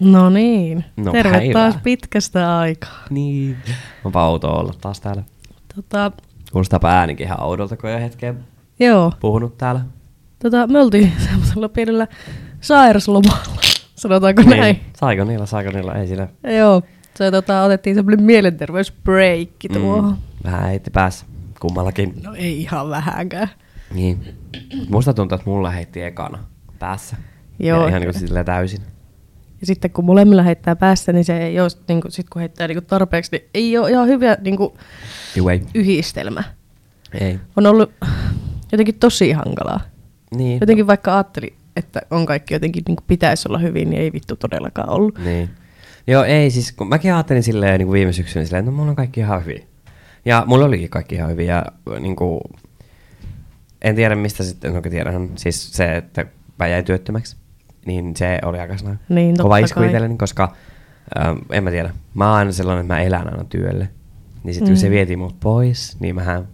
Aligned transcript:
No 0.00 0.30
niin, 0.30 0.84
No 0.96 1.12
terve 1.12 1.38
päivää. 1.38 1.52
taas 1.52 1.82
pitkästä 1.82 2.58
aikaa. 2.58 3.02
Niin. 3.10 3.56
Onpa 4.04 4.28
outoa 4.28 4.58
olla 4.60 4.72
taas 4.80 5.00
täällä. 5.00 5.22
Tota, 5.74 6.12
Kuulostaapa 6.52 6.88
äänikin 6.90 7.26
ihan 7.26 7.42
oudolta, 7.42 7.76
kun 7.76 7.90
ei 7.90 8.02
hetken 8.02 8.44
joo, 8.80 9.12
puhunut 9.20 9.58
täällä. 9.58 9.80
tota, 10.42 10.66
me 10.66 10.80
oltiin 10.80 11.12
semmoisella 11.30 11.68
pienellä 11.68 12.06
sairaslomalla, 12.60 13.38
sanotaanko 13.94 14.42
näin. 14.42 14.60
Niin. 14.60 14.80
Saiko 14.96 15.24
niillä, 15.24 15.46
saiko 15.46 15.70
niillä, 15.70 15.92
ei 15.92 16.06
sillä. 16.06 16.28
Joo, 16.58 16.82
se 17.14 17.30
tota, 17.30 17.62
otettiin 17.62 17.96
semmoinen 17.96 18.22
mielenterveysbreikki 18.24 19.68
tuohon. 19.68 20.04
Mm. 20.04 20.16
Vähän 20.44 20.64
heitti 20.68 20.90
päässä 20.90 21.26
kummallakin. 21.60 22.14
No 22.22 22.34
ei 22.34 22.60
ihan 22.60 22.90
vähänkään. 22.90 23.48
Niin. 23.94 24.34
Musta 24.90 25.14
tuntuu, 25.14 25.34
että 25.36 25.50
mulla 25.50 25.70
heitti 25.70 26.02
ekana 26.02 26.38
päässä. 26.80 27.16
Joo. 27.58 27.82
Ja 27.82 27.88
ihan 27.88 28.00
niin 28.00 28.12
kuin 28.12 28.20
sillä 28.20 28.44
täysin. 28.44 28.80
Ja 29.60 29.66
sitten 29.66 29.90
kun 29.90 30.04
molemmilla 30.04 30.42
heittää 30.42 30.76
päässä, 30.76 31.12
niin 31.12 31.24
se 31.24 31.38
ei 31.38 31.60
ole, 31.60 31.70
niin 31.88 32.00
kuin, 32.00 32.12
sit 32.12 32.28
kun 32.30 32.40
heittää 32.40 32.68
niin 32.68 32.76
kuin 32.76 32.86
tarpeeksi, 32.86 33.32
niin 33.32 33.48
ei 33.54 33.78
ole 33.78 33.90
ihan 33.90 34.08
hyvä 34.08 34.36
niin 34.40 34.56
kuin, 34.56 34.72
yhdistelmä. 35.74 36.44
Ei. 37.20 37.38
On 37.56 37.66
ollut 37.66 37.92
jotenkin 38.72 38.94
tosi 38.94 39.32
hankalaa. 39.32 39.80
Niin. 40.36 40.60
Jotenkin 40.60 40.86
vaikka 40.86 41.14
ajattelin, 41.14 41.54
että 41.76 42.02
on 42.10 42.26
kaikki 42.26 42.54
jotenkin 42.54 42.82
niin 42.88 42.96
kuin 42.96 43.04
pitäisi 43.06 43.48
olla 43.48 43.58
hyvin, 43.58 43.90
niin 43.90 44.02
ei 44.02 44.12
vittu 44.12 44.36
todellakaan 44.36 44.90
ollut. 44.90 45.18
Niin. 45.18 45.50
Joo, 46.06 46.24
ei 46.24 46.50
siis, 46.50 46.72
kun 46.72 46.88
mäkin 46.88 47.14
ajattelin 47.14 47.42
silleen 47.42 47.78
niin 47.78 47.86
kuin 47.86 47.94
viime 47.94 48.12
syksynä 48.12 48.44
silleen, 48.44 48.60
että 48.60 48.70
no 48.70 48.76
mulla 48.76 48.90
on 48.90 48.96
kaikki 48.96 49.20
ihan 49.20 49.44
hyvin. 49.44 49.64
Ja 50.24 50.44
mulla 50.46 50.64
olikin 50.64 50.90
kaikki 50.90 51.14
ihan 51.14 51.30
hyvin 51.30 51.46
ja 51.46 51.64
niin 52.00 52.16
kuin, 52.16 52.40
en 53.82 53.96
tiedä 53.96 54.14
mistä 54.14 54.44
sitten, 54.44 54.74
no 54.74 54.80
tiedänhän, 54.80 55.30
siis 55.36 55.72
se, 55.72 55.96
että 55.96 56.26
mä 56.60 56.66
jäin 56.68 56.84
työttömäksi, 56.84 57.36
niin 57.86 58.16
se 58.16 58.38
oli 58.44 58.58
aika 58.60 58.74
Niin, 59.08 59.36
kova 59.36 59.58
isku 59.58 59.82
itselleni, 59.82 60.16
koska 60.16 60.52
ähm, 61.20 61.36
en 61.50 61.64
mä 61.64 61.70
tiedä, 61.70 61.90
mä 62.14 62.26
oon 62.28 62.36
aina 62.36 62.52
sellainen, 62.52 62.80
että 62.80 62.94
mä 62.94 63.00
elän 63.00 63.30
aina 63.32 63.44
työlle. 63.44 63.88
Niin 64.44 64.54
sitten 64.54 64.68
kun 64.72 64.76
se 64.80 64.86
Mm. 64.86 64.90
vietiin 64.90 65.18
mut 65.18 65.40
pois, 65.40 65.96
niin 66.00 66.14
mähän, 66.14 66.48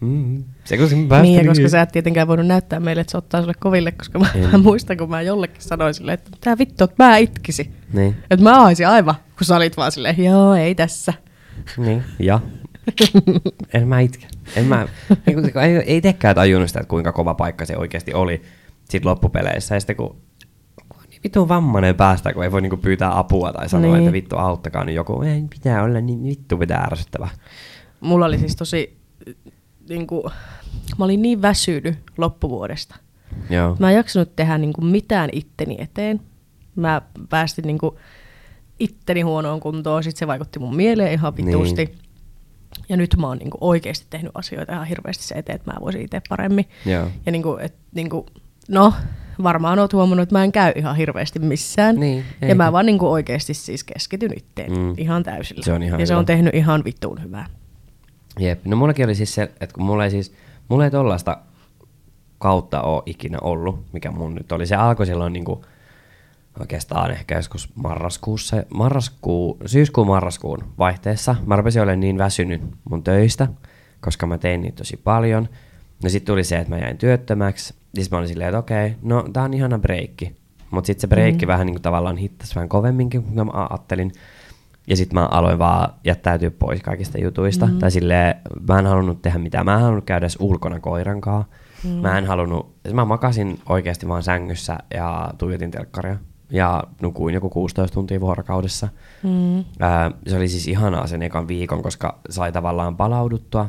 mm, 0.00 0.44
se 0.64 0.76
kun 0.76 1.08
päästä 1.08 1.22
Niin, 1.22 1.38
ja 1.44 1.48
koska 1.48 1.68
sä 1.68 1.82
et 1.82 1.92
tietenkään 1.92 2.28
voinut 2.28 2.46
näyttää 2.46 2.80
meille, 2.80 3.00
että 3.00 3.10
se 3.10 3.16
ottaa 3.18 3.40
sulle 3.40 3.54
koville, 3.60 3.92
koska 3.92 4.18
mä, 4.18 4.26
En. 4.34 4.50
mä 4.52 4.58
muistan, 4.68 4.96
kun 4.96 5.10
mä 5.10 5.22
jollekin 5.22 5.62
sanoin 5.62 5.94
silleen, 5.94 6.14
että 6.14 6.30
tää 6.40 6.58
vittu, 6.58 6.84
että 6.84 7.04
mä 7.04 7.16
itkisi. 7.16 7.70
Niin, 7.92 8.16
Että 8.30 8.42
mä 8.44 8.64
aisin 8.64 8.88
aivan, 8.88 9.14
kun 9.38 9.44
sä 9.46 9.56
olit 9.56 9.76
vaan 9.76 9.92
silleen, 9.92 10.24
joo, 10.24 10.54
ei 10.54 10.74
tässä. 10.74 11.12
niin, 11.76 12.02
ja. 12.18 12.40
en 13.74 13.88
mä 13.88 14.00
itke. 14.00 14.26
En 14.56 14.64
mä, 14.64 14.88
niin 15.26 15.58
ei, 15.58 15.76
ei 15.76 16.00
tekään 16.00 16.34
tajunnut 16.34 16.68
sitä, 16.68 16.80
että 16.80 16.90
kuinka 16.90 17.12
kova 17.12 17.34
paikka 17.34 17.64
se 17.66 17.76
oikeasti 17.76 18.14
oli 18.14 18.42
sit 18.90 19.04
loppupeleissä. 19.04 19.74
Ja 19.74 19.80
sitten 19.80 19.96
kun, 19.96 20.16
on 20.96 21.02
niin 21.10 21.20
vittu 21.24 21.48
vammainen 21.48 21.94
päästä, 21.94 22.32
kun 22.32 22.44
ei 22.44 22.52
voi 22.52 22.62
niinku 22.62 22.76
pyytää 22.76 23.18
apua 23.18 23.52
tai 23.52 23.68
sanoa, 23.68 23.92
Niin. 23.92 23.98
että 24.02 24.12
vittu 24.12 24.36
auttakaa, 24.36 24.84
niin 24.84 24.94
joku 24.96 25.22
ei 25.22 25.44
pitää 25.50 25.82
olla 25.82 26.00
niin 26.00 26.24
vittu 26.24 26.56
pitää 26.58 26.80
ärsyttävä. 26.80 27.28
Mulla 28.00 28.26
oli 28.26 28.38
siis 28.38 28.56
tosi, 28.56 28.96
niin 29.88 30.06
kuin, 30.06 30.22
mä 30.98 31.04
olin 31.04 31.22
niin 31.22 31.42
väsynyt 31.42 31.98
loppuvuodesta. 32.18 32.96
Joo. 33.50 33.76
Mä 33.78 33.90
en 33.90 33.96
jaksanut 33.96 34.36
tehdä 34.36 34.58
niin 34.58 34.72
kuin 34.72 34.86
mitään 34.86 35.30
itteni 35.32 35.76
eteen. 35.78 36.20
Mä 36.76 37.02
päästin 37.28 37.66
niin 37.66 37.78
kuin 37.78 37.96
itteni 38.78 39.20
huonoon 39.20 39.60
kuntoon, 39.60 40.04
sit 40.04 40.16
se 40.16 40.26
vaikutti 40.26 40.58
mun 40.58 40.76
mieleen 40.76 41.12
ihan 41.12 41.36
vitusti. 41.36 41.84
Niin. 41.84 41.98
Ja 42.88 42.96
nyt 42.96 43.16
mä 43.20 43.26
oon 43.26 43.38
niin 43.38 43.50
kuin 43.50 43.58
oikeasti 43.60 44.06
tehnyt 44.10 44.32
asioita 44.34 44.72
ihan 44.72 44.86
hirveästi 44.86 45.24
se 45.24 45.34
eteen, 45.34 45.56
että 45.56 45.72
mä 45.72 45.76
voisin 45.80 46.02
itse 46.02 46.20
paremmin. 46.28 46.68
Joo. 46.86 47.08
Ja 47.26 47.32
niin 47.32 47.42
kuin, 47.42 47.60
et, 47.60 47.74
niin 47.94 48.10
kuin, 48.10 48.26
no, 48.68 48.92
varmaan 49.42 49.78
oot 49.78 49.92
huomannut, 49.92 50.22
että 50.22 50.34
mä 50.34 50.44
en 50.44 50.52
käy 50.52 50.72
ihan 50.76 50.96
hirveästi 50.96 51.38
missään. 51.38 51.96
Niin, 51.96 52.24
ja 52.48 52.54
mä 52.54 52.72
vaan 52.72 52.86
niin 52.86 52.98
kuin 52.98 53.10
oikeasti 53.10 53.54
siis 53.54 53.84
keskityn 53.84 54.30
itteen 54.36 54.72
Mm. 54.72 54.94
ihan 54.96 55.22
täysillä. 55.22 55.62
Se 55.64 55.72
on 55.72 55.82
ihan 55.82 56.00
ja 56.00 56.06
se 56.06 56.12
hyvä. 56.12 56.18
on 56.18 56.26
tehnyt 56.26 56.54
ihan 56.54 56.84
vittuun 56.84 57.22
hyvää. 57.22 57.46
Jep. 58.38 58.64
No 58.66 58.76
mullakin 58.76 59.04
oli 59.04 59.14
siis 59.14 59.34
se, 59.34 59.42
että 59.42 59.74
kun 59.74 59.84
mulla 59.84 60.04
ei 60.04 60.10
siis, 60.10 60.32
mulla 60.68 60.84
ei 60.84 60.90
tollaista 60.90 61.36
kautta 62.38 62.82
ole 62.82 63.02
ikinä 63.06 63.38
ollut, 63.40 63.84
mikä 63.92 64.10
mun 64.10 64.34
nyt 64.34 64.52
oli. 64.52 64.66
Se 64.66 64.76
alkoi 64.76 65.06
silloin 65.06 65.32
niinku 65.32 65.64
oikeastaan 66.60 67.10
ehkä 67.10 67.34
joskus 67.36 67.68
marraskuussa, 67.74 68.62
marraskuu, 68.74 69.58
syyskuun 69.66 70.06
marraskuun 70.06 70.64
vaihteessa. 70.78 71.36
Mä 71.46 71.56
rupesin 71.56 71.82
olemaan 71.82 72.00
niin 72.00 72.18
väsynyt 72.18 72.62
mun 72.90 73.02
töistä, 73.02 73.48
koska 74.00 74.26
mä 74.26 74.38
tein 74.38 74.62
niitä 74.62 74.76
tosi 74.76 74.96
paljon. 74.96 75.48
No 76.02 76.08
sitten 76.10 76.32
tuli 76.32 76.44
se, 76.44 76.56
että 76.58 76.74
mä 76.74 76.78
jäin 76.78 76.98
työttömäksi. 76.98 77.74
Siis 77.94 78.10
mä 78.10 78.18
olin 78.18 78.28
silleen, 78.28 78.48
että 78.48 78.58
okei, 78.58 78.96
no 79.02 79.24
tää 79.32 79.42
on 79.42 79.54
ihana 79.54 79.78
breikki. 79.78 80.36
Mutta 80.70 80.86
sitten 80.86 81.00
se 81.00 81.06
breikki 81.06 81.46
mm. 81.46 81.48
vähän 81.48 81.66
niin 81.66 81.74
kuin 81.74 81.82
tavallaan 81.82 82.16
hittas 82.16 82.54
vähän 82.54 82.68
kovemminkin, 82.68 83.22
kuin 83.22 83.34
mä 83.46 83.66
ajattelin. 83.70 84.12
Ja 84.86 84.96
sitten 84.96 85.20
mä 85.20 85.26
aloin 85.26 85.58
vaan 85.58 85.94
jättäytyä 86.04 86.50
pois 86.50 86.82
kaikista 86.82 87.18
jutuista. 87.18 87.66
Mm. 87.66 87.78
Tai 87.78 87.90
silleen, 87.90 88.34
mä 88.68 88.78
en 88.78 88.86
halunnut 88.86 89.22
tehdä 89.22 89.38
mitään. 89.38 89.64
Mä 89.64 89.74
en 89.74 89.80
halunnut 89.80 90.04
käydä 90.04 90.24
edes 90.24 90.36
ulkona 90.40 90.80
koirankaan. 90.80 91.44
Mm. 91.84 91.90
Mä 91.90 92.18
en 92.18 92.26
halunnut, 92.26 92.74
siis 92.82 92.94
mä 92.94 93.04
makasin 93.04 93.58
oikeasti 93.68 94.08
vaan 94.08 94.22
sängyssä 94.22 94.78
ja 94.94 95.30
tuijotin 95.38 95.70
telkkaria. 95.70 96.16
Ja 96.50 96.84
nukuin 97.02 97.34
joku 97.34 97.50
16 97.50 97.94
tuntia 97.94 98.20
vuorokaudessa. 98.20 98.88
Mm. 99.22 99.64
Ää, 99.80 100.10
se 100.26 100.36
oli 100.36 100.48
siis 100.48 100.68
ihanaa 100.68 101.06
sen 101.06 101.22
ekan 101.22 101.48
viikon, 101.48 101.82
koska 101.82 102.18
sai 102.30 102.52
tavallaan 102.52 102.96
palauduttua. 102.96 103.68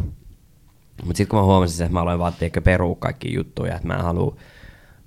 Mutta 1.03 1.17
sitten 1.17 1.27
kun 1.27 1.39
mä 1.39 1.45
huomasin, 1.45 1.85
että 1.85 1.93
mä 1.93 2.01
aloin 2.01 2.19
vaan 2.19 2.33
tiedätkö, 2.33 2.61
perua 2.61 2.95
kaikki 2.99 3.33
juttuja, 3.33 3.75
että 3.75 3.87
mä 3.87 3.93
en 3.93 4.03
halua 4.03 4.35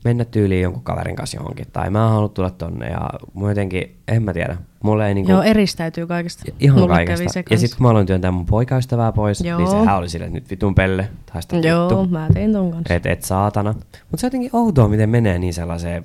mennä 0.05 0.25
tyyliin 0.25 0.63
jonkun 0.63 0.83
kaverin 0.83 1.17
kanssa 1.17 1.37
johonkin, 1.37 1.67
tai 1.73 1.91
mä 1.91 2.05
en 2.05 2.11
halua 2.11 2.29
tulla 2.29 2.51
tonne, 2.51 2.87
ja 2.87 3.11
mun 3.35 3.49
jotenkin, 3.49 3.97
en 4.09 4.23
mä 4.23 4.33
tiedä, 4.33 4.57
mulle 4.83 5.09
ei 5.09 5.15
niinku... 5.15 5.33
Joo, 5.33 5.43
eristäytyy 5.43 6.07
kaikesta. 6.07 6.45
Ihan 6.61 6.79
Mulle 6.79 6.95
kaikesta. 6.95 7.33
se 7.33 7.45
Ja 7.51 7.59
sitten 7.59 7.77
kun 7.77 7.87
mä 7.87 7.91
aloin 7.91 8.07
työntää 8.07 8.31
mun 8.31 8.47
poikaystävää 8.47 9.13
pois, 9.13 9.41
Joo. 9.41 9.59
niin 9.59 9.71
sehän 9.71 9.97
oli 9.97 10.09
silleen, 10.09 10.29
että 10.29 10.41
nyt 10.41 10.51
vitun 10.51 10.75
pelle, 10.75 11.09
tai 11.33 11.43
sitä 11.43 11.57
Joo, 11.57 11.89
vittu. 11.89 12.07
mä 12.07 12.29
tein 12.35 12.53
ton 12.53 12.71
kanssa. 12.71 12.95
Et, 12.95 13.07
et 13.07 13.23
saatana. 13.23 13.73
Mutta 13.73 14.17
se 14.17 14.27
on 14.27 14.29
jotenkin 14.29 14.51
outoa, 14.53 14.89
miten 14.89 15.11
menee 15.11 15.39
niin 15.39 15.55
sellaiseen 15.55 16.05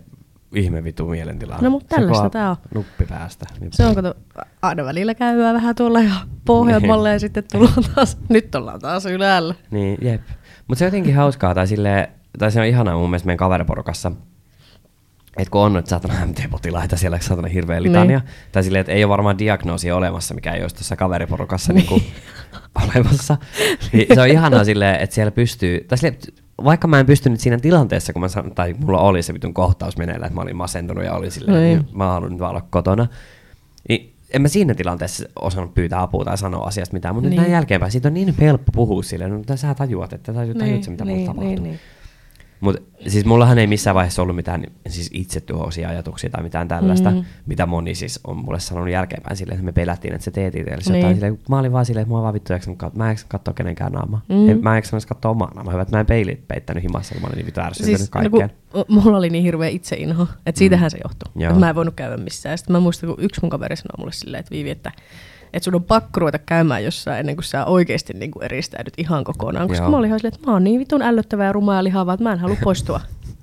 ihme 0.55 0.83
vitu 0.83 1.05
mielentilaan. 1.05 1.63
No, 1.63 1.69
mut 1.69 1.83
Se 1.83 1.87
tällaista 1.95 2.29
tää 2.29 2.49
on. 2.49 2.55
Nuppi 2.75 3.05
päästä. 3.05 3.45
Niin 3.59 3.73
Se 3.73 3.85
on, 3.85 3.95
kato, 3.95 4.13
aina 4.61 4.85
välillä 4.85 5.15
käydään 5.15 5.55
vähän 5.55 5.75
tuolla 5.75 6.01
ja 6.01 6.13
pohjammalle 6.45 7.11
ja 7.11 7.19
sitten 7.19 7.43
tullaan 7.51 7.83
taas, 7.95 8.17
nyt 8.29 8.55
ollaan 8.55 8.79
taas 8.79 9.05
ylällä. 9.05 9.55
Niin, 9.71 9.97
jep. 10.01 10.21
Mutta 10.67 10.79
se 10.79 10.85
on 10.85 10.87
jotenkin 10.87 11.15
hauskaa, 11.15 11.55
tai, 11.55 11.67
silleen, 11.67 12.07
tai 12.39 12.51
se 12.51 12.59
on 12.59 12.65
ihanaa 12.65 12.97
mun 12.97 13.09
mielestä 13.09 13.25
meidän 13.25 13.37
kaveriporukassa, 13.37 14.11
että 15.37 15.51
kun 15.51 15.61
on 15.61 15.73
nyt 15.73 15.87
saatana 15.87 16.25
MT-potilaita 16.25 16.97
siellä, 16.97 17.19
saatana 17.21 17.47
hirveä 17.47 17.83
litania, 17.83 18.19
Niin. 18.19 18.29
tai 18.51 18.63
silleen, 18.63 18.81
että 18.81 18.91
ei 18.93 19.03
ole 19.03 19.09
varmaan 19.09 19.37
diagnoosia 19.37 19.95
olemassa, 19.95 20.33
mikä 20.33 20.51
ei 20.53 20.61
olisi 20.61 20.75
tuossa 20.75 20.95
kaveriporukassa 20.95 21.73
niinku 21.73 22.01
olemassa, 22.87 23.37
niin 23.93 24.07
se 24.15 24.21
on 24.21 24.27
ihanaa 24.27 24.63
silleen, 24.63 24.95
että 25.01 25.13
siellä 25.13 25.31
pystyy, 25.31 25.85
tai 25.87 25.97
silleen, 25.97 26.21
vaikka 26.63 26.87
mä 26.87 26.99
en 26.99 27.05
pystynyt 27.05 27.39
siinä 27.39 27.57
tilanteessa, 27.57 28.13
kun 28.13 28.21
mä 28.21 28.27
san, 28.27 28.51
tai 28.55 28.75
mulla 28.85 28.99
oli 28.99 29.23
se 29.23 29.33
vitun 29.33 29.53
kohtaus 29.53 29.97
meneillä, 29.97 30.25
että 30.25 30.35
mä 30.35 30.41
olin 30.41 30.55
masentunut 30.55 31.03
ja 31.03 31.13
olin 31.13 31.31
silleen, 31.31 31.57
Niin. 31.63 31.77
niin. 31.85 31.97
mä 31.97 32.07
haluan 32.07 32.31
nyt 32.31 32.39
vaan 32.39 32.49
olla 32.51 32.65
kotona, 32.69 33.07
niin 33.89 34.13
en 34.33 34.41
mä 34.41 34.47
siinä 34.47 34.73
tilanteessa 34.73 35.25
osannut 35.41 35.73
pyytää 35.73 36.01
apua 36.01 36.25
tai 36.25 36.37
sanoa 36.37 36.67
asiasta 36.67 36.93
mitään, 36.93 37.15
mutta 37.15 37.29
niin. 37.29 37.35
Niin. 37.35 37.41
nyt 37.41 37.47
näin 37.49 37.57
jälkeenpäin 37.57 37.91
siitä 37.91 38.07
on 38.07 38.13
niin 38.13 38.35
helppo 38.41 38.71
puhua 38.75 39.03
silleen, 39.03 39.31
no 39.31 39.37
mitä 39.37 39.55
sä 39.55 39.73
tajuat, 39.75 40.13
että 40.13 40.33
tajut, 40.33 40.57
tajut 40.57 40.83
se, 40.83 40.91
mitä 40.91 41.05
niin, 41.05 41.25
tapahtuu. 41.25 41.49
niin, 41.49 41.63
niin. 41.63 41.79
Mutta 42.63 42.81
siis 43.07 43.25
mullahan 43.25 43.57
ei 43.59 43.67
missään 43.67 43.95
vaiheessa 43.95 44.21
ollut 44.21 44.35
mitään 44.35 44.63
siis 44.87 45.09
itsetuhoisia 45.13 45.89
ajatuksia 45.89 46.29
tai 46.29 46.43
mitään 46.43 46.67
tällaista, 46.67 47.09
mm. 47.11 47.15
Mm. 47.15 47.23
mitä 47.45 47.65
moni 47.65 47.95
siis 47.95 48.19
on 48.23 48.37
mulle 48.37 48.59
sanonut 48.59 48.89
jälkeenpäin 48.89 49.37
silleen, 49.37 49.55
että 49.55 49.65
me 49.65 49.71
pelättiin, 49.71 50.13
että 50.13 50.25
se 50.25 50.31
teet 50.31 50.55
itsellesi 50.55 50.91
Niin. 50.91 50.99
jotain. 51.01 51.15
Silleen, 51.15 51.39
mä 51.49 51.59
olin 51.59 51.71
vaan 51.71 51.85
silleen, 51.85 52.01
että 52.01 52.09
mua 52.09 52.21
vaan 52.21 52.33
vittu 52.33 52.53
katsoa. 52.77 53.03
Mä 53.03 53.11
en 53.11 53.17
katsoa 53.27 53.53
kenenkään 53.53 53.91
naamaa. 53.91 54.21
Mm. 54.29 54.35
Mm. 54.35 54.59
Mä 54.61 54.71
en 54.71 54.75
jaksanut 54.77 54.93
edes 55.01 55.05
katsoa 55.05 55.31
omaa 55.31 55.51
naamaa. 55.55 55.71
Hyvä, 55.71 55.81
että 55.81 55.95
mä 55.95 55.99
en 55.99 56.05
peilit 56.05 56.47
peittänyt 56.47 56.83
himassa, 56.83 57.13
kun 57.13 57.21
mä 57.21 57.27
olin 57.27 57.37
niin 57.37 57.45
vittu 57.45 57.61
siis, 57.73 58.01
no, 58.01 58.07
kaikkeen. 58.11 58.51
kun 58.71 58.85
mulla 58.87 59.17
oli 59.17 59.29
niin 59.29 59.43
hirveä 59.43 59.69
itseinho, 59.69 60.27
että 60.45 60.59
siitähän 60.59 60.91
se 60.91 60.97
johtuu. 61.03 61.59
Mä 61.59 61.69
en 61.69 61.75
voinut 61.75 61.93
käydä 61.95 62.17
missään. 62.17 62.57
Sitten 62.57 62.73
mä 62.73 62.79
muistan, 62.79 63.09
kun 63.09 63.23
yksi 63.23 63.41
mun 63.41 63.49
kaveri 63.49 63.75
sanoi 63.75 63.95
mulle 63.97 64.11
silleen, 64.11 64.39
että 64.39 64.51
Viivi, 64.51 64.69
että, 64.69 64.91
että 65.53 65.63
sun 65.65 65.75
on 65.75 65.83
pakko 65.83 66.19
ruveta 66.19 66.39
käymään 66.39 66.83
jossain 66.83 67.19
ennen 67.19 67.35
kuin 67.35 67.43
sä 67.45 67.65
oikeasti 67.65 68.13
niin 68.13 68.31
kuin 68.31 68.43
eristäydyt 68.43 68.93
ihan 68.97 69.23
kokonaan. 69.23 69.67
Koska 69.67 69.83
Joo. 69.83 69.91
mä 69.91 69.97
olin 69.97 70.07
ihan 70.07 70.19
silleen, 70.19 70.33
että 70.35 70.47
mä 70.47 70.53
oon 70.53 70.63
niin 70.63 70.79
vitun 70.79 71.01
ällöttävää 71.01 71.45
ja 71.45 71.51
rumaa 71.53 71.75
ja 71.75 71.83
lihavaa, 71.83 72.13
että 72.13 72.23
mä 72.23 72.33
en 72.33 72.39
halua 72.39 72.57
poistua. 72.63 73.01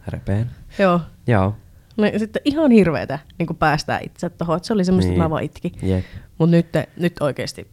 Repeen. 0.09 0.51
Joo. 0.79 1.01
Joo. 1.27 1.55
No, 1.97 2.07
sitten 2.19 2.43
ihan 2.45 2.71
hirveetä 2.71 3.19
niin 3.39 3.47
kuin 3.47 3.57
päästää 3.57 4.01
itse 4.03 4.31
tuohon. 4.31 4.57
Että 4.57 4.67
se 4.67 4.73
oli 4.73 4.85
semmoista, 4.85 5.09
Niin. 5.11 5.15
että 5.17 5.25
mä 5.25 5.31
vaan 5.31 5.43
itkin. 5.43 5.73
Jep. 5.83 6.05
Mutta 6.39 6.57
nyt, 6.57 6.67
nyt 6.97 7.13
oikeasti 7.21 7.67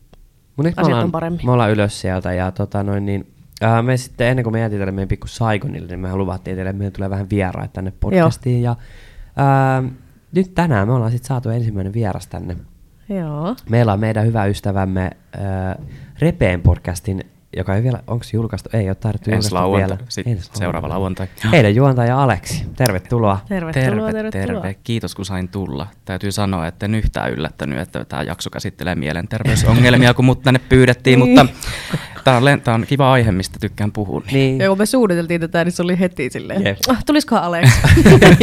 Mut 0.57 0.63
nyt 0.65 0.75
me 0.75 0.81
Asiat 0.81 0.87
ollaan, 0.93 1.03
on 1.05 1.11
paremmin. 1.11 1.45
me 1.45 1.51
ollaan 1.51 1.71
ylös 1.71 2.01
sieltä 2.01 2.33
ja 2.33 2.51
tota 2.51 2.83
noin 2.83 3.05
niin, 3.05 3.31
ää, 3.61 3.81
me 3.81 3.97
sitten 3.97 4.27
ennen 4.27 4.43
kuin 4.43 4.53
me 4.53 4.69
tälle 4.69 4.91
meidän 4.91 5.07
pikku 5.07 5.27
Saigonille, 5.27 5.87
niin 5.87 5.99
mehän 5.99 6.17
luvattiin 6.17 6.55
teille, 6.55 6.69
että 6.69 6.77
meidän 6.77 6.93
tulee 6.93 7.09
vähän 7.09 7.29
vieraita 7.29 7.73
tänne 7.73 7.93
podcastiin. 7.99 8.61
Ja, 8.61 8.75
ää, 9.35 9.83
nyt 10.35 10.55
tänään 10.55 10.87
me 10.87 10.93
ollaan 10.93 11.11
sitten 11.11 11.27
saatu 11.27 11.49
ensimmäinen 11.49 11.93
vieras 11.93 12.27
tänne. 12.27 12.57
Joo. 13.09 13.55
Meillä 13.69 13.93
on 13.93 13.99
meidän 13.99 14.25
hyvä 14.25 14.45
ystävämme 14.45 15.11
ää, 15.39 15.75
Repeen 16.19 16.61
podcastin 16.61 17.23
joka 17.57 17.75
ei 17.75 17.83
vielä, 17.83 17.99
onko 18.07 18.25
julkaistu? 18.33 18.69
Ei 18.73 18.87
ole 18.89 18.95
tarvittu 18.95 19.31
Ensi 19.31 19.35
julkaistu 19.35 19.55
lauantai, 19.55 19.87
vielä. 19.97 20.05
sit 20.09 20.27
Ensi 20.27 20.49
seuraava 20.53 20.89
lauantai. 20.89 21.27
Heidän 21.51 21.75
juontaja 21.75 22.23
Aleksi, 22.23 22.65
tervetuloa. 22.75 23.39
Tervetuloa, 23.49 24.11
terve, 24.11 24.31
tervetuloa. 24.31 24.61
terve. 24.61 24.75
Kiitos 24.83 25.15
kun 25.15 25.25
sain 25.25 25.47
tulla. 25.49 25.87
Täytyy 26.05 26.31
sanoa, 26.31 26.67
että 26.67 26.85
en 26.85 26.95
yhtään 26.95 27.31
yllättänyt, 27.31 27.79
että 27.79 28.05
tämä 28.05 28.23
jakso 28.23 28.49
käsittelee 28.49 28.95
mielenterveysongelmia, 28.95 30.13
kun 30.13 30.25
mut 30.25 30.41
tänne 30.41 30.59
pyydettiin, 30.69 31.19
Niin. 31.19 31.29
mutta 31.39 31.53
tämä 32.27 32.73
on, 32.73 32.73
on 32.81 32.85
kiva 32.87 33.11
aihe, 33.11 33.31
mistä 33.31 33.57
tykkään 33.61 33.91
puhua. 33.91 34.19
Niin. 34.19 34.33
Niin. 34.33 34.59
Ja 34.59 34.69
kun 34.69 34.77
me 34.77 34.85
suunniteltiin 34.85 35.41
tätä, 35.41 35.63
niin 35.63 35.71
se 35.71 35.83
oli 35.83 35.99
heti 35.99 36.29
silleen, 36.29 36.65
Jep. 36.65 36.77
ah, 36.89 37.05
tulisikohan 37.05 37.43
Alex? 37.43 37.69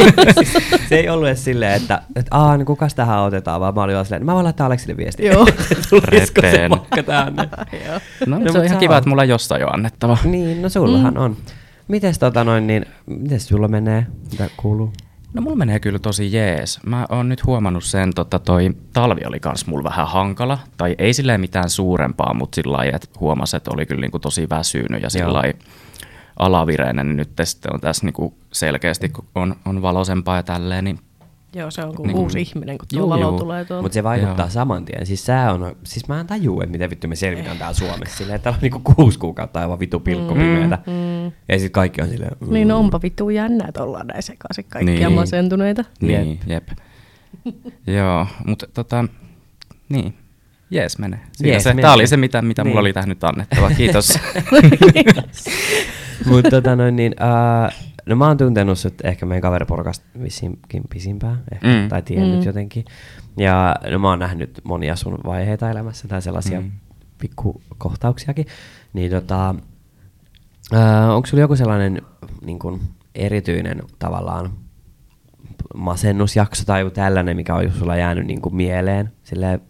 se 0.89 0.95
ei 0.95 1.09
ollut 1.09 1.27
edes 1.27 1.43
silleen, 1.43 1.73
että, 1.73 2.01
että 2.15 2.35
aah, 2.37 2.57
niin 2.57 2.65
kukas 2.65 2.95
tähän 2.95 3.19
otetaan, 3.19 3.61
vaan 3.61 3.75
mä 3.75 3.83
olin 3.83 3.95
vaan 3.95 4.05
silleen, 4.05 4.25
mä 4.25 4.33
voin 4.33 4.43
laittaa 4.43 4.67
Aleksille 4.67 4.97
viestiä. 4.97 5.31
Joo. 5.31 5.45
Tulisiko 5.89 6.41
se 6.41 6.69
vaikka 6.69 7.03
tänne? 7.03 7.49
Joo. 7.87 7.99
No, 8.25 8.39
No, 8.39 8.51
se 8.51 8.59
on 8.59 8.65
ihan 8.65 8.77
kiva, 8.77 8.93
oot. 8.93 8.97
että 8.97 9.09
mulla 9.09 9.21
on 9.21 9.29
jossain 9.29 9.61
jo 9.61 9.67
annettava. 9.67 10.17
Niin, 10.23 10.61
no 10.61 10.69
sullahan 10.69 11.13
mm. 11.13 11.19
on. 11.19 11.37
Mites 11.87 12.19
tota 12.19 12.43
noin, 12.43 12.67
niin, 12.67 12.85
mites 13.05 13.47
sulla 13.47 13.67
menee? 13.67 14.05
Mitä 14.31 14.49
kuuluu? 14.57 14.93
No 15.35 15.41
mulla 15.41 15.55
menee 15.55 15.79
kyllä 15.79 15.99
tosi 15.99 16.33
jees. 16.33 16.79
Mä 16.85 17.05
oon 17.09 17.29
nyt 17.29 17.45
huomannut 17.45 17.83
sen, 17.83 18.13
tota 18.13 18.39
toi 18.39 18.75
talvi 18.93 19.21
oli 19.25 19.39
kans 19.39 19.67
mulla 19.67 19.83
vähän 19.83 20.07
hankala. 20.07 20.59
Tai 20.77 20.95
ei 20.97 21.13
silleen 21.13 21.41
mitään 21.41 21.69
suurempaa, 21.69 22.33
mutta 22.33 22.55
sillä 22.55 22.77
lailla, 22.77 22.95
että 22.95 23.07
huomasi, 23.19 23.57
että 23.57 23.71
oli 23.73 23.85
kyllä 23.85 24.01
niinku 24.01 24.19
tosi 24.19 24.49
väsynyt 24.49 25.03
ja 25.03 25.09
sillä 25.09 25.43
alavireinen. 26.39 27.07
Niin 27.07 27.17
nyt 27.17 27.29
sitten 27.43 27.73
on 27.73 27.81
tässä 27.81 28.05
niinku 28.05 28.33
selkeästi, 28.51 29.09
kun 29.09 29.25
on, 29.35 29.55
on 29.65 29.81
valoisempaa 29.81 30.35
ja 30.35 30.43
tälleen, 30.43 30.83
niin 30.83 30.99
Joo, 31.55 31.71
se 31.71 31.81
on 31.83 31.95
kuin 31.95 32.07
Niin. 32.07 32.17
uusi 32.17 32.41
ihminen, 32.41 32.77
kun 32.77 32.87
tuo 32.87 32.99
Juu, 32.99 33.09
valo 33.09 33.29
juu. 33.29 33.39
tulee 33.39 33.65
tuolta. 33.65 33.81
Mutta 33.81 33.93
se 33.93 34.03
vaikuttaa 34.03 34.45
Joo. 34.45 34.49
saman 34.49 34.85
tien. 34.85 35.05
Siis 35.05 35.25
sää 35.25 35.53
on, 35.53 35.75
siis 35.83 36.07
mä 36.07 36.19
en 36.19 36.27
tajua, 36.27 36.63
että 36.63 36.71
miten 36.71 36.89
vittu 36.89 37.07
me 37.07 37.15
selvitään 37.15 37.57
täällä 37.57 37.73
Suomessa. 37.73 38.17
Silleen, 38.17 38.35
että 38.35 38.43
täällä 38.43 38.57
on 38.57 38.61
niinku 38.61 38.93
kuusi 38.95 39.19
kuukautta 39.19 39.59
aivan 39.59 39.79
vittu 39.79 39.99
pilkko 39.99 40.33
pimeätä. 40.33 40.77
Mm. 40.87 41.31
Ja 41.49 41.59
sit 41.59 41.71
kaikki 41.73 42.01
on 42.01 42.09
silleen, 42.09 42.31
mm. 42.39 42.53
Niin 42.53 42.67
no 42.67 42.79
onpa 42.79 42.99
vittu 43.01 43.29
jännää, 43.29 43.67
että 43.67 43.83
ollaan 43.83 44.07
näin 44.07 44.23
sekaisin 44.23 44.65
kaikkia 44.69 45.07
Niin. 45.07 45.11
masentuneita. 45.13 45.83
Niin, 46.01 46.39
jep. 46.47 46.67
Joo, 47.87 48.27
mutta 48.47 48.67
tota, 48.73 49.05
niin, 49.89 50.13
jees 50.71 50.97
menee. 50.99 51.19
Siinä 51.31 51.51
Jees 51.53 51.63
se, 51.63 51.69
menee. 51.69 51.81
Tämä 51.81 51.93
oli 51.93 52.07
se, 52.07 52.17
mitä, 52.17 52.41
mitä 52.41 52.63
Niin. 52.63 52.69
mulla 52.69 52.79
oli 52.81 52.93
tähän 52.93 53.09
nyt 53.09 53.23
annettava. 53.23 53.69
Kiitos. 53.77 54.13
Mutta 56.25 56.49
tota 56.49 56.75
noin 56.75 56.95
niin, 56.95 57.15
uh, 57.19 57.71
no 58.05 58.15
mä 58.15 58.27
oon 58.27 58.37
tuntenut 58.37 58.79
sut 58.79 58.93
ehkä 59.03 59.25
meidän 59.25 59.41
kaveriporukasta 59.41 60.05
vissiinkin 60.23 60.83
pisimpään, 60.89 61.43
ehkä, 61.53 61.67
Mm. 61.67 61.89
tai 61.89 62.01
tiennyt 62.01 62.39
Mm. 62.39 62.45
jotenkin. 62.45 62.85
Ja 63.37 63.75
no 63.91 63.99
mä 63.99 64.09
oon 64.09 64.19
nähnyt 64.19 64.61
monia 64.63 64.95
sun 64.95 65.19
vaiheita 65.25 65.69
elämässä 65.71 66.07
tai 66.07 66.21
sellaisia 66.21 66.61
Mm. 66.61 66.71
pikkukohtauksiakin. 67.17 68.45
Niin 68.93 69.11
tota, 69.11 69.55
uh, 70.73 71.15
onko 71.15 71.25
sulla 71.27 71.41
joku 71.41 71.55
sellainen 71.55 72.01
niin 72.45 72.59
kun, 72.59 72.81
erityinen 73.15 73.81
tavallaan 73.99 74.49
masennusjakso 75.75 76.63
tai 76.65 76.81
joku 76.81 76.91
tällainen, 76.91 77.35
mikä 77.35 77.55
on 77.55 77.71
sulla 77.71 77.95
jäänyt 77.95 78.27
niin 78.27 78.41
kuin 78.41 78.55
mieleen 78.55 79.11
silleen, 79.23 79.61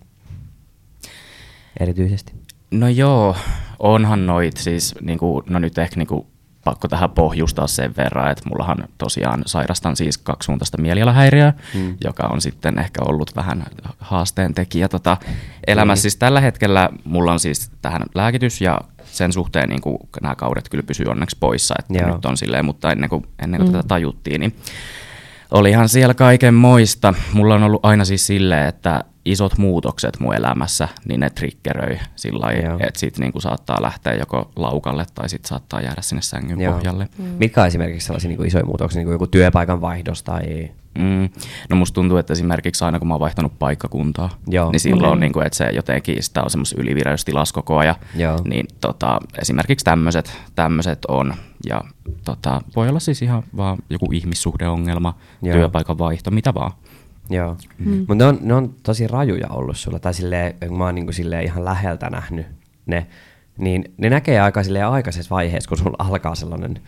erityisesti? 1.80 2.34
No 2.72 2.88
joo, 2.88 3.36
onhan 3.80 4.26
noit 4.26 4.58
siis, 4.58 4.96
niinku, 5.02 5.44
no 5.50 5.60
nyt 5.60 5.78
ehkä 5.78 5.96
niinku, 5.98 6.28
pakko 6.66 6.88
tähän 6.88 7.10
pohjustaa 7.10 7.68
sen 7.68 7.94
verran, 7.98 8.32
että 8.32 8.50
mullahan 8.50 8.78
tosiaan 8.98 9.44
sairastan 9.46 9.96
siis 9.96 10.18
kaksisuuntaista 10.18 10.82
mielialahäiriöä, 10.82 11.54
mm. 11.74 11.80
Mm. 11.80 11.98
joka 12.04 12.28
on 12.28 12.42
sitten 12.42 12.80
ehkä 12.80 13.02
ollut 13.06 13.36
vähän 13.36 13.64
haasteen 14.00 14.54
tekijä 14.54 14.88
tota, 14.88 15.18
elämässä. 15.68 16.02
Siis 16.02 16.16
tällä 16.16 16.42
hetkellä 16.42 16.90
mulla 17.04 17.32
on 17.32 17.40
siis 17.40 17.72
tähän 17.82 18.02
lääkitys 18.16 18.62
ja 18.62 18.82
sen 19.06 19.34
suhteen 19.34 19.70
niin 19.70 19.82
kuin, 19.82 19.98
nämä 20.22 20.36
kaudet 20.36 20.70
kyllä 20.70 20.84
pysyy 20.84 21.06
onneksi 21.06 21.38
poissa, 21.40 21.76
että 21.80 21.94
Joo. 21.94 22.16
nyt 22.16 22.26
on 22.26 22.38
silleen, 22.38 22.66
mutta 22.66 22.92
ennen 22.92 23.10
kuin, 23.10 23.26
ennen 23.44 23.62
kuin 23.62 23.70
mm. 23.70 23.78
tätä 23.78 23.88
tajuttiin, 23.88 24.42
niin 24.42 24.56
olihan 25.52 25.90
siellä 25.90 26.14
kaiken 26.14 26.54
moista. 26.54 27.14
Mulla 27.34 27.56
on 27.56 27.64
ollut 27.64 27.86
aina 27.86 28.06
siis 28.06 28.28
silleen, 28.28 28.68
että 28.68 29.04
isot 29.26 29.58
muutokset 29.58 30.20
mun 30.20 30.36
elämässä, 30.36 30.88
niin 31.06 31.20
ne 31.20 31.30
triggeröi 31.30 32.00
sillä 32.16 32.46
lailla, 32.46 32.78
että 32.80 33.00
sit 33.00 33.18
niinku 33.18 33.40
saattaa 33.40 33.82
lähteä 33.82 34.14
joko 34.14 34.52
laukalle 34.56 35.06
tai 35.16 35.30
sit 35.30 35.46
saattaa 35.46 35.82
jäädä 35.82 36.02
sinne 36.02 36.22
sängyn 36.22 36.62
Joo. 36.62 36.74
pohjalle. 36.74 37.08
Mm. 37.18 37.26
Mitkä 37.26 37.62
on 37.62 37.68
esimerkiksi 37.68 38.06
sellaisia 38.06 38.28
niin 38.28 38.38
kuin 38.38 38.48
isoja 38.48 38.66
muutoksia, 38.66 39.00
niin 39.00 39.06
kuin 39.06 39.14
joku 39.14 39.28
työpaikan 39.28 39.82
vaihdos 39.82 40.24
tai... 40.24 40.72
Mm. 40.96 41.30
No 41.70 41.76
musta 41.76 41.96
tuntuu, 41.96 42.18
että 42.18 42.34
esimerkiksi 42.34 42.86
aina 42.86 43.00
kun 43.00 43.08
mä 43.08 43.14
oon 43.14 43.22
vaihtanut 43.22 43.60
paikkakuntaa, 43.60 44.30
Joo. 44.48 44.72
niin 44.72 44.80
silloin 44.80 45.14
Okei. 45.14 45.20
niin 45.20 45.34
kuin, 45.34 45.46
että 45.46 45.58
se 45.58 45.70
jotenkin 45.70 46.24
sitä 46.24 46.44
on 46.44 46.50
semmoisessa 46.50 46.82
ylivireystilassa 46.82 47.54
koko 47.54 47.78
ajan. 47.78 47.96
Joo. 48.16 48.40
Niin 48.46 48.68
tota, 48.82 49.20
esimerkiksi 49.42 49.84
tämmöiset 49.84 50.38
tämmöset 50.56 51.06
on. 51.08 51.34
Ja 51.66 51.82
tota, 52.26 52.62
voi 52.76 52.90
olla 52.90 53.00
siis 53.00 53.22
ihan 53.22 53.44
vaan 53.58 53.78
joku 53.90 54.12
ihmissuhdeongelma, 54.12 55.18
Joo. 55.42 55.58
työpaikan 55.58 55.98
vaihto, 55.98 56.32
mitä 56.32 56.54
vaan. 56.54 56.72
Joo. 57.30 57.58
Mm. 57.78 57.98
Mutta 57.98 58.16
ne 58.16 58.26
on, 58.26 58.38
ne 58.42 58.54
on 58.54 58.74
tosi 58.84 59.08
rajuja 59.08 59.48
ollut 59.50 59.78
sulla, 59.78 60.00
tai 60.00 60.14
silleen, 60.14 60.56
kun 60.68 60.78
mä 60.78 60.84
oon 60.84 60.96
niinku 60.96 61.12
silleen 61.12 61.44
ihan 61.44 61.66
läheltä 61.66 62.10
nähnyt 62.10 62.46
ne, 62.86 63.08
niin 63.58 63.94
ne 63.98 64.10
näkee 64.10 64.40
aika 64.40 64.64
silleen 64.64 64.88
aikaisessa 64.88 65.36
vaiheessa, 65.36 65.68
kun 65.68 65.78
sulla 65.78 65.96
alkaa 66.00 66.36
sellainen 66.36 66.80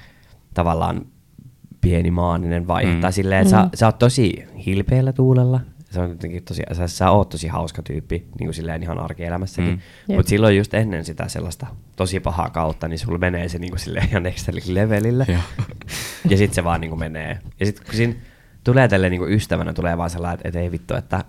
tavallaan 0.54 1.06
pieni 1.82 2.12
maaninen 2.12 2.68
vaihe. 2.68 2.94
Mm. 2.94 3.02
Tai 3.02 3.14
silleen, 3.14 3.42
että 3.42 3.56
mm. 3.56 3.62
sä, 3.62 3.70
sä 3.76 3.86
oot 3.86 4.00
tosi 4.00 4.44
hilpeällä 4.66 5.14
tuulella, 5.14 5.60
se 5.90 6.00
on 6.00 6.10
jotenkin 6.10 6.44
tosi, 6.44 6.62
sä, 6.74 6.88
sä 6.88 7.12
oot 7.12 7.30
tosi 7.30 7.48
hauska 7.48 7.82
tyyppi, 7.82 8.28
niin 8.40 8.48
kuin 8.48 8.54
silleen 8.54 8.84
ihan 8.84 9.00
arkielämässäkin. 9.00 9.82
Mm. 10.08 10.16
Mutta 10.16 10.30
silloin 10.30 10.58
just 10.58 10.74
ennen 10.74 11.06
sitä 11.06 11.28
sellaista 11.28 11.68
tosi 11.96 12.20
pahaa 12.20 12.50
kautta, 12.50 12.88
niin 12.88 13.00
sulla 13.00 13.18
menee 13.18 13.50
se 13.50 13.60
niin 13.60 13.72
kuin 13.72 13.80
silleen 13.80 14.10
ihan 14.10 14.24
next 14.24 14.50
levelille. 14.66 15.26
Joo. 15.28 15.42
ja 16.30 16.38
sitten 16.38 16.56
se 16.56 16.64
vaan 16.64 16.82
niin 16.82 16.90
kuin 16.90 17.00
menee. 17.00 17.40
Ja 17.60 17.66
sitten 17.66 17.86
kun 17.86 17.96
siinä 17.96 18.14
tulee 18.64 18.88
tälle 18.88 19.10
niin 19.10 19.20
kuin 19.20 19.34
ystävänä, 19.34 19.74
tulee 19.74 19.98
vaan 19.98 20.10
sellainen, 20.10 20.36
että, 20.36 20.48
että 20.48 20.60
ei 20.60 20.72
vittu, 20.72 20.96
että 20.96 21.24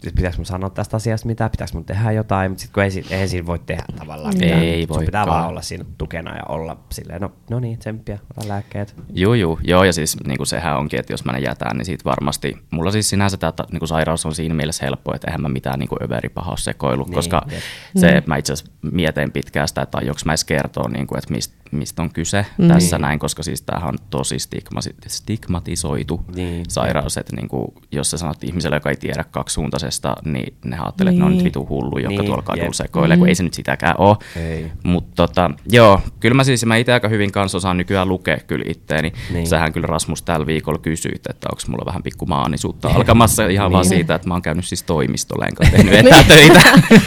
pitäisikö 0.00 0.36
mun 0.36 0.46
sanoa 0.46 0.70
tästä 0.70 0.96
asiasta 0.96 1.26
mitä, 1.26 1.48
pitäisikö 1.48 1.78
mun 1.78 1.84
tehdä 1.84 2.12
jotain, 2.12 2.50
mutta 2.50 2.62
sitten 2.62 2.74
kun 2.74 2.82
ei, 2.82 3.04
eihän 3.10 3.28
siinä 3.28 3.46
voi 3.46 3.58
tehdä 3.58 3.84
tavallaan 3.98 4.34
Ei 4.42 4.50
mitään. 4.50 4.80
Sun 4.80 4.88
voikaan. 4.88 5.04
pitää 5.06 5.26
vaan 5.26 5.48
olla 5.48 5.62
siinä 5.62 5.84
tukena 5.98 6.36
ja 6.36 6.42
olla 6.48 6.76
silleen, 6.90 7.20
no, 7.20 7.32
no 7.50 7.60
niin, 7.60 7.78
tsemppiä, 7.78 8.18
ota 8.36 8.48
lääkkeet. 8.48 8.94
Joo, 9.12 9.34
joo, 9.34 9.58
joo, 9.64 9.84
ja 9.84 9.92
siis 9.92 10.16
niin 10.26 10.36
kuin 10.36 10.46
sehän 10.46 10.78
onkin, 10.78 11.00
että 11.00 11.12
jos 11.12 11.24
mä 11.24 11.32
ne 11.32 11.38
jätän, 11.38 11.76
niin 11.76 11.84
siitä 11.86 12.04
varmasti, 12.04 12.56
mulla 12.70 12.90
siis 12.90 13.08
sinänsä 13.08 13.36
tämä 13.36 13.52
niin 13.72 13.78
kuin 13.78 13.88
sairaus 13.88 14.26
on 14.26 14.34
siinä 14.34 14.54
mielessä 14.54 14.86
helppo, 14.86 15.14
että 15.14 15.26
eihän 15.28 15.42
mä 15.42 15.48
mitään 15.48 15.78
niin 15.78 15.88
kuin 15.88 15.98
sekoillut, 16.58 17.08
Niin, 17.08 17.14
koska 17.14 17.42
jep. 17.50 17.60
se, 17.96 18.22
mä 18.26 18.36
itse 18.36 18.52
asiassa 18.52 18.72
mietin 18.92 19.32
pitkään 19.32 19.68
sitä, 19.68 19.82
että 19.82 19.98
aioks 19.98 20.24
mä 20.24 20.32
edes 20.32 20.44
kertoa, 20.44 20.88
niin 20.88 21.06
kuin, 21.06 21.18
että 21.18 21.34
mistä 21.34 21.61
mist 21.72 21.98
on 21.98 22.10
kyse 22.12 22.46
Mm. 22.58 22.68
tässä 22.68 22.96
Niin. 22.96 23.02
näin, 23.02 23.18
koska 23.18 23.42
siis 23.42 23.62
tämähän 23.62 23.88
on 23.88 23.98
tosi 24.10 24.36
stigma- 24.38 24.80
stigmatisoitu 25.08 26.20
Niin. 26.34 26.64
sairaus, 26.68 27.16
että 27.16 27.36
niin 27.36 27.48
kuin, 27.48 27.66
jos 27.92 28.10
sä 28.10 28.18
sanot 28.18 28.44
ihmiselle, 28.44 28.76
joka 28.76 28.90
ei 28.90 28.96
tiedä 28.96 29.24
kaksisuuntaisesta, 29.30 30.16
niin 30.24 30.54
ne 30.64 30.78
ajattelee, 30.78 31.10
että 31.10 31.18
ne 31.20 31.24
on 31.24 31.30
nyt 31.30 31.36
Niin. 31.38 31.44
vitu 31.44 31.66
hullu, 31.68 31.98
joka 31.98 32.08
Niin, 32.08 32.24
tuolla 32.24 32.42
kadulla 32.42 32.72
sekoilee, 32.72 33.16
kun 33.16 33.26
Mm. 33.26 33.28
ei 33.28 33.34
se 33.34 33.42
nyt 33.42 33.54
sitäkään 33.54 33.94
ole. 33.98 34.16
Mutta 34.84 35.12
tota, 35.26 35.50
joo, 35.70 36.00
kyllä 36.20 36.34
mä 36.34 36.44
siis, 36.44 36.66
mä 36.66 36.76
itse 36.76 36.92
aika 36.92 37.08
hyvin 37.08 37.32
kanssa 37.32 37.58
osaan 37.58 37.76
nykyään 37.76 38.08
lukea 38.08 38.38
kyllä 38.46 38.64
itteeni. 38.68 39.08
Niin. 39.10 39.34
Niin. 39.34 39.46
Sähän 39.46 39.72
kyllä 39.72 39.86
Rasmus 39.86 40.22
tällä 40.22 40.46
viikolla 40.46 40.78
kysyit, 40.78 41.26
että 41.30 41.48
onko 41.52 41.62
mulla 41.68 41.86
vähän 41.86 42.02
pikku 42.02 42.26
maanisuutta 42.26 42.88
alkamassa 42.88 43.46
ihan 43.48 43.72
vaan 43.72 43.82
Niin. 43.82 43.88
siitä, 43.88 44.14
että 44.14 44.28
mä 44.28 44.34
oon 44.34 44.42
käynyt 44.42 44.64
siis 44.64 44.82
toimistolla 44.82 45.46
enkä 45.46 45.70
tehnyt 45.70 45.94
etätöitä. 46.06 46.60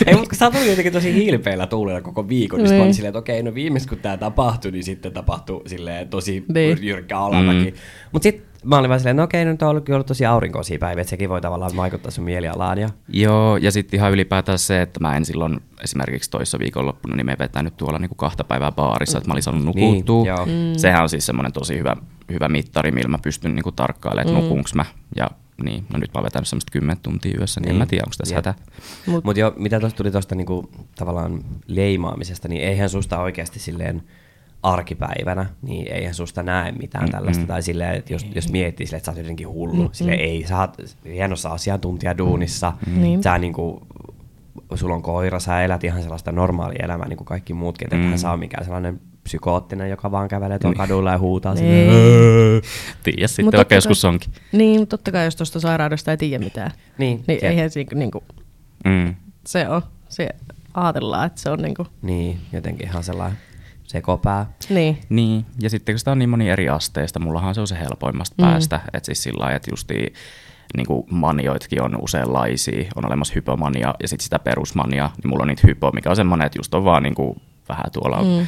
ei, 0.05 0.13
mutta 0.15 0.29
kun 0.29 0.38
sä 0.38 0.51
tuli 0.51 0.69
jotenkin 0.69 0.93
tosi 0.93 1.13
hilpeillä 1.13 1.67
tuulella 1.67 2.01
koko 2.01 2.27
viikon, 2.29 2.60
niin, 2.60 2.67
sit 2.67 2.74
mä 2.74 2.77
Niin. 2.77 2.84
olin 2.84 2.93
silleen, 2.93 3.10
että 3.10 3.19
okei, 3.19 3.43
no 3.43 3.53
viimeis 3.53 3.88
kun 3.88 3.98
tää 3.98 4.17
tapahtui, 4.55 4.71
niin 4.71 4.83
sitten 4.83 5.12
tapahtui 5.13 5.62
silleen 5.69 6.07
tosi 6.09 6.45
Niin. 6.53 6.77
jyrkkä 6.81 7.19
alamäki. 7.19 7.71
Mm. 7.71 7.77
Mutta 8.12 8.24
sitten 8.24 8.45
mä 8.63 8.77
olin 8.77 8.89
vaan 8.89 9.00
silleen, 9.00 9.15
no 9.15 9.24
okei, 9.24 9.45
nyt 9.45 9.62
on 9.62 9.69
ollut, 9.69 9.85
kyllä 9.85 9.95
ollut 9.97 10.07
tosi 10.07 10.25
aurinkoisia 10.25 10.79
päiviä, 10.79 11.01
että 11.01 11.09
sekin 11.09 11.29
voi 11.29 11.41
tavallaan 11.41 11.71
vaikuttaa 11.75 12.12
sun 12.12 12.24
mielialaan. 12.24 12.77
Ja... 12.77 12.89
joo, 13.07 13.57
ja 13.57 13.71
sitten 13.71 13.97
ihan 13.97 14.12
ylipäätään 14.12 14.59
se, 14.59 14.81
että 14.81 15.00
mä 15.00 15.15
en 15.17 15.25
silloin 15.25 15.59
esimerkiksi 15.83 16.29
toissa 16.29 16.59
viikonloppuna, 16.59 17.15
niin 17.15 17.25
me 17.25 17.35
vetänyt 17.39 17.77
tuolla 17.77 18.00
niinku 18.00 18.15
kahta 18.15 18.43
päivää 18.43 18.71
baarissa, 18.71 19.17
että 19.17 19.29
mä 19.29 19.33
olin 19.33 19.43
saanut 19.43 19.75
Niin, 19.75 19.89
nukuttua. 19.91 20.25
joo. 20.27 20.45
Mm. 20.45 20.51
Sehän 20.77 21.03
on 21.03 21.09
siis 21.09 21.25
semmoinen 21.25 21.53
tosi 21.53 21.77
hyvä, 21.77 21.95
hyvä 22.31 22.50
mittari, 22.50 22.91
millä 22.91 23.09
mä 23.09 23.17
pystyn 23.24 23.55
niinku 23.55 23.71
tarkkailemaan, 23.71 24.43
että 24.43 24.55
Mm. 24.55 24.62
mä. 24.75 24.85
Ja 25.15 25.29
niin, 25.63 25.85
no 25.93 26.00
nyt 26.00 26.13
mä 26.13 26.17
oon 26.19 26.24
vetänyt 26.25 26.47
semmoista 26.47 26.71
10 26.71 26.97
tuntia 27.03 27.35
yössä, 27.39 27.59
niin, 27.62 27.69
en 27.69 27.74
Niin. 27.74 27.79
mä 27.79 27.85
tiedä, 27.85 28.03
onko 28.05 28.15
tässä 28.17 28.35
hätä. 28.35 28.53
Mut, 29.05 29.24
Mutta 29.24 29.39
jo, 29.39 29.53
mitä 29.57 29.79
tuosta 29.79 29.97
tuli 29.97 30.12
tuosta 30.12 30.35
niinku, 30.35 30.69
tavallaan 30.95 31.39
leimaamisesta, 31.67 32.47
niin 32.47 32.62
eihän 32.62 32.89
susta 32.89 33.19
oikeasti 33.21 33.59
silleen 33.59 34.03
arkipäivänä, 34.65 35.45
niin 35.62 35.91
eihän 35.91 36.13
susta 36.13 36.43
näe 36.43 36.72
mitään 36.72 37.03
Mm-mm. 37.03 37.12
tällaista. 37.12 37.45
Tai 37.48 37.62
silleen, 37.63 37.95
että 37.95 38.13
jos, 38.13 38.25
jos 38.36 38.51
miettii 38.51 38.86
silleen, 38.88 38.98
että 38.98 39.05
sä 39.05 39.12
oot 39.12 39.17
jotenkin 39.17 39.48
hullu, 39.50 39.74
Mm-mm. 39.75 39.89
silleen 39.91 40.19
ei, 40.19 40.45
sä 40.48 40.60
oot 40.60 40.77
hienossa 41.05 41.50
asiantuntijaduunissa, 41.50 42.74
Niin. 42.95 43.24
sä 43.24 43.38
niinku, 43.38 43.88
sulla 44.75 44.95
on 44.95 45.01
koira, 45.01 45.39
sä 45.39 45.62
elät 45.63 45.84
ihan 45.84 46.01
sellaista 46.01 46.31
normaalia 46.31 46.86
elämää 46.86 47.07
niin 47.07 47.17
kuin 47.17 47.25
kaikki 47.25 47.53
muutkin, 47.53 47.86
että 47.86 47.95
Mm. 47.95 48.03
mm. 48.12 48.17
sä 48.17 48.31
on 48.31 48.39
mikään 48.39 48.63
sellainen 48.63 49.01
psykoottinen, 49.24 49.89
joka 49.89 50.12
vaan 50.12 50.27
kävelee 50.27 50.60
tuolla 50.60 50.74
Niin. 50.74 50.88
kadulla 50.89 51.12
ja 51.12 51.17
huutaa 51.17 51.53
Niin. 51.53 51.63
silleen, 51.65 52.62
Tiedä 53.03 53.27
sitten, 53.27 53.45
Mut 53.45 53.53
vaikka 53.53 53.63
totta 53.63 53.75
joskus 53.75 54.01
kai- 54.01 54.10
onkin. 54.12 54.31
niin, 54.51 54.79
mutta 54.79 54.98
totta 54.98 55.12
kai 55.12 55.25
jos 55.25 55.36
tuosta 55.36 55.60
sairaudesta 55.60 56.12
ei 56.12 56.17
tiedä 56.17 56.43
mitään, 56.43 56.72
Niin, 56.98 57.24
niin 57.27 57.45
eihän 57.45 57.69
siinä 57.69 58.00
niinku, 58.00 58.24
Mm. 58.86 59.15
se 59.48 59.69
on. 59.69 59.81
Se, 60.10 60.29
ajatellaan, 60.74 61.27
että 61.27 61.41
se 61.41 61.50
on 61.50 61.60
niinku, 61.60 61.88
Niin, 62.01 62.38
jotenkin 62.53 62.88
ihan 62.88 63.03
sellainen 63.03 63.38
sekopää. 63.88 64.46
niin. 64.70 64.98
Niin, 65.10 65.46
ja 65.62 65.70
sitten 65.70 65.94
kun 65.96 66.00
sitä 66.00 66.12
on 66.12 66.20
niin 66.20 66.30
moni 66.30 66.50
eri 66.50 66.70
asteista, 66.70 67.20
mullahan 67.20 67.56
se 67.56 67.62
on 67.62 67.68
se 67.68 67.80
helpoimmasta 67.80 68.36
Mm. 68.38 68.50
päästä, 68.50 68.80
että 68.94 69.06
siis 69.06 69.24
sillä 69.24 69.42
lailla, 69.44 69.56
että 69.56 69.72
justiin 69.72 70.13
niin 70.77 70.86
kuin 70.88 71.06
manioitkin 71.12 71.82
on 71.84 71.98
useinlaisia, 72.01 72.89
on 72.96 73.06
olemassa 73.06 73.34
hypomania 73.36 73.94
ja 74.01 74.08
sitten 74.08 74.24
sitä 74.24 74.39
perusmania, 74.39 75.10
niin 75.24 75.30
mulla 75.30 75.42
on 75.42 75.48
niitä 75.48 75.68
hypo, 75.68 75.92
mikä 75.92 76.10
on 76.10 76.15
semmoinen, 76.15 76.46
että 76.46 76.60
just 76.60 76.74
on 76.74 76.84
vaan 76.84 77.04
niin 77.04 77.15
kuin 77.15 77.42
vähän 77.70 77.86
tuolla 77.94 78.22
mm. 78.24 78.48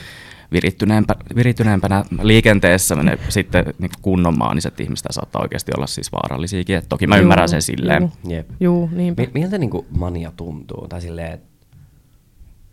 virittyneempä, 0.52 1.16
virittyneempänä 1.36 2.06
liikenteessä 2.22 2.96
ne 2.96 3.18
sitten 3.30 3.66
niin 3.66 3.76
kuin 3.80 4.02
kunnon 4.02 4.38
maaniset 4.38 4.80
ihmiset 4.80 5.08
saattaa 5.12 5.42
oikeasti 5.42 5.72
olla 5.78 5.88
siis 5.88 6.12
vaarallisiakin, 6.12 6.76
että 6.78 6.90
toki 6.90 7.08
mä 7.08 7.16
Juu, 7.16 7.22
ymmärrän 7.22 7.50
sen 7.50 7.62
silleen. 7.62 8.02
juu. 8.02 8.12
Jep. 8.36 8.50
Juu, 8.60 8.90
niinpä. 8.94 9.22
Mi- 9.22 9.30
miltä 9.34 9.58
niinku 9.58 9.86
mania 9.98 10.32
tuntuu? 10.38 10.88
Tai 10.88 11.02
silleen, 11.02 11.34
että 11.34 11.48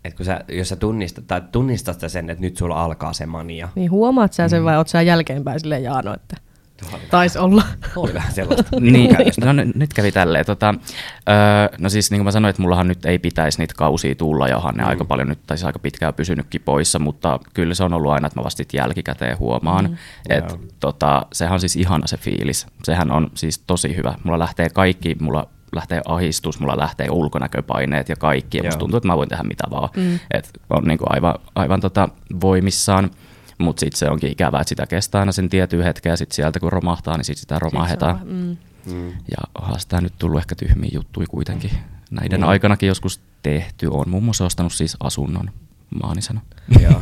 et 0.05 0.13
kun 0.13 0.25
sä, 0.25 0.41
jos 0.47 0.69
sä 0.69 0.75
tunnistat, 0.75 1.27
tai 1.27 1.41
tunnistat 1.51 1.99
sä 1.99 2.09
sen, 2.09 2.29
että 2.29 2.41
nyt 2.41 2.57
sulla 2.57 2.83
alkaa 2.83 3.13
se 3.13 3.25
mania. 3.25 3.69
Niin 3.75 3.91
huomaat 3.91 4.33
sä 4.33 4.43
Mm. 4.43 4.49
sen 4.49 4.63
vai 4.65 4.77
oot 4.77 4.87
sä 4.87 5.01
jälkeenpäin 5.01 5.59
silleen 5.59 5.83
Jaano, 5.83 6.13
että 6.13 6.35
taisi 7.09 7.39
olla. 7.39 7.63
Oli 7.95 8.13
vähän 8.13 8.31
sellaista. 8.33 8.79
Niin, 8.79 9.15
no 9.45 9.53
n- 9.53 9.71
nyt 9.75 9.93
kävi 9.93 10.11
tälleen. 10.11 10.45
Tota, 10.45 10.73
öö, 11.29 11.35
no 11.79 11.89
siis 11.89 12.11
niin 12.11 12.19
kuin 12.19 12.25
mä 12.25 12.31
sanoin, 12.31 12.49
että 12.49 12.61
mullahan 12.61 12.87
nyt 12.87 13.05
ei 13.05 13.19
pitäisi 13.19 13.57
niitä 13.59 13.73
kausia 13.77 14.15
tulla, 14.15 14.47
ja 14.47 14.57
onhan 14.57 14.75
ne 14.75 14.83
aika 14.83 15.05
paljon 15.05 15.27
nyt, 15.27 15.39
tai 15.47 15.57
siis 15.57 15.65
aika 15.65 15.79
pitkään 15.79 16.13
pysynytkin 16.13 16.61
poissa, 16.61 16.99
mutta 16.99 17.39
kyllä 17.53 17.73
se 17.73 17.83
on 17.83 17.93
ollut 17.93 18.11
aina, 18.11 18.27
että 18.27 18.39
mä 18.39 18.43
vasta 18.43 18.63
jälkikäteen 18.73 19.39
huomaan. 19.39 19.85
Mm, 19.85 19.97
että 20.29 20.53
Joo. 20.53 20.63
tota, 20.79 21.25
sehän 21.33 21.53
on 21.53 21.59
siis 21.59 21.75
ihana 21.75 22.07
se 22.07 22.17
fiilis. 22.17 22.67
Sehän 22.83 23.11
on 23.11 23.31
siis 23.33 23.59
tosi 23.59 23.95
hyvä. 23.95 24.13
Mulla 24.23 24.39
lähtee 24.39 24.69
kaikki, 24.69 25.15
mulla 25.19 25.47
lähtee 25.75 26.01
ahistus, 26.05 26.59
mulla 26.59 26.77
lähtee 26.77 27.07
ulkonäköpaineet 27.09 28.09
ja 28.09 28.15
kaikki, 28.15 28.57
ja 28.57 28.63
musta 28.63 28.79
tuntuu, 28.79 28.97
että 28.97 29.07
mä 29.07 29.17
voin 29.17 29.29
tehdä 29.29 29.43
mitä 29.43 29.63
vaan. 29.71 29.89
Mm. 29.97 30.19
Et 30.31 30.49
on 30.69 30.83
niin 30.83 30.97
kuin 30.97 31.07
aivan, 31.09 31.35
aivan 31.55 31.81
tota 31.81 32.09
voimissaan. 32.41 33.11
Mutta 33.57 33.79
sitten 33.79 33.99
se 33.99 34.09
onkin 34.09 34.31
ikävää, 34.31 34.61
että 34.61 34.69
sitä 34.69 34.87
kestää 34.87 35.19
aina 35.19 35.31
sen 35.31 35.49
tietyn 35.49 35.83
hetken 35.83 36.09
ja 36.09 36.17
sitten 36.17 36.35
sieltä 36.35 36.59
kun 36.59 36.71
romahtaa, 36.71 37.17
niin 37.17 37.25
sitten 37.25 37.41
sitä 37.41 37.59
romahdetaan. 37.59 38.17
Sit 38.17 38.27
mm. 38.27 38.57
Mm. 38.93 39.07
Ja 39.07 39.61
onhan 39.61 39.79
sitä 39.79 40.01
nyt 40.01 40.13
tullut 40.19 40.39
ehkä 40.39 40.55
tyhmiä 40.55 40.89
juttuja 40.93 41.27
kuitenkin. 41.27 41.71
Näiden 42.11 42.41
mm. 42.41 42.47
aikanakin 42.47 42.87
joskus 42.87 43.21
tehty. 43.43 43.87
on 43.87 44.09
muun 44.09 44.23
muassa 44.23 44.45
ostanut 44.45 44.73
siis 44.73 44.97
asunnon 44.99 45.49
maanisena. 46.03 46.41
Joo. 46.81 47.01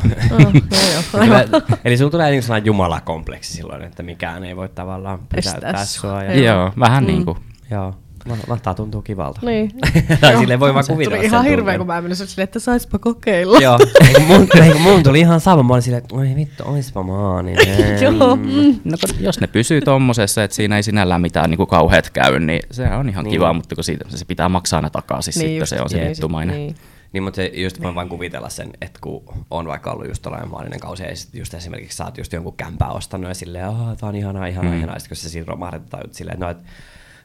Oh, 1.14 1.26
joo, 1.26 1.38
joo. 1.38 1.78
Eli, 1.84 1.96
sulla 1.96 2.10
tulee 2.10 2.30
niin 2.30 2.42
sellainen 2.42 2.66
jumalakompleksi 2.66 3.52
silloin, 3.52 3.82
että 3.82 4.02
mikään 4.02 4.44
ei 4.44 4.56
voi 4.56 4.68
tavallaan 4.68 5.18
pysäyttää 5.28 5.70
Estää 5.70 5.84
sua. 5.84 6.22
Ja, 6.22 6.34
Joo. 6.34 6.56
Joo, 6.56 6.72
vähän 6.78 7.04
mm. 7.04 7.06
niin 7.06 7.24
kuin. 7.24 7.38
joo. 7.70 7.94
Ma- 8.28 8.36
Mahtaa 8.48 8.74
tuntuu 8.74 9.02
kivalta. 9.02 9.40
Niin. 9.46 9.70
tai 10.20 10.36
silleen 10.38 10.60
voi 10.60 10.74
vaan 10.74 10.84
kuvitella 10.88 11.16
Tuli 11.16 11.26
ihan 11.26 11.44
hirveä, 11.44 11.78
kun 11.78 11.86
mä 11.86 12.00
menin 12.00 12.16
silleen, 12.16 12.44
että 12.44 12.58
saispa 12.58 12.98
kokeilla. 12.98 13.58
Joo, 13.58 13.78
eikö 14.08 14.20
mun, 14.20 14.48
eikö 14.64 14.78
mun 14.78 15.02
tuli 15.02 15.20
ihan 15.20 15.40
sama. 15.40 15.62
Mä 15.62 15.72
olin 15.72 15.82
silleen, 15.82 16.02
että 16.02 16.14
oi 16.16 16.32
vittu, 16.36 16.62
oispa 16.66 17.02
maaninen. 17.02 18.00
Joo. 18.02 18.36
Mm. 18.36 18.80
No, 18.84 18.96
kun 19.00 19.16
jos 19.20 19.40
ne 19.40 19.46
pysyy 19.46 19.80
tommosessa, 19.80 20.44
että 20.44 20.54
siinä 20.54 20.76
ei 20.76 20.82
sinällään 20.82 21.20
mitään 21.20 21.50
niin 21.50 21.56
kuin 21.58 21.66
kauheat 21.66 22.10
käy, 22.10 22.38
niin 22.40 22.62
se 22.70 22.82
on 22.82 23.08
ihan 23.08 23.24
Niin. 23.24 23.30
niin. 23.30 23.30
kiva, 23.40 23.52
mutta 23.52 23.74
kun 23.74 23.84
siitä, 23.84 24.04
se 24.08 24.24
pitää 24.24 24.48
maksaa 24.48 24.78
aina 24.78 24.90
takaisin, 24.90 25.30
niin 25.30 25.40
sitten 25.40 25.56
just 25.58 25.70
se 25.70 25.80
on 25.82 25.90
se 25.90 25.96
niin, 25.96 26.08
nettumainen. 26.08 26.56
Niin. 26.56 26.76
Niin, 27.12 27.22
mutta 27.22 27.36
se 27.36 27.50
just 27.54 27.82
voin 27.82 27.94
vaan 27.94 28.08
kuvitella 28.08 28.48
sen, 28.48 28.70
että 28.80 28.98
kun 29.02 29.22
on 29.50 29.66
vaikka 29.66 29.92
ollut 29.92 30.08
just 30.08 30.22
tällainen 30.22 30.50
maallinen 30.50 30.80
kausi, 30.80 31.02
ja 31.02 31.16
sit 31.16 31.34
just 31.34 31.54
esimerkiksi 31.54 31.96
sä 31.96 32.04
oot 32.04 32.18
just 32.18 32.32
jonkun 32.32 32.56
kämpää 32.56 32.88
ostanut 32.88 33.28
ja 33.28 33.34
silleen, 33.34 33.68
oh, 33.68 33.96
tää 33.96 34.08
on 34.08 34.16
ihanaa, 34.16 34.46
ihanaa, 34.46 34.72
mm. 34.72 34.78
ihanaa, 34.78 34.98
sit 34.98 35.08
kun 35.08 35.16
se 35.16 35.28
siinä 35.28 35.44
romahdetaan 35.48 36.02
silleen, 36.10 36.40
no, 36.40 36.50
että 36.50 36.62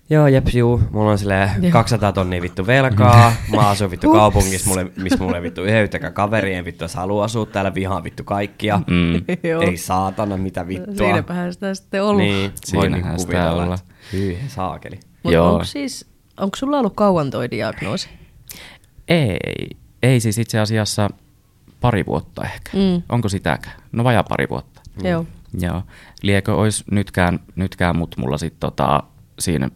Joo, 0.09 0.27
jeps, 0.27 0.55
juu. 0.55 0.81
Mulla 0.91 1.11
on 1.11 1.17
silleen 1.17 1.49
Joo. 1.61 1.71
200 1.71 2.11
tonnia 2.11 2.41
vittu 2.41 2.67
velkaa. 2.67 3.33
Mä 3.55 3.69
asun 3.69 3.91
vittu 3.91 4.11
kaupungissa, 4.11 4.69
mulle, 4.69 4.91
missä 4.95 5.19
mulle 5.23 5.37
ei 5.37 5.43
vittu 5.43 5.63
yhtäkään 5.63 6.13
kaveri, 6.13 6.53
en 6.53 6.65
vittu 6.65 6.85
halua 6.95 7.23
asua 7.23 7.45
täällä, 7.45 7.75
vihaan 7.75 8.03
vittu 8.03 8.23
kaikkia. 8.23 8.81
Mm. 8.87 9.15
Ei 9.61 9.77
saatana, 9.77 10.37
mitä 10.37 10.67
vittua. 10.67 10.95
Siinäpähän 10.95 11.53
sitä 11.53 11.73
sitten 11.73 12.03
ollut. 12.03 12.21
Niin, 12.21 12.51
voi 12.51 12.83
Siinähän 12.83 12.91
niinku 13.03 13.21
sitä 13.21 13.51
olla. 13.51 13.77
hyi 14.13 14.37
saakeli. 14.47 14.99
Mutta 15.23 15.43
onko 15.43 15.63
siis, 15.63 16.05
onko 16.37 16.55
sulla 16.55 16.77
ollut 16.79 16.93
kauan 16.95 17.31
toi 17.31 17.51
diagnoosi? 17.51 18.09
Ei, 19.07 19.37
ei 20.03 20.19
siis 20.19 20.37
itse 20.37 20.59
asiassa 20.59 21.09
pari 21.81 22.05
vuotta 22.05 22.43
ehkä. 22.43 22.71
Mm. 22.73 23.01
Onko 23.09 23.29
sitäkään? 23.29 23.75
No 23.91 24.03
vajaa 24.03 24.23
pari 24.23 24.49
vuotta. 24.49 24.81
Mm. 25.03 25.09
Joo. 25.09 25.25
Joo. 25.59 25.83
Liekö 26.21 26.55
olisi 26.55 26.83
nytkään, 26.91 27.39
nytkään 27.55 27.95
mutta 27.97 28.21
mulla 28.21 28.37
sitten 28.37 28.59
tota, 28.59 29.03
siinä 29.39 29.69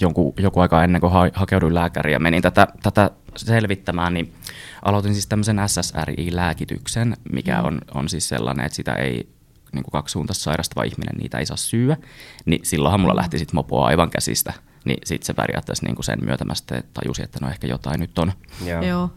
jonkun, 0.00 0.34
joku 0.38 0.60
aika 0.60 0.84
ennen 0.84 1.00
kuin 1.00 1.12
ha- 1.12 1.30
hakeuduin 1.34 1.74
lääkäriin 1.74 2.12
ja 2.12 2.20
menin 2.20 2.42
tätä, 2.42 2.68
tätä 2.82 3.10
selvittämään, 3.36 4.14
niin 4.14 4.34
aloitin 4.82 5.12
siis 5.12 5.26
tämmöisen 5.26 5.60
SSRI-lääkityksen, 5.66 7.16
mikä 7.32 7.62
on, 7.62 7.80
on 7.94 8.08
siis 8.08 8.28
sellainen, 8.28 8.66
että 8.66 8.76
sitä 8.76 8.94
ei 8.94 9.28
niin 9.72 9.82
kuin 9.82 9.92
kaksisuuntaista 9.92 10.42
sairastava 10.42 10.84
ihminen 10.84 11.16
niitä 11.16 11.38
ei 11.38 11.46
saa 11.46 11.56
syödä, 11.56 11.96
niin 12.44 12.60
silloinhan 12.64 13.00
mulla 13.00 13.16
lähti 13.16 13.38
sitten 13.38 13.56
mopoa 13.56 13.86
aivan 13.86 14.10
käsistä, 14.10 14.52
niin 14.84 14.98
sitten 15.04 15.26
se 15.26 15.34
periaatteessa 15.34 15.86
niin 15.86 15.94
kuin 15.94 16.04
sen 16.04 16.24
myötä 16.24 16.44
mä 16.44 16.54
sitten 16.54 16.84
tajusin, 16.94 17.24
että 17.24 17.38
no 17.42 17.48
ehkä 17.48 17.66
jotain 17.66 18.00
nyt 18.00 18.18
on. 18.18 18.32
Joo. 18.64 18.82
Joo. 18.82 19.10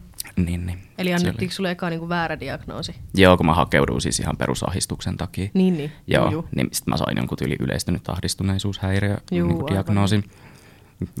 Niin, 0.44 0.66
niin. 0.66 0.78
Eli 0.98 1.14
annettiinko 1.14 1.54
sulle 1.54 1.70
eka 1.70 1.90
niinku 1.90 2.08
väärä 2.08 2.40
diagnoosi? 2.40 2.94
Joo, 3.14 3.36
kun 3.36 3.46
mä 3.46 3.54
hakeuduin 3.54 4.00
siis 4.00 4.20
ihan 4.20 4.36
perusahistuksen 4.36 5.16
takia. 5.16 5.48
Niin, 5.54 5.76
niin. 5.76 5.92
Joo, 6.06 6.30
Juu, 6.30 6.48
niin 6.56 6.68
sitten 6.72 6.92
mä 6.92 6.96
sain 6.96 7.16
jonkun 7.16 7.38
tyyli 7.38 7.56
yleistynyt 7.60 8.08
ahdistuneisuushäiriö 8.08 9.16
Juu, 9.32 9.48
niin 9.48 9.56
aivan. 9.56 9.72
diagnoosin. 9.72 10.24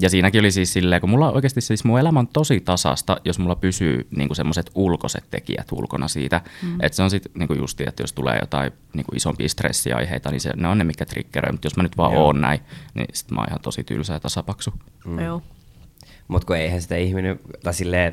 Ja 0.00 0.10
siinäkin 0.10 0.40
oli 0.40 0.50
siis 0.50 0.72
silleen, 0.72 1.00
kun 1.00 1.10
mulla 1.10 1.32
oikeasti 1.32 1.60
siis 1.60 1.84
mun 1.84 2.00
elämä 2.00 2.20
on 2.20 2.28
tosi 2.28 2.60
tasasta, 2.60 3.20
jos 3.24 3.38
mulla 3.38 3.54
pysyy 3.56 4.06
niin 4.16 4.34
semmoiset 4.34 4.70
ulkoiset 4.74 5.24
tekijät 5.30 5.72
ulkona 5.72 6.08
siitä. 6.08 6.40
Mm. 6.62 6.78
Että 6.80 6.96
se 6.96 7.02
on 7.02 7.10
sitten 7.10 7.32
niin 7.34 7.58
justi, 7.58 7.84
että 7.86 8.02
jos 8.02 8.12
tulee 8.12 8.38
jotain 8.40 8.72
niin 8.94 9.04
isompia 9.14 9.48
stressiaiheita, 9.48 10.30
niin 10.30 10.40
se, 10.40 10.52
ne 10.56 10.68
on 10.68 10.78
ne, 10.78 10.84
mikä 10.84 11.04
triggeröi. 11.04 11.52
Mutta 11.52 11.66
jos 11.66 11.76
mä 11.76 11.82
nyt 11.82 11.96
vaan 11.96 12.12
Joo. 12.12 12.24
oon 12.24 12.40
näin, 12.40 12.60
niin 12.94 13.06
sit 13.12 13.30
mä 13.30 13.40
oon 13.40 13.48
ihan 13.48 13.60
tosi 13.60 13.84
tylsä 13.84 14.12
ja 14.12 14.20
tasapaksu. 14.20 14.72
Mm. 15.04 15.18
Joo. 15.18 15.42
Mutta 16.28 16.46
kun 16.46 16.56
eihän 16.56 16.82
sitä 16.82 16.96
ihminen, 16.96 17.40
tai 17.62 17.74
silleen, 17.74 18.12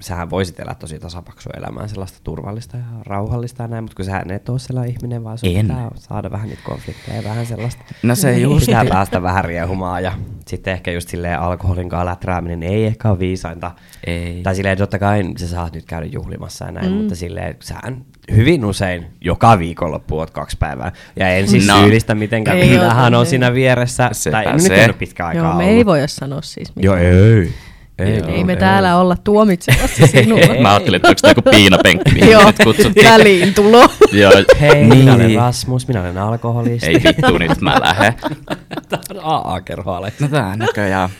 sähän 0.00 0.30
voisit 0.30 0.60
elää 0.60 0.74
tosi 0.74 0.98
tasapaksua 0.98 1.52
elämää, 1.56 1.88
sellaista 1.88 2.18
turvallista 2.24 2.76
ja 2.76 2.82
rauhallista 3.06 3.62
ja 3.62 3.68
näin, 3.68 3.84
mutta 3.84 3.96
kun 3.96 4.04
sähän 4.04 4.30
et 4.30 4.48
ole 4.48 4.58
sellainen 4.58 4.94
ihminen, 4.96 5.24
vaan 5.24 5.38
sun 5.38 5.48
En. 5.48 5.66
pitää 5.66 5.90
saada 5.94 6.30
vähän 6.30 6.48
niitä 6.48 6.62
konflikteja 6.64 7.16
ja 7.16 7.24
vähän 7.24 7.46
sellaista. 7.46 7.84
No 8.02 8.14
se 8.14 8.38
just. 8.38 8.66
Pitää 8.66 8.84
päästä 8.84 9.22
vähän 9.22 9.44
riehumaan 9.44 10.02
ja 10.02 10.12
sitten 10.46 10.72
ehkä 10.72 10.90
just 10.92 11.08
silleen 11.08 11.40
alkoholin 11.40 11.88
kanssa 11.88 12.06
läträäminen 12.06 12.62
ei 12.62 12.84
ehkä 12.84 13.10
ole 13.10 13.18
viisainta. 13.18 13.70
Ei. 14.06 14.42
Tai 14.42 14.54
silleen, 14.54 14.78
totta 14.78 14.98
kai 14.98 15.22
sä 15.36 15.48
saat 15.48 15.74
nyt 15.74 15.84
käydä 15.84 16.06
juhlimassa 16.06 16.64
ja 16.64 16.72
näin, 16.72 16.90
mm. 16.90 16.94
mutta 16.94 17.14
silleen, 17.14 17.56
sähän 17.60 18.04
hyvin 18.34 18.64
usein 18.64 19.06
joka 19.20 19.58
viikonloppu 19.58 20.18
oot 20.18 20.30
kaksi 20.30 20.56
päivää. 20.60 20.92
Ja 21.16 21.28
en 21.28 21.48
siis 21.48 21.66
No. 21.66 21.80
syyllistä 21.80 22.14
mitenkään, 22.14 22.58
minähän 22.58 23.14
on 23.14 23.26
siinä 23.26 23.54
vieressä. 23.54 24.08
Sepä 24.12 24.42
tai 24.44 24.52
nyt 24.52 24.62
se. 24.62 24.74
ei 24.74 24.84
ole 24.84 24.92
pitkä 24.92 25.26
aikaa 25.26 25.44
Joo, 25.44 25.54
me 25.54 25.64
ollut. 25.64 25.76
ei 25.78 25.86
voida 25.86 26.06
sanoa 26.08 26.42
siis 26.42 26.76
mitään. 26.76 26.84
Joo, 26.84 27.16
ei. 27.16 27.52
Ei, 27.98 28.22
Ei 28.28 28.44
me 28.44 28.56
täällä 28.56 28.96
olla 28.96 29.16
tuomitsemassa 29.24 30.06
sinua. 30.16 30.38
Mä 30.62 30.70
ajattelin, 30.70 30.96
että 30.96 31.08
onko 31.08 31.18
tämä 31.22 31.30
joku 31.30 31.50
piinapenkki, 31.50 32.10
mihin 32.14 32.30
Joo, 32.30 32.46
nyt 32.46 32.56
kutsuttiin. 32.64 33.06
väliin 33.06 33.54
tulo. 33.54 33.88
Joo, 34.12 34.32
Hei, 34.60 34.84
minä 34.84 35.14
olen 35.14 35.26
niin. 35.26 35.38
Rasmus, 35.40 35.88
minä 35.88 36.00
olen 36.00 36.18
alkoholisti. 36.18 36.86
Ei 36.86 36.94
vittu, 36.94 37.38
nyt 37.38 37.60
mä 37.60 37.76
lähden. 37.80 38.14
Tämä 38.88 39.02
on 39.14 39.20
AA-kerho, 39.22 39.92
Aleksi. 39.92 40.22
No 40.22 40.28
tää 40.28 40.56
näköjään. 40.56 41.10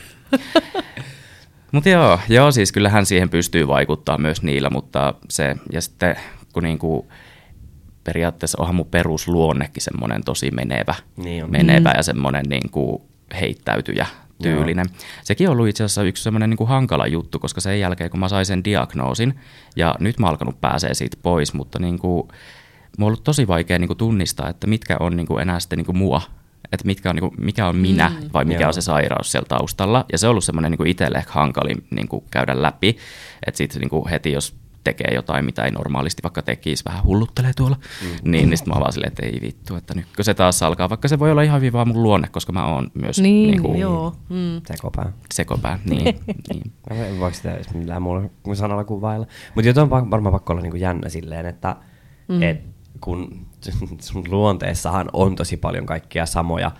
Mutta 1.71 1.89
joo, 1.89 2.19
joo, 2.29 2.51
siis 2.51 2.71
kyllähän 2.71 3.05
siihen 3.05 3.29
pystyy 3.29 3.67
vaikuttaa 3.67 4.17
myös 4.17 4.43
niillä, 4.43 4.69
mutta 4.69 5.13
se, 5.29 5.55
ja 5.71 5.81
sitten 5.81 6.15
kun 6.53 6.63
niinku, 6.63 7.07
periaatteessa 8.03 8.57
onhan 8.61 8.75
mun 8.75 8.85
perusluonnekin 8.85 9.83
semmoinen 9.83 10.23
tosi 10.23 10.51
menevä, 10.51 10.95
Niin 11.17 11.43
on. 11.43 11.51
menevä 11.51 11.93
ja 11.97 12.03
semmoinen 12.03 12.45
niinku 12.49 13.05
heittäytyjä 13.41 14.05
tyylinen. 14.43 14.85
Sekin 15.23 15.47
on 15.49 15.51
ollut 15.51 15.67
itse 15.67 15.83
asiassa 15.83 16.03
yksi 16.03 16.23
semmoinen 16.23 16.49
niinku 16.49 16.65
hankala 16.65 17.07
juttu, 17.07 17.39
koska 17.39 17.61
sen 17.61 17.79
jälkeen 17.79 18.09
kun 18.09 18.19
mä 18.19 18.29
sain 18.29 18.45
sen 18.45 18.63
diagnoosin, 18.63 19.39
ja 19.75 19.95
nyt 19.99 20.19
mä 20.19 20.25
oon 20.25 20.31
alkanut 20.31 20.61
pääsee 20.61 20.93
siitä 20.93 21.17
pois, 21.23 21.53
mutta 21.53 21.79
niinku, 21.79 22.07
mulla 22.07 22.31
on 22.99 23.03
ollut 23.07 23.23
tosi 23.23 23.47
vaikea 23.47 23.79
niinku 23.79 23.95
tunnistaa, 23.95 24.49
että 24.49 24.67
mitkä 24.67 24.97
on 24.99 25.15
niinku 25.15 25.37
enää 25.37 25.59
sitten 25.59 25.77
niinku 25.77 25.93
mua, 25.93 26.21
että 26.71 26.85
mitkä 26.85 27.09
on, 27.09 27.15
niinku, 27.15 27.35
mikä 27.37 27.67
on 27.67 27.75
minä 27.75 28.09
Mm. 28.21 28.29
vai 28.33 28.45
mikä 28.45 28.61
Joo. 28.61 28.67
on 28.67 28.73
se 28.73 28.81
sairaus 28.81 29.31
siellä 29.31 29.47
taustalla. 29.47 30.05
Ja 30.11 30.17
se 30.17 30.27
on 30.27 30.31
ollut 30.31 30.43
semmoinen 30.43 30.71
niinku 30.71 30.83
itselle 30.83 31.17
ehkä 31.17 31.31
hankalin 31.33 31.87
niinku 31.91 32.23
käydä 32.31 32.61
läpi, 32.61 32.97
että 33.47 33.57
sitten 33.57 33.79
niinku 33.79 34.07
heti 34.11 34.31
jos 34.31 34.55
tekee 34.83 35.13
jotain, 35.13 35.45
mitä 35.45 35.63
ei 35.63 35.71
normaalisti 35.71 36.23
vaikka 36.23 36.41
tekisi, 36.41 36.85
vähän 36.85 37.03
hulluttelee 37.03 37.51
tuolla, 37.55 37.75
mm. 37.75 38.07
niin, 38.31 38.49
niin 38.49 38.57
sitten 38.57 38.73
mä 38.73 38.79
vaan 38.79 38.93
silleen, 38.93 39.11
että 39.11 39.25
ei 39.25 39.39
vittu, 39.41 39.75
että 39.75 39.93
nyt 39.93 40.05
kun 40.15 40.25
se 40.25 40.33
taas 40.33 40.63
alkaa, 40.63 40.89
vaikka 40.89 41.07
se 41.07 41.19
voi 41.19 41.31
olla 41.31 41.41
ihan 41.41 41.61
hyvin 41.61 41.73
vaan 41.73 41.87
mun 41.87 42.03
luonne, 42.03 42.27
koska 42.27 42.51
mä 42.51 42.65
oon 42.65 42.91
myös 42.93 43.21
Niin, 43.21 43.51
niinku, 43.51 43.73
joo. 43.73 44.15
Mm. 44.29 44.61
Sekopää. 44.67 45.11
sekopää. 45.33 45.79
Niin, 45.89 46.03
niin. 46.53 46.71
En 46.91 47.19
voiko 47.19 47.35
sitä 47.35 47.53
edes 47.53 47.73
millään 47.73 48.01
muulla 48.01 48.29
kuin 48.43 48.55
sanalla 48.55 48.83
kuvailla. 48.83 49.27
Mutta 49.55 49.67
jotain 49.67 49.93
on 49.93 50.11
varmaan 50.11 50.33
pakko 50.33 50.53
olla 50.53 50.61
niinku 50.61 50.77
jännä 50.77 51.09
silleen, 51.09 51.45
että 51.45 51.75
mm. 52.27 52.41
et 52.43 52.61
kun 53.01 53.45
sun 53.99 54.23
luonteessahan 54.29 55.09
on 55.13 55.35
tosi 55.35 55.57
paljon 55.57 55.85
kaikkia 55.85 56.25
samoja 56.25 56.71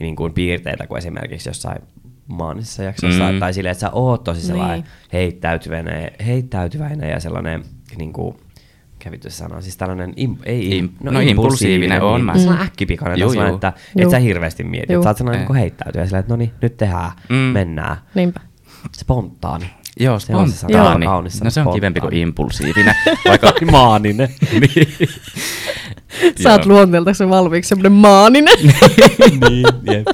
niin 0.00 0.16
kuin 0.16 0.32
piirteitä 0.32 0.86
kuin 0.86 0.98
esimerkiksi 0.98 1.48
jossain 1.48 1.82
maanisessa 2.26 2.82
jaksossa, 2.82 3.28
Mm. 3.28 3.34
mm. 3.34 3.40
tai 3.40 3.54
silleen, 3.54 3.70
että 3.72 3.80
sä 3.80 3.90
oot 3.90 4.24
tosi 4.24 4.40
sellainen 4.40 4.80
Niin. 4.80 4.86
heittäytyväinen, 5.12 6.10
heittäytyväinen 6.26 7.10
ja 7.10 7.20
sellainen 7.20 7.64
niin 7.98 8.12
kuin, 8.12 8.36
se 9.20 9.30
sanoo, 9.30 9.60
siis 9.60 9.76
tällainen, 9.76 10.12
im, 10.16 10.36
ei, 10.44 10.70
Im- 10.70 10.84
im, 10.84 10.90
no 11.02 11.20
impulsiivinen 11.20 12.02
on, 12.02 12.24
mä- 12.24 12.32
Niin, 12.32 12.40
sellainen 12.40 12.66
äkkipikainen, 12.66 13.18
Juu, 13.20 13.32
juu. 13.32 13.42
että 13.54 13.72
Juu. 13.98 14.06
et 14.06 14.10
sä 14.10 14.18
hirveästi 14.18 14.64
mieti, 14.64 14.92
että 14.92 15.02
sä 15.04 15.10
oot 15.10 15.16
sellainen 15.16 15.46
niin 15.46 15.56
heittäytyä, 15.56 16.04
silleen, 16.04 16.20
että 16.20 16.32
no 16.32 16.36
niin, 16.36 16.52
nyt 16.62 16.76
tehdään, 16.76 17.10
Mm. 17.28 17.34
mennään. 17.36 17.96
Niinpä. 18.14 18.40
Spontaani. 18.96 19.70
Joo, 20.00 20.18
Se 20.18 20.34
on 20.36 20.50
se 20.50 20.56
sana, 20.56 20.72
spontaani. 20.72 21.06
kaunis 21.06 21.32
sana, 21.38 21.44
No 21.46 21.50
se 21.50 21.60
on 21.60 21.74
kivempi 21.74 22.00
kuin 22.00 22.14
impulsiivinen. 22.14 22.94
Vaikka 23.28 23.52
Maaninen. 23.70 24.28
niin. 24.52 24.88
Sä 26.42 26.52
oot 26.52 26.64
Joo. 26.64 26.74
luonteelta 26.74 27.28
valmiiksi 27.28 27.68
semmoinen 27.68 27.92
maaninen. 27.92 28.58
niin, 29.48 29.64
jep. 29.82 30.06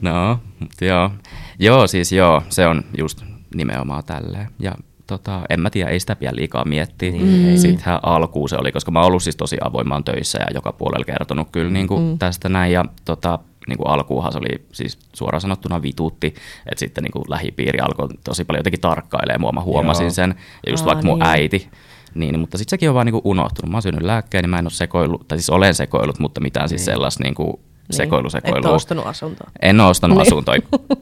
No, 0.00 0.38
joo. 0.80 1.10
Joo, 1.58 1.86
siis 1.86 2.12
joo, 2.12 2.42
se 2.48 2.66
on 2.66 2.84
just 2.98 3.22
nimenomaan 3.54 4.04
tälleen. 4.04 4.48
Ja 4.58 4.72
tota, 5.06 5.40
en 5.50 5.60
mä 5.60 5.70
tiedä, 5.70 5.90
ei 5.90 6.00
sitä 6.00 6.16
pidä 6.16 6.30
liikaa 6.34 6.64
miettiä. 6.64 7.10
Niin, 7.10 7.50
Mm. 7.50 7.56
Sittenhän 7.56 8.00
alkuun 8.02 8.48
se 8.48 8.56
oli, 8.56 8.72
koska 8.72 8.90
mä 8.90 8.98
oon 8.98 9.06
ollut 9.06 9.22
siis 9.22 9.36
tosi 9.36 9.56
avoimaan 9.60 10.04
töissä 10.04 10.38
ja 10.38 10.46
joka 10.54 10.72
puolella 10.72 11.04
kertonut 11.04 11.48
kyllä 11.52 11.70
niin 11.70 11.86
kuin 11.88 12.02
mm. 12.02 12.18
tästä 12.18 12.48
näin. 12.48 12.72
Ja 12.72 12.84
tota, 13.04 13.38
niin 13.68 13.78
kuin 13.78 13.88
alkuunhan 13.88 14.32
se 14.32 14.38
oli 14.38 14.66
siis 14.72 14.98
suoraan 15.12 15.40
sanottuna 15.40 15.82
vituutti, 15.82 16.26
että 16.66 16.78
sitten 16.78 17.04
niin 17.04 17.12
kuin 17.12 17.24
lähipiiri 17.28 17.80
alkoi 17.80 18.08
tosi 18.24 18.44
paljon 18.44 18.58
jotenkin 18.60 18.80
tarkkailemaan 18.80 19.40
mua, 19.40 19.52
mä 19.52 19.60
huomasin 19.60 20.04
Joo. 20.04 20.10
sen. 20.10 20.34
Ja 20.66 20.72
just 20.72 20.82
Aa, 20.82 20.86
vaikka 20.86 21.06
mun 21.06 21.18
niin. 21.18 21.28
äiti, 21.28 21.68
niin, 22.16 22.32
niin, 22.32 22.40
mutta 22.40 22.58
sitten 22.58 22.70
sekin 22.70 22.88
on 22.88 22.94
vaan 22.94 23.06
niinku 23.06 23.20
unohtunut. 23.24 23.70
Mä 23.70 23.76
oon 23.76 23.82
syönyt 23.82 24.02
lääkkeen, 24.02 24.42
niin 24.44 24.50
mä 24.50 24.58
en 24.58 24.64
ole 24.64 24.70
sekoillut, 24.70 25.28
tai 25.28 25.38
siis 25.38 25.50
olen 25.50 25.74
sekoillut, 25.74 26.18
mutta 26.18 26.40
mitään 26.40 26.68
siis 26.68 26.84
sellaista 26.84 27.24
niinku 27.24 27.60
sekoilu, 27.90 28.28
Et 28.28 28.34
oo 28.34 28.40
sekoilua. 28.40 28.70
ostanut 28.70 29.06
asuntoa. 29.06 29.50
En 29.62 29.80
ole 29.80 29.88
ostanut 29.90 30.18
Niin. 30.18 30.26
asuntoa. 30.26 30.54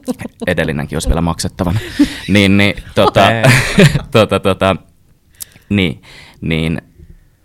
Edellinenkin 0.47 0.95
olisi 0.95 1.07
vielä 1.09 1.21
maksettavana. 1.21 1.79
niin, 2.27 2.57
niin, 2.57 2.75
tota, 2.95 3.21
tota, 4.11 4.39
tota, 4.39 4.75
niin, 5.69 6.01
niin 6.41 6.81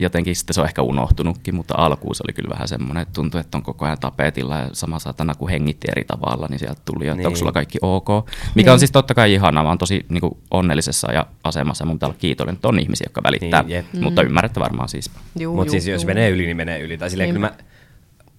jotenkin 0.00 0.36
sitten 0.36 0.54
se 0.54 0.60
on 0.60 0.66
ehkä 0.66 0.82
unohtunutkin, 0.82 1.54
mutta 1.54 1.74
alkuun 1.78 2.14
se 2.14 2.22
oli 2.28 2.32
kyllä 2.32 2.50
vähän 2.52 2.68
semmoinen, 2.68 3.02
että 3.02 3.12
tuntui, 3.12 3.40
että 3.40 3.58
on 3.58 3.62
koko 3.62 3.84
ajan 3.84 3.98
tapetilla 4.00 4.58
ja 4.58 4.68
sama 4.72 4.98
satana 4.98 5.34
kun 5.34 5.48
hengitti 5.50 5.88
eri 5.90 6.04
tavalla, 6.04 6.46
niin 6.50 6.58
sieltä 6.58 6.80
tuli, 6.84 7.04
että 7.06 7.16
Niin. 7.16 7.26
onko 7.26 7.36
sulla 7.38 7.52
kaikki 7.52 7.78
ok. 7.82 8.08
Mikä 8.54 8.72
on 8.72 8.78
siis 8.78 8.90
totta 8.92 9.14
kai 9.14 9.34
ihanaa, 9.34 9.62
mä 9.62 9.68
oon 9.68 9.78
tosi 9.78 10.06
niin 10.08 10.20
kuin, 10.20 10.36
onnellisessa 10.50 11.12
ja 11.12 11.26
asemassa 11.44 11.84
mun 11.84 11.96
pitää 11.96 12.06
olla 12.08 12.18
kiitollinen, 12.18 12.54
että 12.54 12.68
on 12.68 12.78
ihmisiä, 12.78 13.04
jotka 13.04 13.22
välittää, 13.22 13.62
Niin, 13.62 13.70
jep. 13.74 13.86
mutta 14.00 14.22
ymmärrätte 14.22 14.60
varmaan 14.60 14.88
siis. 14.88 15.10
Mutta 15.10 15.42
juu, 15.42 15.68
siis 15.70 15.86
jos 15.86 16.06
menee 16.06 16.30
yli, 16.30 16.44
niin 16.46 16.56
menee 16.56 16.80
yli. 16.80 16.98
Tai 16.98 17.10
silleen, 17.10 17.30
kyllä 17.34 17.46
Niinpä. 17.48 17.62
mä 17.64 17.70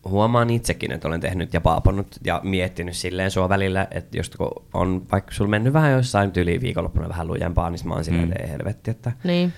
huomaan 0.09 0.49
itsekin, 0.49 0.91
että 0.91 1.07
olen 1.07 1.19
tehnyt 1.21 1.53
ja 1.53 1.61
paapannut 1.61 2.07
ja 2.25 2.41
miettinyt 2.43 2.95
silleen 2.95 3.31
sua 3.31 3.49
välillä, 3.49 3.87
että 3.91 4.17
kun 4.37 4.51
on 4.73 5.05
vaikka 5.11 5.31
sulla 5.33 5.49
mennyt 5.49 5.73
vähän 5.73 5.91
jossain 5.91 6.31
yli 6.37 6.61
viikonloppuna 6.61 7.09
vähän 7.09 7.27
lujempaa, 7.27 7.69
niin 7.69 7.87
mä 7.87 7.93
oon 7.93 8.03
silleen, 8.03 8.25
Mm. 8.25 8.31
että 8.31 8.43
ei 8.43 8.49
helvetti, 8.49 8.91
että 8.91 9.11
Niin. 9.23 9.53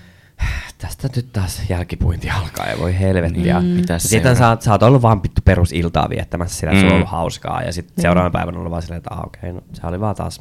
Tästä 0.78 1.08
nyt 1.16 1.32
taas 1.32 1.62
jälkipuinti 1.68 2.30
alkaa 2.30 2.66
ja 2.66 2.78
voi 2.78 2.98
helvettiä. 2.98 3.60
Niin, 3.60 3.70
Mm. 3.72 3.76
mitäs 3.80 4.02
Sitten 4.02 4.36
sä, 4.36 4.54
oot- 4.54 4.60
sä 4.60 4.70
oot 4.72 4.82
ollut 4.82 5.02
vaan 5.02 5.20
pittu 5.20 5.40
perusiltaa 5.44 6.08
viettämässä 6.10 6.56
sillä, 6.58 6.70
että 6.72 6.80
sulla 6.80 6.92
on 6.92 6.96
Mm. 6.96 7.02
ollut 7.02 7.10
hauskaa 7.12 7.62
ja 7.62 7.72
sitten 7.72 8.02
seuraavan 8.02 8.32
päivänä 8.32 8.54
on 8.56 8.58
ollut 8.58 8.70
vaan 8.70 8.82
silleen, 8.82 8.98
että 8.98 9.14
ah, 9.14 9.24
okei, 9.26 9.40
okay, 9.50 9.52
no 9.52 9.60
se 9.72 9.86
oli 9.86 10.00
vaan 10.00 10.16
taas 10.16 10.40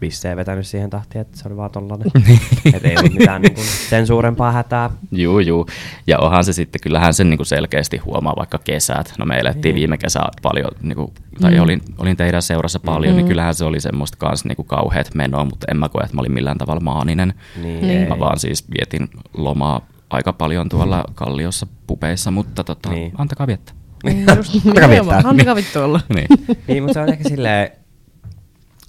bissejä 0.00 0.36
vetänyt 0.36 0.66
siihen 0.66 0.90
tahtiin, 0.90 1.22
että 1.22 1.38
se 1.38 1.48
oli 1.48 1.56
vaan 1.56 1.70
tollanen. 1.70 2.06
että 2.74 2.88
ei 2.88 2.96
ollut 2.98 3.12
mitään 3.14 3.42
niin 3.42 3.54
kuin, 3.54 3.66
sen 3.66 4.06
suurempaa 4.06 4.52
hätää. 4.52 4.90
Juu, 5.12 5.38
juu. 5.40 5.66
Ja 6.06 6.18
onhan 6.18 6.44
se 6.44 6.52
sitten, 6.52 6.80
kyllähän 6.80 7.14
sen 7.14 7.30
niinku 7.30 7.44
selkeästi 7.44 7.96
huomaa 7.96 8.34
vaikka 8.36 8.58
kesät. 8.58 9.14
No 9.18 9.24
me 9.26 9.38
elettiin 9.38 9.74
viime 9.74 9.98
kesä 9.98 10.20
paljon, 10.42 10.70
niinku, 10.82 11.12
tai 11.40 11.58
olin, 11.58 11.80
olin 11.98 12.16
teidän 12.16 12.42
seurassa 12.42 12.80
paljon, 12.80 13.16
niin 13.16 13.26
kyllähän 13.28 13.54
se 13.54 13.64
oli 13.64 13.80
semmoista 13.80 14.16
kans 14.20 14.44
niinku 14.44 14.64
kauheat 14.64 15.14
menoa, 15.14 15.44
mutta 15.44 15.66
en 15.70 15.76
mä 15.76 15.88
koe, 15.88 16.02
että 16.02 16.14
mä 16.16 16.20
olin 16.20 16.32
millään 16.32 16.58
tavalla 16.58 16.80
maaninen. 16.80 17.34
Niin, 17.62 17.80
Niin. 17.86 18.00
ei. 18.02 18.08
Mä 18.08 18.18
vaan 18.18 18.38
siis 18.38 18.64
vietin 18.78 19.08
lomaa 19.34 19.86
aika 20.10 20.32
paljon 20.32 20.68
tuolla 20.68 21.04
Kalliossa 21.14 21.66
pupeissa, 21.86 22.30
mutta 22.30 22.64
tota, 22.64 22.90
Niin. 22.90 23.12
antakaa 23.18 23.46
viettää. 23.46 23.74
Niin, 24.04 24.26
just, 24.36 24.54
Antakaa 24.66 24.88
viettää. 24.88 25.22
Antakaa 25.24 25.54
vittu 25.56 25.80
olla. 25.80 26.00
niin. 26.14 26.26
niin, 26.68 26.82
mutta 26.82 26.94
se 26.94 27.00
on 27.00 27.08
ehkä 27.08 27.28
silleen, 27.28 27.70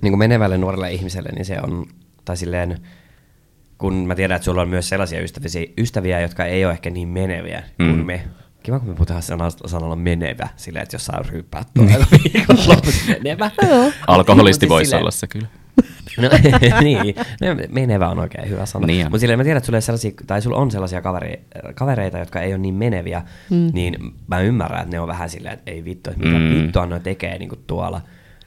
niin 0.01 0.11
kuin 0.11 0.19
menevälle 0.19 0.57
nuorelle 0.57 0.91
ihmiselle, 0.91 1.29
niin 1.35 1.45
se 1.45 1.57
on, 1.63 1.85
tai 2.25 2.37
silleen, 2.37 2.77
kun 3.77 3.93
mä 3.93 4.15
tiedän, 4.15 4.35
että 4.35 4.45
sulla 4.45 4.61
on 4.61 4.69
myös 4.69 4.89
sellaisia 4.89 5.21
ystäviä, 5.21 5.67
ystäviä 5.77 6.21
jotka 6.21 6.45
ei 6.45 6.65
ole 6.65 6.73
ehkä 6.73 6.89
niin 6.89 7.07
meneviä 7.07 7.63
mm. 7.79 7.85
kuin 7.87 7.99
Mm. 7.99 8.05
me. 8.05 8.23
Kiva, 8.63 8.79
kun 8.79 8.87
me 8.89 8.95
puhutaan 8.95 9.21
sanalla, 9.21 9.51
sanalla 9.65 9.95
menevä, 9.95 10.47
silleen, 10.55 10.83
että 10.83 10.95
jos 10.95 11.05
saa 11.05 11.23
ryyppää 11.31 11.63
tuolla 11.73 12.05
viikonlopussa 12.11 13.11
menevä. 13.11 13.51
Alkoholisti 14.07 14.69
voisi 14.69 14.89
silleen- 14.89 15.01
olla 15.01 15.11
se 15.11 15.27
kyllä. 15.27 15.47
No, 16.17 16.29
niin, 16.81 17.15
no, 17.41 17.47
menevä 17.69 18.09
on 18.09 18.19
oikein 18.19 18.49
hyvä 18.49 18.65
sana. 18.65 18.87
Niin. 18.87 19.05
Mutta 19.05 19.19
silleen 19.19 19.39
mä 19.39 19.43
tiedän, 19.43 19.57
että 19.57 19.65
sulla, 19.65 19.81
sellaisia, 19.81 20.11
tai 20.27 20.41
sulla 20.41 20.57
on 20.57 20.71
sellaisia 20.71 21.01
kaveri, 21.01 21.39
kavereita, 21.75 22.17
jotka 22.19 22.41
ei 22.41 22.51
ole 22.53 22.57
niin 22.57 22.73
meneviä, 22.75 23.21
mm. 23.49 23.69
niin 23.73 23.95
mä 24.27 24.39
ymmärrän, 24.39 24.81
että 24.81 24.91
ne 24.95 24.99
on 24.99 25.07
vähän 25.07 25.29
silleen, 25.29 25.53
että 25.53 25.71
ei 25.71 25.85
vittu, 25.85 26.09
että 26.09 26.23
mitä 26.23 26.37
Mm. 26.37 26.43
mm. 26.43 26.63
vittua 26.63 26.85
ne 26.85 26.99
tekee 26.99 27.37
niin 27.39 27.49
tuolla. 27.67 28.01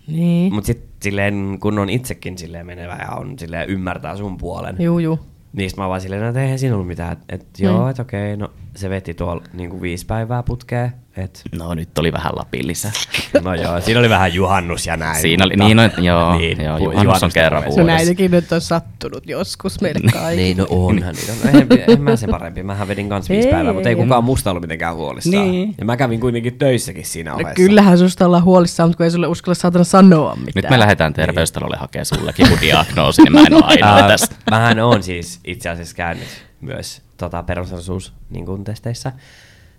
Niin. 0.08 0.54
Mutta 0.54 0.66
sitten 0.66 0.88
silleen, 1.02 1.58
kun 1.60 1.78
on 1.78 1.90
itsekin 1.90 2.38
silleen 2.38 2.66
menevä 2.66 2.98
ja 3.02 3.16
on 3.16 3.38
silleen 3.38 3.68
ymmärtää 3.68 4.16
sun 4.16 4.36
puolen, 4.36 4.76
Juu, 4.78 4.98
juu. 4.98 5.18
niin 5.52 5.70
sit 5.70 5.76
mä 5.78 5.88
vaan 5.88 6.00
silleen, 6.00 6.22
että 6.24 6.42
eihän 6.42 6.58
siinä 6.58 6.74
ollut 6.74 6.88
mitään. 6.88 7.12
Että 7.12 7.24
et, 7.28 7.46
Mm. 7.58 7.64
joo, 7.64 7.88
että 7.88 8.02
okei, 8.02 8.36
no 8.36 8.50
se 8.78 8.90
veti 8.90 9.14
tuolla 9.14 9.42
niinku 9.52 9.82
viisi 9.82 10.06
päivää 10.06 10.42
putkeen. 10.42 10.92
Et, 11.16 11.42
No 11.58 11.74
nyt 11.74 11.98
oli 11.98 12.12
vähän 12.12 12.32
Lapin 12.36 12.66
lisää. 12.66 12.92
no 13.44 13.54
joo, 13.54 13.80
siinä 13.80 14.00
oli 14.00 14.08
vähän 14.10 14.34
juhannus 14.34 14.86
ja 14.86 14.96
näin. 14.96 15.20
Siinä 15.20 15.44
oli- 15.44 15.56
niin, 15.56 15.76
no, 15.76 15.82
joo, 15.82 16.32
joo, 16.64 16.78
pu- 16.78 16.82
juhannus 16.82 17.22
on 17.22 17.30
kerran 17.34 17.62
vuodessa. 17.62 17.80
No 17.80 17.86
näitäkin 17.86 18.30
nyt 18.30 18.52
on 18.52 18.60
sattunut 18.60 19.22
joskus 19.26 19.80
meille 19.80 20.00
kaikille. 20.12 20.36
Niin, 20.36 20.56
no 20.56 20.66
onhan 20.70 21.14
niitä. 21.14 21.32
No, 21.52 21.58
en, 21.60 21.66
en 21.92 22.02
mä 22.02 22.16
sen 22.16 22.30
parempi. 22.30 22.62
Mähän 22.62 22.88
vedin 22.88 23.08
kans 23.08 23.28
viisi 23.28 23.48
Ei. 23.48 23.54
päivää, 23.54 23.72
mutta 23.72 23.88
ei 23.88 23.94
kukaan 23.96 24.24
musta 24.24 24.50
ollut 24.50 24.60
mitenkään 24.62 24.94
huolissaan. 24.94 25.50
Niin. 25.50 25.74
Ja 25.78 25.84
mä 25.84 25.96
kävin 25.96 26.20
kuitenkin 26.20 26.58
töissäkin 26.58 27.04
siinä 27.06 27.30
No 27.30 27.36
ohessa. 27.36 27.54
kyllähän 27.54 27.98
susta 27.98 28.26
ollaan 28.26 28.44
huolissaan, 28.44 28.88
mutta 28.88 28.96
kun 28.96 29.04
ei 29.04 29.10
sulle 29.10 29.26
uskalla 29.26 29.54
saatana 29.54 29.84
sanoa 29.84 30.36
mitään. 30.36 30.52
Nyt 30.54 30.70
me 30.70 30.78
lähdetään 30.78 31.12
terveystalolle 31.12 31.76
hakemaan 31.76 32.06
sullekin 32.06 32.48
mun 32.48 32.58
diagnoosi, 32.60 33.22
niin 33.22 33.32
mä 33.32 33.40
en 33.46 33.54
ole 33.54 33.62
ainoa 33.64 34.08
tästä. 34.08 34.36
Mähän 34.50 34.78
on 34.78 35.02
siis 35.02 35.40
itse 35.44 35.68
asiassa 35.68 35.96
käynyt 35.96 36.28
myös 36.60 37.02
tota, 37.18 37.42
perusosuus 37.42 38.12
niin 38.30 38.46
kuin 38.46 38.64
testeissä. 38.64 39.12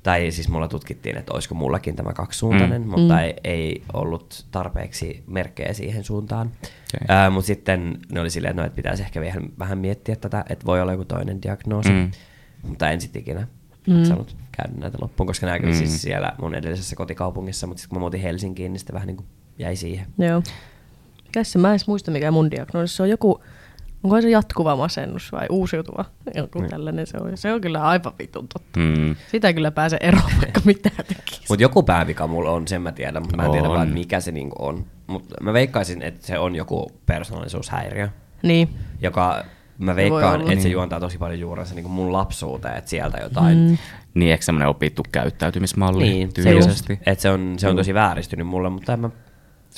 Tai 0.04 0.32
siis 0.32 0.50
mulla 0.50 0.68
tutkittiin, 0.68 1.18
että 1.18 1.34
olisiko 1.34 1.56
mullakin 1.56 1.96
tämä 1.96 2.14
kaksisuuntainen, 2.14 2.82
mm. 2.82 2.88
mutta 2.88 3.14
mm. 3.14 3.20
Ei, 3.20 3.34
ei 3.44 3.84
ollut 3.94 4.46
tarpeeksi 4.52 5.24
merkkejä 5.28 5.74
siihen 5.74 6.04
suuntaan. 6.04 6.52
Ää, 7.08 7.30
mutta 7.30 7.48
sitten 7.48 8.00
ne 8.12 8.22
oli 8.22 8.30
silleen, 8.30 8.56
no, 8.56 8.66
että 8.66 8.76
pitäisi 8.76 9.04
ehkä 9.04 9.22
vielä 9.22 9.42
vähän 9.60 9.78
miettiä 9.78 10.16
tätä, 10.16 10.46
että 10.50 10.66
voi 10.66 10.82
olla 10.82 10.92
joku 10.92 11.06
toinen 11.06 11.42
diagnoosi. 11.42 11.90
Mm. 11.90 12.12
Mutta 12.62 12.90
en 12.90 13.02
sitten 13.02 13.22
ikinä 13.22 13.48
jaksanut 13.88 14.36
käydä 14.52 14.80
näitä 14.82 14.98
loppuun, 15.02 15.28
koska 15.28 15.46
nämä 15.46 15.60
mm. 15.60 15.74
siis 15.74 16.02
siellä 16.02 16.34
mun 16.42 16.56
edellisessä 16.56 16.96
kotikaupungissa, 16.96 17.68
mutta 17.68 17.82
sitten 17.82 17.90
kun 17.90 17.98
mä 17.98 18.00
muutin 18.00 18.22
Helsinkiin, 18.22 18.74
niin 18.74 18.80
sitten 18.80 18.94
vähän 18.94 19.08
niin 19.08 19.18
kuin 19.18 19.28
jäi 19.58 19.76
siihen. 19.76 20.08
Joo. 20.18 20.44
Mikä 21.26 21.44
se, 21.44 21.60
mä 21.60 21.68
en 21.68 21.72
edes 21.72 21.88
muista 21.88 22.12
mikä 22.12 22.32
mun 22.32 22.52
diagnoosi, 22.52 22.96
se 22.96 23.04
on 23.04 23.10
joku, 23.10 23.44
onko 24.04 24.22
se 24.22 24.30
jatkuva 24.30 24.76
masennus 24.76 25.32
vai 25.32 25.46
uusiutuva, 25.50 26.06
joku 26.36 26.60
Niin. 26.60 26.70
tällainen 26.70 27.08
se 27.08 27.18
on. 27.22 27.38
Se 27.38 27.54
on 27.54 27.62
kyllä 27.62 27.84
aivan 27.84 28.14
vitun 28.20 28.48
totta. 28.48 28.80
Mm. 28.80 29.16
Sitä 29.32 29.48
ei 29.48 29.54
kyllä 29.54 29.72
pääse 29.72 29.98
eroon, 30.02 30.32
vaikka 30.42 30.62
mitä 30.66 30.90
tekisi. 31.08 31.42
Mutta 31.50 31.64
joku 31.64 31.84
päävika 31.84 32.28
mulla 32.28 32.52
on, 32.52 32.68
sen 32.68 32.82
mä 32.82 32.92
tiedän, 32.92 33.22
mutta 33.24 33.38
mä 33.38 33.46
en 33.46 33.52
tiedä 33.52 33.70
vaan, 33.70 33.84
että 33.84 33.94
mikä 33.94 34.20
se 34.20 34.32
niinku 34.32 34.56
on. 34.60 34.86
Mutta 35.08 35.36
mä 35.44 35.54
veikkaisin, 35.54 36.02
että 36.02 36.28
se 36.28 36.40
on 36.40 36.56
joku 36.56 36.92
persoonallisuushäiriö, 37.06 38.10
Niin. 38.44 38.70
joka 39.02 39.44
mä 39.78 39.96
veikkaan, 39.96 40.42
että 40.42 40.54
se 40.56 40.60
Niin. 40.62 40.72
juontaa 40.72 41.00
tosi 41.00 41.18
paljon 41.18 41.40
juurensa 41.40 41.76
niinku 41.76 41.90
mun 41.90 42.14
lapsuuteen, 42.14 42.78
että 42.78 42.90
sieltä 42.90 43.18
jotain. 43.18 43.58
Mm. 43.58 43.78
Niin, 44.14 44.32
eikö 44.32 44.44
semmoinen 44.46 44.68
opittu 44.70 45.04
käyttäytymismalli 45.12 46.04
Niin, 46.04 46.28
se 46.30 46.34
tyylisesti? 46.34 46.94
just, 46.94 47.08
että 47.08 47.22
se 47.22 47.30
on, 47.30 47.54
se 47.58 47.68
on 47.68 47.76
tosi 47.76 47.94
vääristynyt 47.94 48.48
mulle, 48.48 48.70
mutta 48.70 48.94
en 48.94 49.00
mä, 49.00 49.10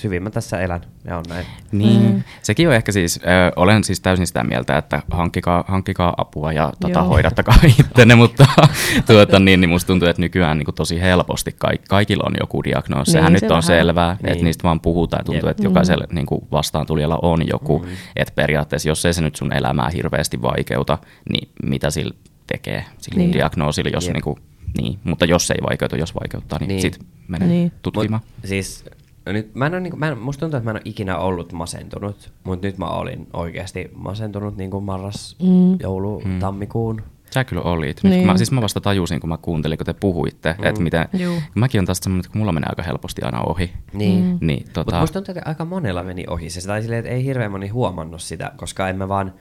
hyvin 0.04 0.24
mä 0.24 0.30
tässä 0.30 0.60
elän 0.60 0.82
ja 1.06 1.18
on 1.18 1.24
näin. 1.30 1.46
Niin, 1.72 2.02
mm. 2.14 2.24
sekin 2.42 2.68
on 2.68 2.74
ehkä 2.74 2.92
siis, 2.92 3.20
ö, 3.24 3.52
olen 3.56 3.84
siis 3.84 4.00
täysin 4.00 4.28
sitä 4.28 4.44
mieltä, 4.44 4.78
että 4.78 5.02
hankkikaa, 5.12 5.64
hankkikaa 5.68 6.14
apua 6.18 6.54
ja 6.54 6.72
tota, 6.80 7.04
hoidattakaa 7.04 7.56
ittenne, 7.80 8.16
mutta 8.16 8.46
tuota, 9.08 9.40
niin, 9.40 9.62
niin 9.62 9.70
musta 9.70 9.88
tuntuu, 9.88 10.08
että 10.08 10.22
nykyään 10.22 10.58
niin 10.58 10.66
kuin 10.66 10.76
tosi 10.76 11.02
helposti 11.02 11.56
kaik, 11.58 11.82
kaikilla 11.90 12.24
on 12.28 12.34
joku 12.40 12.64
diagnoosi. 12.64 13.12
Sehän 13.12 13.26
Niin, 13.26 13.34
nyt 13.34 13.40
se 13.40 13.46
on 13.46 13.50
vähän. 13.50 13.64
selvää, 13.64 14.18
Niin. 14.24 14.32
että 14.32 14.44
niistä 14.44 14.64
vaan 14.64 14.80
puhutaan 14.80 15.20
ja 15.20 15.24
tuntuu, 15.26 15.48
Jep. 15.50 15.52
että 15.52 15.64
jokaisella 15.64 16.06
niin 16.12 16.26
kuin 16.26 16.42
vastaantulijalla 16.52 17.20
on 17.22 17.48
joku. 17.48 17.80
Mm. 17.80 17.86
Että 18.16 18.34
periaatteessa, 18.36 18.90
jos 18.90 19.06
ei 19.06 19.14
se 19.14 19.22
nyt 19.22 19.36
sun 19.36 19.54
elämää 19.54 19.90
hirveästi 19.90 20.42
vaikeuta, 20.42 20.98
niin 21.30 21.50
mitä 21.64 21.90
sillä 21.92 22.14
tekee 22.48 22.86
sillä 22.98 23.18
Niin. 23.18 23.34
diagnoosilla, 23.34 23.90
jos 23.94 24.06
Jep. 24.06 24.14
niin 24.14 24.24
kuin, 24.24 24.36
niin, 24.82 25.00
mutta 25.04 25.26
jos 25.26 25.52
ei 25.52 25.58
vaikeuta, 25.70 25.98
jos 25.98 26.16
vaikeuttaa, 26.16 26.60
niin, 26.60 26.68
Niin. 26.68 26.82
niin. 26.82 26.94
sit 26.94 27.06
menee 27.28 27.48
niin. 27.48 27.72
tutkimaan. 27.82 28.22
Mut, 28.26 28.50
siis, 28.50 28.86
no 29.26 29.32
nyt, 29.32 29.56
mä 29.56 29.66
en 29.66 29.74
ole, 29.74 29.82
niinku, 29.82 29.98
mä 29.98 30.08
en, 30.08 30.18
musta 30.18 30.40
tuntuu, 30.40 30.58
että 30.58 30.66
mä 30.66 30.72
en 30.72 30.76
ole 30.76 30.82
ikinä 30.86 31.18
ollut 31.18 31.54
masentunut, 31.54 32.32
mutta 32.44 32.68
nyt 32.68 32.78
mä 32.78 32.86
olin 32.86 33.28
oikeasti 33.34 33.92
masentunut 33.96 34.58
niin 34.58 34.72
kuin 34.72 34.84
marras, 34.84 35.36
mm. 35.44 35.80
joulu, 35.80 36.22
mm. 36.26 36.40
tammikuun. 36.40 37.02
Sä 37.34 37.44
kyllä 37.44 37.62
olit. 37.62 38.04
Nyt, 38.04 38.14
Niin. 38.14 38.26
mä, 38.26 38.38
siis 38.38 38.52
mä 38.52 38.62
vasta 38.62 38.82
tajusin, 38.82 39.20
kun 39.20 39.30
mä 39.30 39.38
kuuntelin, 39.38 39.78
kun 39.78 39.86
te 39.86 39.94
puhuitte, 39.94 40.56
mm. 40.58 40.64
että 40.64 40.82
miten... 40.82 41.08
Juu. 41.14 41.42
Mäkin 41.56 41.80
on 41.80 41.86
taas 41.86 41.98
semmoinen, 41.98 42.26
että 42.26 42.38
mulla 42.38 42.52
menee 42.52 42.68
aika 42.70 42.84
helposti 42.84 43.22
aina 43.22 43.42
ohi. 43.42 43.74
Niin. 43.94 44.24
Mm. 44.24 44.38
Niin, 44.42 44.64
Mutta 44.64 44.84
tota, 44.84 45.00
musta 45.00 45.14
tuntuu, 45.14 45.32
että 45.38 45.50
aika 45.50 45.66
monella 45.66 46.04
meni 46.04 46.26
ohi 46.28 46.50
se. 46.50 46.68
Tai 46.68 46.82
silleen, 46.82 47.00
että 47.00 47.12
ei 47.12 47.26
hirveän 47.26 47.52
moni 47.52 47.68
huomannut 47.68 48.22
sitä, 48.22 48.52
koska 48.58 48.90
en 48.90 48.98
mä 48.98 49.08
vaan... 49.08 49.34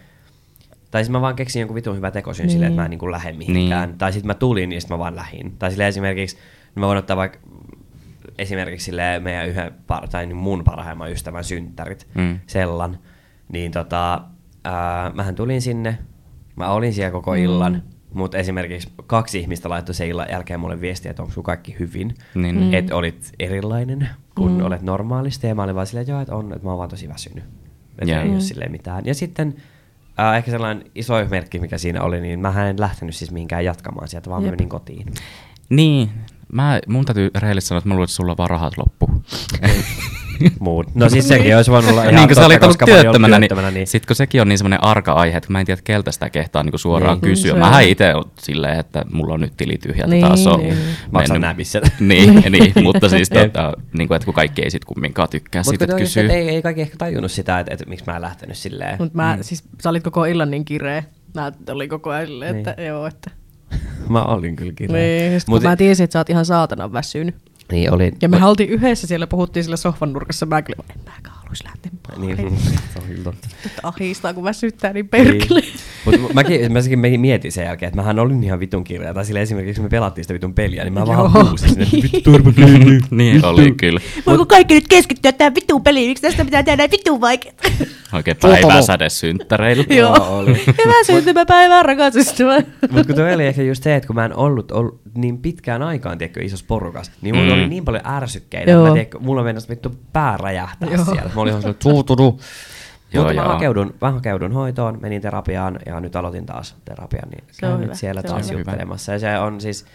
Tai 0.91 1.05
siis 1.05 1.11
mä 1.11 1.21
vaan 1.21 1.37
keksin 1.37 1.61
jonkun 1.61 1.75
vitun 1.75 1.97
hyvä 1.97 2.11
tekosyyn 2.11 2.47
niin. 2.47 2.53
silleen, 2.53 2.73
että 2.73 2.83
mä 2.83 2.85
en 2.85 2.91
niin 2.91 3.11
lähde 3.11 3.33
mihinkään. 3.33 3.89
Niin. 3.89 3.99
Tai 3.99 4.13
sitten 4.13 4.27
mä 4.27 4.35
tulin, 4.35 4.69
niin 4.69 4.81
sit 4.81 4.91
mä 4.91 4.99
vaan 4.99 5.17
lähin. 5.17 5.55
Tai 5.59 5.71
silleen 5.71 5.89
esimerkiksi, 5.89 6.37
mä 6.75 6.87
voin 6.87 6.99
ottaa 6.99 7.17
vaikka 7.17 7.39
esimerkiksi 8.39 8.93
meidän 9.21 9.49
yhden, 9.49 9.73
par, 9.87 10.09
tai 10.09 10.27
niin 10.27 10.37
mun 10.37 10.65
parhaimman 10.65 11.13
ystävän 11.13 11.45
synttärit, 11.45 12.07
Mm. 12.15 12.23
mm. 12.23 12.39
Sellan. 12.47 12.99
Niin 13.53 13.73
tota, 13.73 14.21
ää, 14.65 15.11
mähän 15.15 15.35
tulin 15.35 15.63
sinne, 15.63 15.99
mä 16.57 16.71
olin 16.71 16.93
siellä 16.95 17.11
koko 17.11 17.35
illan, 17.35 17.73
mm. 17.73 17.81
mutta 18.19 18.39
esimerkiksi 18.39 18.89
kaksi 19.07 19.39
ihmistä 19.39 19.69
laittoi 19.69 19.95
sen 19.95 20.09
illan 20.09 20.27
jälkeen 20.31 20.61
mulle 20.61 20.81
viestiä, 20.81 21.11
että 21.11 21.23
onko 21.23 21.35
sun 21.35 21.45
kaikki 21.45 21.77
hyvin. 21.79 22.15
Niin. 22.35 22.57
Mm. 22.61 22.75
Että 22.75 22.97
olit 22.97 23.33
erilainen 23.39 24.09
kuin 24.35 24.53
mm. 24.53 24.65
olet 24.65 24.83
normaalisti. 24.83 25.47
Ja 25.47 25.55
mä 25.55 25.63
olin 25.63 25.75
vaan 25.75 25.87
silleen, 25.87 26.03
että 26.03 26.13
joo, 26.13 26.21
että 26.21 26.35
on, 26.37 26.53
että 26.53 26.65
mä 26.65 26.71
oon 26.71 26.79
vaan 26.79 26.91
tosi 26.91 27.09
väsynyt. 27.09 27.45
Että 27.99 28.15
Joo. 28.15 28.23
ei 28.23 28.31
ole 28.31 28.41
silleen 28.41 28.73
mitään. 28.73 29.07
Ja 29.07 29.15
sitten 29.15 29.55
äh, 30.21 30.37
ehkä 30.37 30.51
sellainen 30.51 30.85
iso 30.95 31.15
merkki, 31.31 31.59
mikä 31.59 31.79
siinä 31.79 32.03
oli, 32.03 32.21
niin 32.21 32.41
mä 32.41 32.69
en 32.69 32.81
lähtenyt 32.81 33.15
siis 33.17 33.31
mihinkään 33.31 33.65
jatkamaan 33.65 34.09
sieltä, 34.09 34.31
vaan 34.31 34.43
Jep. 34.45 34.51
menin 34.51 34.69
kotiin. 34.69 35.07
niin. 35.71 36.11
Mä, 36.53 36.81
mun 36.89 37.05
täytyy 37.05 37.31
rehellisesti 37.39 37.69
sanoa, 37.69 37.79
että 37.79 37.89
mä 37.89 37.95
luulen, 37.95 38.05
että 38.05 38.15
sulla 38.17 38.31
on 38.33 38.37
vaan 38.39 38.51
rahat 38.51 38.73
loppu. 38.77 39.23
Muut. 40.61 40.95
No 40.95 41.09
siis 41.09 41.29
sekin 41.29 41.57
olisi 41.57 41.71
voinut 41.71 41.91
olla 41.91 42.03
ihan 42.05 42.15
niin, 42.15 42.29
kun 42.29 42.35
sä 42.35 42.41
totta, 42.41 42.47
olit 42.55 42.63
ollut 42.63 42.77
koska 42.77 42.87
mä 42.87 42.93
olin 42.93 43.03
työttömänä, 43.03 43.39
niin, 43.39 43.49
työttömänä, 43.49 43.71
niin 43.71 43.87
sit 43.87 44.07
kun 44.07 44.17
sekin 44.17 44.41
on 44.41 44.49
niin 44.49 44.59
semmoinen 44.59 44.85
arka 44.85 45.13
aihe, 45.13 45.37
että 45.37 45.53
mä 45.53 45.61
en 45.61 45.67
tiedä, 45.67 45.81
keltä 45.85 46.13
sitä 46.13 46.31
kehtaa 46.31 46.63
niin 46.63 46.79
suoraan 46.79 47.19
Niin. 47.23 47.31
kysyä. 47.31 47.55
Mä 47.55 47.81
itse 47.81 48.15
on 48.15 48.25
silleen, 48.39 48.81
että 48.81 49.05
mulla 49.13 49.35
on 49.35 49.41
nyt 49.41 49.53
tili 49.57 49.79
tyhjä, 49.79 50.07
Niin, 50.07 50.27
taas 50.27 50.47
on 50.47 50.61
niin. 50.61 50.77
Maksan 51.11 51.41
näpissä. 51.41 51.81
niin, 52.01 52.45
niin, 52.51 52.73
mutta 52.83 53.09
siis 53.09 53.29
tota, 53.43 53.73
niin 53.99 54.09
kuin, 54.09 54.17
että 54.17 54.25
kun 54.25 54.35
kaikki 54.35 54.63
ei 54.63 54.71
sit 54.71 54.85
kumminkaan 54.85 55.29
tykkää 55.29 55.63
siitä, 55.63 55.73
Mutta 55.73 55.85
että 55.85 55.97
kysyy. 55.97 56.31
ei, 56.31 56.49
ei 56.49 56.63
kaikki 56.63 56.83
ehkä 56.83 56.97
tajunnut 56.99 57.33
sitä, 57.33 57.61
että, 57.61 57.73
että 57.75 57.87
miksi 57.89 58.05
mä 58.07 58.17
en 58.17 58.23
lähtenyt 58.23 58.57
silleen. 58.57 58.97
Mutta 58.99 59.17
mä, 59.17 59.37
mm. 59.37 59.43
siis 59.43 59.65
sä 59.83 59.91
olit 59.91 60.03
koko 60.05 60.25
illan 60.25 60.51
niin 60.51 60.65
kireä. 60.65 61.03
Mä 61.35 61.53
olin 61.71 61.89
koko 61.89 62.11
ajan 62.11 62.27
silleen, 62.27 62.57
että 62.57 62.75
Niin. 62.79 62.87
joo, 62.89 63.07
että... 63.07 63.31
Mä 64.17 64.25
olin 64.25 64.57
kyllä 64.57 64.73
kireä. 64.73 64.97
Niin, 65.31 65.41
Mut- 65.47 65.63
mä 65.63 65.77
tiesin, 65.77 66.05
että 66.05 66.13
sä 66.13 66.19
oot 66.19 66.31
ihan 66.31 66.47
saatanan 66.47 66.93
väsynyt. 66.93 67.35
Niin 67.73 67.93
olin. 67.93 68.17
Ja 68.23 68.29
me 68.29 68.45
oltiin 68.45 68.71
yhdessä 68.71 69.07
siellä, 69.07 69.27
puhuttiin 69.27 69.65
sillä 69.65 69.77
sohvan 69.77 70.13
nurkassa. 70.13 70.47
Mä 70.47 70.63
kyllä, 70.63 70.83
en 70.91 71.01
mäkään 71.05 71.37
haluaisi 71.37 71.65
lähteä 71.65 71.93
Niin, 72.17 72.37
niin. 72.37 73.35
ahistaa, 73.83 74.35
kun 74.35 74.45
väsyttää 74.45 74.93
niin 74.93 75.09
perkele. 75.09 75.61
Niin. 75.61 75.73
Mutta 76.19 76.35
mäkin, 76.35 76.73
mäkin 76.73 77.21
mietin 77.21 77.53
sen 77.53 77.65
jälkeen, 77.65 77.89
että 77.89 77.97
mähän 77.97 78.19
olin 78.19 78.45
ihan 78.45 78.61
vitun 78.61 78.85
kirja. 78.85 79.15
Tai 79.15 79.25
sille 79.25 79.43
esimerkiksi, 79.43 79.81
kun 79.81 79.85
me 79.85 79.89
pelattiin 79.89 80.25
sitä 80.25 80.35
vitun 80.35 80.55
peliä, 80.55 80.85
niin 80.85 80.93
mä 80.93 81.07
vaan 81.07 81.33
huusin 81.33 81.69
sinne, 81.69 81.83
että 81.85 81.97
vittu 81.97 82.21
turva 82.31 82.53
kiinni. 82.53 82.99
niin 83.11 83.45
oli 83.45 83.73
kyllä. 83.73 84.01
Voiko 84.27 84.47
kaikki 84.47 84.75
nyt 84.75 84.89
keskittyä 84.89 85.33
tähän 85.33 85.55
vittuun 85.55 85.83
peliin? 85.83 86.09
Miksi 86.11 86.23
tästä 86.23 86.45
pitää 86.45 86.63
tehdä 86.63 86.77
näin 86.77 86.91
vittuun 86.91 87.21
vaikeaa? 87.21 87.55
Oikein 88.13 88.37
päiväsäde 88.37 89.09
synttäreillä. 89.09 89.85
Joo. 89.91 90.39
oli. 90.39 90.63
Hyvää 90.85 91.05
syntymäpäivää, 91.07 91.83
rakas 91.83 92.17
ystävä. 92.17 92.57
Mutta 92.81 93.05
kun 93.05 93.15
toi 93.15 93.35
oli 93.35 93.47
ehkä 93.47 93.63
just 93.63 93.83
se, 93.83 93.95
että 93.95 94.07
kun 94.07 94.17
mä 94.17 94.25
en 94.25 94.37
ollut, 94.37 94.73
ollut 94.73 95.01
niin 95.17 95.39
pitkään 95.39 95.83
aikaan, 95.83 96.19
tiedätkö, 96.19 96.43
isossa 96.43 96.65
porukassa, 96.69 97.13
niin 97.23 97.37
mulla 97.37 97.55
Mm. 97.55 97.61
oli 97.61 97.69
niin 97.69 97.85
paljon 97.85 98.07
ärsykkeitä, 98.07 98.71
että 98.73 98.83
mä, 98.89 98.93
tiedätkö, 98.93 99.19
mulla 99.19 99.43
meni 99.43 99.59
vittu 99.69 99.95
pää 100.13 100.37
räjähtää 100.37 100.89
Joo. 100.91 101.05
siellä. 101.05 101.31
Mä 101.35 101.41
olin 101.41 101.51
ihan 101.51 101.63
sellainen. 101.83 102.35
Joo, 103.13 103.25
Mutta 103.25 103.35
mä 103.41 103.43
joo. 103.47 103.53
hakeudun, 103.53 103.95
mä 104.01 104.11
hakeudun 104.13 104.53
hoitoon, 104.53 104.99
menin 105.01 105.23
terapiaan 105.23 105.79
ja 105.87 106.01
nyt 106.01 106.17
aloitin 106.17 106.47
taas 106.47 106.77
terapian, 106.85 107.29
niin 107.29 107.45
Se 107.51 107.67
on 107.67 107.71
käyn 107.73 107.81
hyvä, 107.81 107.87
nyt 107.91 107.99
siellä 107.99 108.21
se 108.21 108.27
on 108.29 108.35
taas 108.35 108.51
hyvä. 108.51 108.61
juttelemassa. 108.61 109.13
Ja 109.13 109.19
se 109.19 109.39
on 109.39 109.61
siis, 109.61 109.87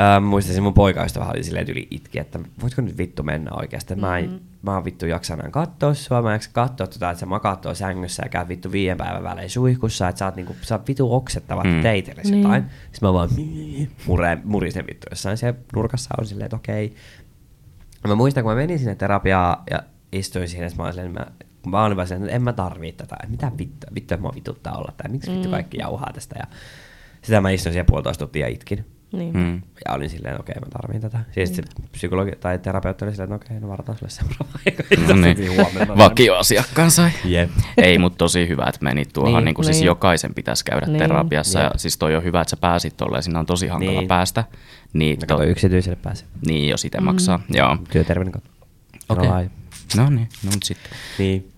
äh, 0.00 0.22
muistaisin 0.22 0.62
mun 0.62 0.74
poikaystävä 0.74 1.24
oli 1.34 1.42
silleen 1.44 1.68
yli 1.70 1.88
itki, 1.90 2.18
että 2.18 2.38
voitko 2.62 2.82
nyt 2.82 2.98
vittu 2.98 3.22
mennä 3.22 3.50
oikeasti. 3.52 3.94
Mm-hmm. 3.94 4.08
Mä, 4.08 4.18
en, 4.18 4.40
mä 4.62 4.74
oon 4.74 4.84
vittu 4.84 5.06
jaksanaan 5.06 5.52
katsoa 5.52 5.94
sua, 5.94 6.22
mä 6.22 6.28
en 6.28 6.32
jaksa 6.34 6.50
katsoa 6.52 6.86
tota, 6.86 7.10
että 7.10 7.20
sä 7.20 7.26
makaat 7.26 7.60
tuolla 7.60 7.74
sängyssä 7.74 8.22
ja 8.24 8.28
käyt 8.28 8.48
vittu 8.48 8.72
viiden 8.72 8.96
päivän 8.96 9.22
välein 9.22 9.50
suihkussa, 9.50 10.08
että 10.08 10.18
sä 10.18 10.24
oot, 10.24 10.36
niinku, 10.36 10.56
sä 10.62 10.74
oot 10.74 10.88
vittu 10.88 11.14
oksettava, 11.14 11.62
että 11.64 11.76
Mm. 11.76 11.82
teit 11.82 12.08
edes 12.08 12.30
Niin. 12.30 12.42
jotain. 12.42 12.64
Sitten 12.92 13.08
mä 13.08 13.12
vaan 13.12 13.28
mure, 14.06 14.38
murisen 14.44 14.86
vittu 14.86 15.06
jossain 15.10 15.36
siellä 15.36 15.58
nurkassa 15.74 16.14
on 16.18 16.26
silleen, 16.26 16.44
että 16.46 16.56
okei. 16.56 16.94
Mä 18.08 18.14
muistan, 18.14 18.42
kun 18.44 18.52
mä 18.52 18.56
menin 18.56 18.78
sinne 18.78 18.94
terapiaan 18.94 19.56
ja 19.70 19.82
istuin 20.12 20.48
siinä, 20.48 20.66
että 20.66 20.76
mä 20.78 20.82
olin 20.82 20.94
silleen, 20.94 21.12
mä, 21.12 21.26
kun 21.62 21.70
mä 21.70 21.84
olin 21.84 21.96
vaan 21.96 22.08
silleen, 22.08 22.24
että 22.24 22.36
en 22.36 22.42
mä 22.42 22.52
tarvii 22.52 22.92
tätä, 22.92 23.16
että 23.16 23.30
mitä 23.30 23.52
vittu, 23.58 23.86
vittu 23.94 24.14
että 24.14 24.22
mua 24.22 24.32
vituttaa 24.34 24.76
olla 24.78 24.92
tää, 24.96 25.08
miksi 25.10 25.30
vittu 25.30 25.48
Mm. 25.48 25.50
kaikki 25.52 25.78
jauhaa 25.78 26.10
tästä. 26.14 26.36
Ja 26.38 26.44
sitä 27.22 27.40
mä 27.40 27.50
istuin 27.50 27.72
siellä 27.72 27.86
puolitoista 27.86 28.26
tuntia 28.26 28.46
ja 28.46 28.52
itkin. 28.54 28.84
Niin. 29.12 29.36
Mm. 29.36 29.54
Ja 29.88 29.94
olin 29.94 30.10
silleen, 30.10 30.40
okei, 30.40 30.54
mä 30.54 30.66
tarviin 30.70 31.00
tätä. 31.00 31.18
Siis 31.32 31.56
se 31.56 31.62
psykologi 31.92 32.32
tai 32.40 32.58
terapeutti 32.58 33.04
oli 33.04 33.12
silleen, 33.12 33.32
että 33.32 33.46
okei, 33.46 33.60
no 33.60 33.68
varataan 33.68 33.98
sulle 33.98 34.10
seuraava 34.10 34.58
aika. 34.66 34.82
No 35.08 35.14
niin. 35.16 35.36
Vakioasiakkaan 35.98 36.90
sai. 36.90 37.10
Jep. 37.24 37.50
Ei, 37.76 37.98
mutta 37.98 38.16
tosi 38.18 38.48
hyvä, 38.48 38.64
että 38.68 38.84
menit 38.84 39.12
tuohon. 39.12 39.28
Niin, 39.32 39.36
Niin. 39.36 39.44
niin 39.44 39.54
kuin 39.54 39.64
siis 39.64 39.76
Niin. 39.76 39.86
jokaisen 39.86 40.34
pitäisi 40.34 40.64
käydä 40.64 40.86
Niin. 40.86 40.98
terapiassa. 40.98 41.58
Ja 41.58 41.64
Jep. 41.64 41.72
siis 41.76 41.98
toi 41.98 42.16
on 42.16 42.24
hyvä, 42.24 42.40
että 42.40 42.50
sä 42.50 42.56
pääsit 42.56 42.96
tolleen. 42.96 43.22
Siinä 43.22 43.38
on 43.40 43.46
tosi 43.46 43.66
hankala 43.66 43.92
Niin. 44.00 44.08
päästä. 44.08 44.44
Niin, 44.92 45.18
No 45.20 45.26
kato, 45.28 45.42
yksityiselle 45.42 45.98
pääse. 46.02 46.24
niin 46.46 46.68
jos 46.68 46.84
itse 46.84 47.00
maksaa. 47.00 47.40
Joo. 47.50 47.76
Työterveyden 47.92 48.32
kautta. 48.32 48.50
Okei. 49.08 49.28
Okay. 49.28 49.48
No 49.96 50.10
niin, 50.10 50.28
no 50.44 50.50
mut 50.50 50.62
sitten. 50.62 50.92
Niin. 51.18 51.52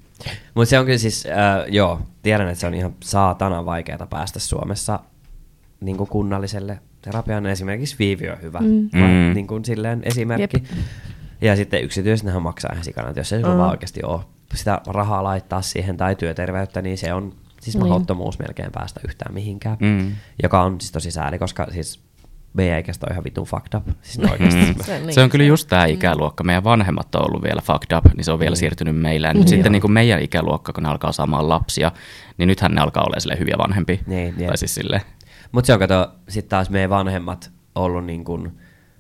Mutta 0.55 0.71
se 0.71 0.79
on 0.79 0.85
kyllä 0.85 0.99
siis, 0.99 1.27
äh, 1.27 1.65
joo, 1.69 2.01
tiedän, 2.23 2.49
että 2.49 2.61
se 2.61 2.67
on 2.67 2.75
ihan 2.75 2.95
saatana 3.03 3.65
vaikeaa 3.65 4.07
päästä 4.11 4.39
Suomessa 4.39 5.01
niin 5.81 5.97
kuin 5.97 6.09
kunnalliselle 6.11 6.79
terapiaan. 7.03 7.47
Esimerkiksi 7.47 7.97
Viivi 7.99 8.29
on 8.31 8.43
hyvä, 8.43 8.59
mm. 8.61 8.89
Mm. 8.93 9.35
niin 9.35 9.47
kuin 9.47 9.65
silleen 9.65 10.01
esimerkki. 10.05 10.57
Jep. 10.57 10.79
Ja 11.41 11.57
sitten 11.57 11.83
yksityisenähän 11.83 12.43
maksaa 12.43 12.71
ihan 12.73 12.85
sikana, 12.85 13.09
että 13.09 13.21
jos 13.21 13.33
ei 13.33 13.41
sulla 13.41 13.55
Mm. 13.55 13.59
vaan 13.59 13.71
oikeasti 13.71 14.03
ole 14.03 14.21
sitä 14.55 14.81
rahaa 14.87 15.25
laittaa 15.25 15.63
siihen 15.63 15.97
tai 15.97 16.17
työterveyttä, 16.17 16.83
niin 16.83 16.99
se 16.99 17.13
on 17.15 17.33
siis 17.61 17.77
Niin. 17.77 17.87
mahdottomuus 17.89 18.39
melkein 18.39 18.73
päästä 18.73 19.01
yhtään 19.05 19.35
mihinkään. 19.35 19.77
Mm. 19.81 20.13
Joka 20.43 20.63
on 20.63 20.81
siis 20.81 20.93
tosi 20.93 21.11
sääli, 21.11 21.39
koska 21.39 21.67
siis 21.73 22.01
meidän 22.55 22.79
ikäistä 22.81 23.07
on 23.07 23.13
ihan 23.13 23.25
vitun 23.25 23.47
fucked 23.47 23.75
up. 23.81 23.89
Siis 24.03 24.31
oikeasti. 24.31 24.61
Mm. 24.61 24.75
Se, 24.85 24.99
niin, 25.01 25.15
se 25.15 25.21
on 25.23 25.31
kyllä 25.31 25.45
just 25.45 25.69
tämä 25.69 25.85
ikäluokka. 25.87 26.45
Meidän 26.45 26.65
vanhemmat 26.65 27.15
on 27.15 27.27
ollut 27.27 27.43
vielä 27.43 27.61
fucked 27.61 27.97
up, 27.99 28.05
niin 28.17 28.25
se 28.25 28.33
on 28.33 28.39
vielä 28.39 28.57
siirtynyt 28.57 28.97
meille. 28.97 29.27
Ja 29.27 29.33
nyt 29.35 29.41
Niin 29.41 29.49
sitten 29.49 29.67
on. 29.67 29.73
niin 29.73 29.81
kuin 29.81 29.93
meidän 29.93 30.23
ikäluokka, 30.23 30.73
kun 30.73 30.83
ne 30.83 30.89
alkaa 30.89 31.13
saamaan 31.13 31.49
lapsia, 31.49 31.93
niin 32.39 32.47
nythän 32.47 32.73
ne 32.75 32.81
alkaa 32.81 33.05
olla 33.05 33.21
sille 33.21 33.39
hyviä 33.39 33.55
vanhempia. 33.59 33.97
Niin, 34.07 34.35
jep. 34.39 34.47
tai 34.49 34.59
siis 34.59 34.75
silleen. 34.75 35.03
Mutta 35.53 35.67
se 35.67 35.73
on 35.73 35.79
kato, 35.79 36.09
sitten 36.29 36.51
taas 36.51 36.71
meidän 36.71 36.91
vanhemmat 36.91 37.51
ollut 37.75 38.05
niin 38.05 38.25
kuin 38.25 38.53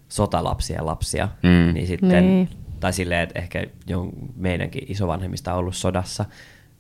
sotalapsien 0.08 0.86
lapsia, 0.86 1.28
Mm. 1.42 1.74
niin 1.74 1.86
sitten, 1.86 2.26
Niin. 2.26 2.48
tai 2.80 2.92
silleen, 2.92 3.20
että 3.22 3.38
ehkä 3.38 3.64
jon, 3.86 4.10
meidänkin 4.36 4.82
isovanhemmista 4.88 5.52
on 5.52 5.58
ollut 5.58 5.76
sodassa, 5.76 6.24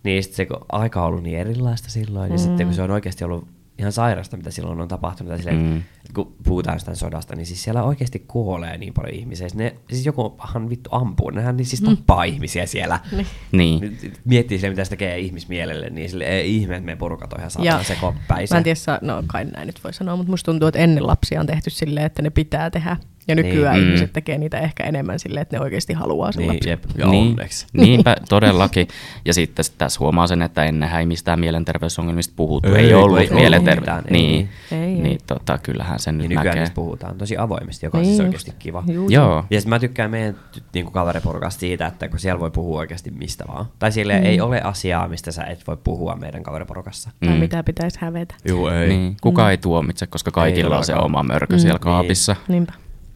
niin 0.04 0.22
sitten 0.22 0.36
se 0.36 0.46
kun 0.46 0.66
aika 0.72 1.00
on 1.02 1.06
ollut 1.08 1.22
niin 1.22 1.38
erilaista 1.38 1.90
silloin, 1.90 2.28
niin 2.30 2.38
sitten 2.38 2.66
kun 2.66 2.74
se 2.74 2.82
on 2.82 2.90
oikeasti 2.90 3.24
ollut 3.24 3.48
ihan 3.80 3.92
sairasta, 3.92 4.36
mitä 4.36 4.50
silloin 4.50 4.80
on 4.80 4.88
tapahtunut, 4.88 5.36
silleen, 5.36 5.56
Mm. 5.56 5.62
mm. 5.66 5.82
kun 6.14 6.34
puhutaan 6.42 6.74
jostain 6.74 6.96
sodasta, 6.96 7.36
niin 7.36 7.46
siis 7.46 7.62
siellä 7.64 7.82
oikeasti 7.82 8.24
kuolee 8.28 8.78
niin 8.78 8.94
paljon 8.94 9.14
ihmisiä. 9.14 9.48
Siis, 9.48 9.54
ne, 9.58 9.76
siis 9.92 10.06
jokuhan 10.06 10.70
vittu 10.70 10.90
ampuu, 10.92 11.30
nehän 11.30 11.56
niin 11.56 11.66
siis 11.66 11.80
tappaa 11.82 12.24
ihmisiä 12.24 12.66
siellä. 12.66 13.00
Niin. 13.12 13.26
Niin. 13.52 13.98
Miettii 14.24 14.58
sille, 14.58 14.70
mitä 14.70 14.84
se 14.84 14.90
tekee 14.90 15.18
ihmismielelle, 15.18 15.90
niin 15.90 16.10
sille 16.10 16.24
ei 16.24 16.56
ihme, 16.56 16.74
että 16.76 16.84
meidän 16.84 16.98
porukat 16.98 17.32
on 17.32 17.38
ihan 17.38 17.50
saatana 17.50 17.82
sekopäisiä. 17.82 18.54
Mä 18.54 18.58
en 18.58 18.64
tiedä, 18.64 18.74
saa- 18.74 18.98
no 19.02 19.22
kai 19.26 19.44
näin 19.44 19.66
nyt 19.66 19.84
voi 19.84 19.92
sanoa, 19.92 20.16
mutta 20.16 20.30
musta 20.30 20.52
tuntuu, 20.52 20.68
että 20.68 20.80
ennen 20.80 21.06
lapsia 21.06 21.40
on 21.40 21.46
tehty 21.46 21.70
silleen, 21.70 22.06
että 22.06 22.22
ne 22.22 22.30
pitää 22.30 22.70
tehdä. 22.70 22.96
Ja 23.28 23.34
nykyään 23.34 23.74
Niin. 23.76 23.86
ihmiset 23.86 24.12
tekee 24.12 24.38
niitä 24.38 24.58
ehkä 24.58 24.84
enemmän 24.84 25.18
silleen, 25.18 25.42
että 25.42 25.56
ne 25.56 25.60
oikeasti 25.62 25.92
haluaa 25.92 26.32
sen 26.32 26.40
Niin, 26.40 26.48
lapsen. 26.52 26.70
jep. 26.70 26.84
Ja 26.96 27.06
niin, 27.06 27.28
onneksi. 27.30 27.66
Niinpä, 27.72 28.16
todellakin. 28.28 28.88
Ja 29.24 29.34
sitten 29.34 29.64
tässä 29.78 30.00
huomaa 30.00 30.26
sen, 30.26 30.42
että 30.42 30.64
ennenhän 30.64 31.00
ei 31.00 31.06
mistään 31.06 31.40
mielenterveysongelmista 31.40 32.32
puhuttu. 32.36 32.68
Ei, 32.68 32.76
Ei, 32.76 32.86
ei 32.86 32.94
ollut 32.94 33.18
ei 33.18 33.28
ei. 33.32 34.10
Niin, 34.10 34.48
Ei, 34.72 34.78
ei. 34.78 34.94
niin 34.94 35.18
tota, 35.26 35.58
kyllähän 35.58 35.98
sen 35.98 36.18
nyt 36.18 36.28
nykyään 36.28 36.46
näkee. 36.58 36.72
puhutaan 36.74 37.18
tosi 37.18 37.36
avoimesti, 37.36 37.86
joka 37.86 37.98
on 37.98 38.02
Niin 38.02 38.08
siis 38.16 38.20
oikeasti 38.26 38.52
kiva. 38.58 38.84
Joo. 39.08 39.44
Ja 39.50 39.60
mä 39.66 39.78
tykkään 39.78 40.10
meidän 40.10 40.36
niinku 40.74 40.90
kaveriporukasta 40.90 41.60
siitä, 41.60 41.86
että 41.86 42.08
kun 42.08 42.18
siellä 42.18 42.40
voi 42.40 42.50
puhua 42.50 42.78
oikeasti 42.78 43.10
mistä 43.10 43.44
vaan. 43.48 43.66
Tai 43.78 43.92
sille 43.92 44.18
mm. 44.18 44.24
ei 44.26 44.40
ole 44.40 44.60
asiaa, 44.62 45.08
mistä 45.08 45.32
sä 45.32 45.44
et 45.44 45.66
voi 45.66 45.76
puhua 45.84 46.16
meidän 46.16 46.42
kaveriporukassa. 46.42 47.10
Tai 47.20 47.34
Mm. 47.34 47.40
mitä 47.40 47.62
pitäisi 47.62 47.98
hävetä. 48.00 48.34
Joo, 48.44 48.70
Niin, 48.88 49.16
kuka 49.20 49.50
ei 49.50 49.58
tuomitse, 49.58 50.06
koska 50.06 50.30
kaikilla 50.30 50.78
on 50.78 50.84
se 50.84 50.94
oma 50.94 51.22
mörky 51.22 51.54
Mm. 51.56 51.58
siellä 51.60 51.76
Niin. 51.76 51.80
kaapissa. 51.82 52.36
Niinpä. 52.48 52.72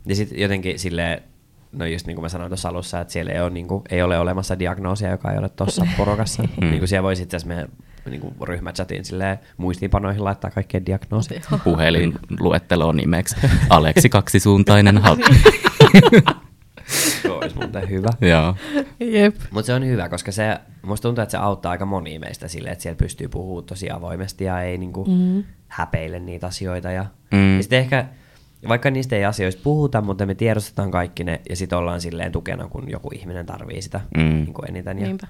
Ja 0.07 0.17
sitten 0.17 0.39
jotenkin 0.39 0.79
sille 0.79 1.23
no 1.73 1.87
just 1.87 2.07
niin 2.07 2.15
kuin 2.15 2.23
mä 2.23 2.29
sanoin 2.29 2.51
tuossa 2.51 2.69
alussa, 2.69 3.01
että 3.01 3.13
siellä 3.13 3.33
ei 3.33 3.41
ole, 3.41 3.51
niin 3.51 3.69
kuin, 3.69 3.83
ei 3.91 4.03
ole 4.03 4.19
olemassa 4.19 4.59
diagnoosia, 4.59 5.11
joka 5.11 5.33
ei 5.33 5.39
ole 5.39 5.49
tuossa 5.49 5.87
porukassa. 5.97 6.43
Mm. 6.43 6.67
niin 6.71 6.79
kuin 6.79 6.89
siellä 6.89 7.03
voisi 7.03 7.23
itse 7.23 7.37
asiassa 7.37 7.55
meidän 7.55 7.69
niin 8.11 8.21
kuin 8.21 8.35
ryhmächatin 8.43 9.05
silleen, 9.05 9.39
muistiinpanoihin 9.57 10.25
laittaa 10.25 10.51
kaikkien 10.51 10.87
diagnoosit. 10.87 11.49
Puhelin 11.65 12.15
luettelo 12.41 12.93
nimeksi 12.93 13.37
Aleksi 13.71 14.09
kaksisuuntainen 14.09 14.99
hal. 15.03 15.17
Se 16.87 17.31
olisi 17.31 17.57
muuten 17.57 17.91
hyvä. 17.91 18.09
Joo. 18.21 18.55
Jep. 19.01 19.37
Mutta 19.51 19.67
se 19.67 19.75
on 19.75 19.87
hyvä, 19.87 20.09
koska 20.09 20.33
se, 20.33 20.59
musta 20.83 21.03
tuntuu, 21.09 21.23
että 21.23 21.31
se 21.31 21.37
auttaa 21.39 21.71
aika 21.73 21.87
moni 21.87 22.19
meistä 22.19 22.49
silleen, 22.49 22.73
että 22.73 22.83
siellä 22.83 22.97
pystyy 22.97 23.29
puhumaan 23.29 23.65
tosi 23.65 23.91
avoimesti 23.91 24.45
ja 24.45 24.63
ei 24.63 24.79
niinku 24.79 25.05
mm. 25.05 25.45
häpeile 25.69 26.19
niitä 26.19 26.47
asioita. 26.47 26.91
Ja, 26.91 27.07
Mm. 27.33 27.57
ja 27.57 27.63
sitten 27.63 27.79
ehkä, 27.79 28.07
vaikka 28.69 28.91
niistä 28.91 29.17
ei 29.17 29.25
asioista 29.25 29.61
puhuta, 29.65 30.01
mutta 30.01 30.27
me 30.27 30.35
tiedostetaan 30.35 30.91
kaikki 30.91 31.25
ne 31.25 31.41
ja 31.51 31.57
sitten 31.57 31.79
ollaan 31.79 32.01
silleen 32.01 32.33
tukena, 32.33 32.69
kun 32.69 32.91
joku 32.91 33.09
ihminen 33.15 33.47
tarvii 33.47 33.83
sitä 33.83 34.01
Mm. 34.17 34.21
niin 34.23 34.55
kuin 34.55 34.71
eniten. 34.71 34.99
Ja, 34.99 35.07
Niinpä. 35.07 35.27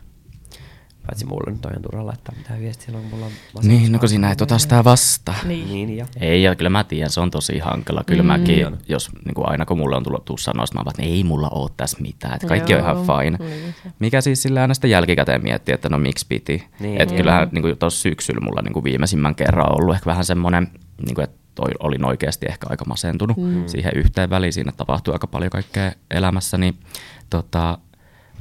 paitsi 1.06 1.26
mulla 1.26 1.52
nyt 1.52 1.64
on 1.66 1.82
turha 1.82 2.06
laittaa 2.06 2.34
mitään 2.38 2.60
viestiä 2.60 2.86
silloin, 2.86 3.04
kun 3.10 3.18
mulla 3.18 3.26
on 3.54 3.68
Niin, 3.68 3.92
no 3.92 3.98
kun 3.98 4.08
sinä 4.08 4.30
et 4.30 4.40
ota 4.40 4.58
sitä 4.58 4.84
vastaan. 4.84 5.48
Niin. 5.48 5.68
Niin, 5.68 5.96
ja. 5.96 6.06
Ei, 6.20 6.42
ja 6.42 6.56
kyllä 6.56 6.70
mä 6.70 6.84
tiedän, 6.84 7.10
se 7.10 7.20
on 7.20 7.30
tosi 7.30 7.58
hankala. 7.58 8.04
Kyllä 8.06 8.22
mm. 8.22 8.26
mäkin, 8.26 8.66
jos 8.88 9.10
niin 9.24 9.34
kuin 9.34 9.48
aina 9.48 9.66
kun 9.66 9.78
mulle 9.78 9.96
on 9.96 10.02
tullut 10.02 10.24
tuu 10.24 10.38
sanoa, 10.38 10.64
mä 10.74 10.84
vaan, 10.84 10.94
että 10.98 11.02
ei 11.02 11.24
mulla 11.24 11.48
ole 11.48 11.70
tässä 11.76 11.96
mitään, 12.00 12.34
että 12.34 12.46
kaikki 12.46 12.74
on 12.74 12.80
Joo, 12.80 12.92
ihan 12.92 13.06
fine. 13.06 13.38
niin. 13.50 13.74
Mikä 13.98 14.20
siis 14.20 14.42
sillä 14.42 14.60
aina 14.62 14.74
sitä 14.74 14.86
jälkikäteen 14.86 15.42
miettii, 15.42 15.74
että 15.74 15.88
no 15.88 15.98
miksi 15.98 16.26
piti. 16.28 16.64
Niin. 16.80 17.00
että 17.00 17.14
kyllähän 17.14 17.48
niin 17.52 17.62
kuin 17.62 17.78
tuossa 17.78 18.00
syksyllä 18.02 18.40
mulla 18.40 18.62
niin 18.62 18.72
kuin 18.72 18.84
viimeisimmän 18.84 19.34
kerran 19.34 19.72
ollut 19.80 19.94
ehkä 19.94 20.06
vähän 20.06 20.24
semmoinen, 20.24 20.68
niin 21.06 21.14
kuin, 21.14 21.24
että 21.24 21.43
toi 21.54 21.70
olin 21.80 22.04
oikeasti 22.04 22.46
ehkä 22.48 22.66
aika 22.70 22.84
masentunut 22.84 23.36
mm. 23.36 23.66
siihen 23.66 23.92
yhteen 23.96 24.30
väliin. 24.30 24.52
Siinä 24.52 24.72
tapahtui 24.72 25.14
aika 25.14 25.26
paljon 25.26 25.50
kaikkea 25.50 25.92
elämässä, 26.10 26.58
niin 26.58 26.78
tota, 27.30 27.78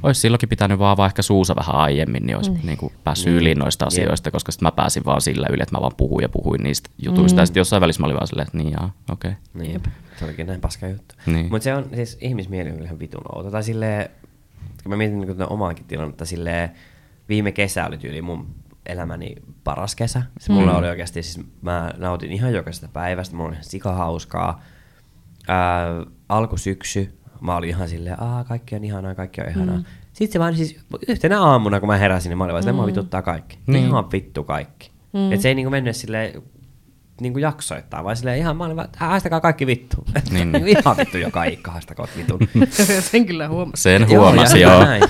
olisi 0.02 0.20
silloinkin 0.20 0.48
pitänyt 0.48 0.78
vaan 0.78 1.06
ehkä 1.06 1.22
suusa 1.22 1.56
vähän 1.56 1.74
aiemmin, 1.74 2.26
niin 2.26 2.36
olisi 2.36 2.50
mm. 2.50 2.58
niin 2.62 2.78
kuin 2.78 2.92
päässyt 3.04 3.26
Niin. 3.26 3.36
yli 3.36 3.54
noista 3.54 3.84
Jep. 3.84 3.86
asioista, 3.86 4.30
koska 4.30 4.52
sitten 4.52 4.66
mä 4.66 4.72
pääsin 4.72 5.04
vaan 5.04 5.20
sillä 5.20 5.46
yli, 5.50 5.62
että 5.62 5.76
mä 5.76 5.80
vaan 5.80 5.96
puhuin 5.96 6.22
ja 6.22 6.28
puhuin 6.28 6.62
niistä 6.62 6.90
jutuista. 6.98 7.36
Mm. 7.36 7.42
Ja 7.42 7.46
sitten 7.46 7.60
jossain 7.60 7.80
välissä 7.80 8.02
mä 8.02 8.06
olin 8.06 8.16
vaan 8.16 8.26
silleen, 8.26 8.46
että 8.46 8.58
niin 8.58 8.72
jaa, 8.72 8.92
okei. 9.10 9.30
Okay. 9.30 9.66
Niin, 9.66 9.82
se 10.18 10.24
olikin 10.24 10.46
näin 10.46 10.60
paska 10.60 10.88
juttu. 10.88 11.14
Niin. 11.26 11.50
Mutta 11.50 11.64
se 11.64 11.74
on, 11.74 11.86
siis 11.94 12.18
ihmismieli 12.20 12.70
on 12.70 12.82
ihan 12.82 12.98
vitun 12.98 13.22
outo. 13.34 13.50
Tai 13.50 13.62
silleen, 13.62 14.08
kun 14.82 14.90
mä 14.90 14.96
mietin 14.96 15.20
niin 15.20 15.52
omaankin 15.52 15.84
tilannetta, 15.84 16.24
silleen, 16.24 16.70
viime 17.28 17.52
kesä 17.52 17.86
oli 17.86 17.98
tyyli 17.98 18.22
mun 18.22 18.46
elämäni 18.86 19.34
paras 19.64 19.94
kesä. 19.96 20.22
Se 20.40 20.52
mulla 20.52 20.72
Mm. 20.72 20.78
oli 20.78 20.88
oikeasti, 20.88 21.22
siis 21.22 21.46
mä 21.62 21.90
nautin 21.96 22.32
ihan 22.32 22.52
jokaisesta 22.52 22.88
päivästä, 22.92 23.36
mulla 23.36 23.48
oli 23.48 23.54
ihan 23.54 23.64
sika 23.64 23.92
hauskaa. 23.92 24.62
Ää, 25.48 25.86
alkusyksy, 26.28 27.18
mä 27.40 27.56
olin 27.56 27.68
ihan 27.68 27.88
silleen, 27.88 28.22
aa 28.22 28.44
kaikki 28.44 28.76
on 28.76 28.84
ihanaa, 28.84 29.14
kaikki 29.14 29.40
on 29.40 29.48
ihanaa. 29.48 29.76
Mm. 29.76 29.84
Sitten 30.12 30.32
se 30.32 30.38
vaan 30.38 30.56
siis 30.56 30.80
yhtenä 31.08 31.40
aamuna, 31.42 31.80
kun 31.80 31.86
mä 31.86 31.96
heräsin, 31.96 32.30
niin 32.30 32.38
mä 32.38 32.44
olin 32.44 32.52
vaan 32.52 32.62
silleen, 32.62 32.76
mm. 32.76 32.80
mä 32.80 32.86
vituttaa 32.86 33.22
kaikki. 33.22 33.58
Niin. 33.66 33.72
Niin. 33.72 33.86
Ihan 33.86 34.12
vittu 34.12 34.44
kaikki. 34.44 34.90
Mm. 35.12 35.32
Et 35.32 35.40
se 35.40 35.48
ei 35.48 35.54
niinku 35.54 35.70
mennyt 35.70 35.96
silleen 35.96 36.42
niinku 37.20 37.38
jaksoittaa, 37.38 38.04
vaan 38.04 38.16
silleen 38.16 38.38
ihan, 38.38 38.56
mä 38.56 38.64
olin 38.64 38.76
vaan, 38.76 38.84
että 38.84 38.98
haistakaa 39.06 39.40
kaikki 39.40 39.66
vittu. 39.66 39.96
Niin. 40.30 40.52
Niin. 40.52 40.66
ihan 40.68 40.96
vittu 41.00 41.18
joka 41.18 41.44
ikka, 41.44 41.70
haistakaa 41.70 42.06
vitun. 42.16 42.38
Sen 43.10 43.26
kyllä 43.26 43.48
huomasi. 43.48 43.82
Sen 43.82 44.06
Joo, 44.10 44.24
huomasi, 44.24 44.60
ja 44.60 44.68
joo. 44.72 44.84
näin. 44.84 45.02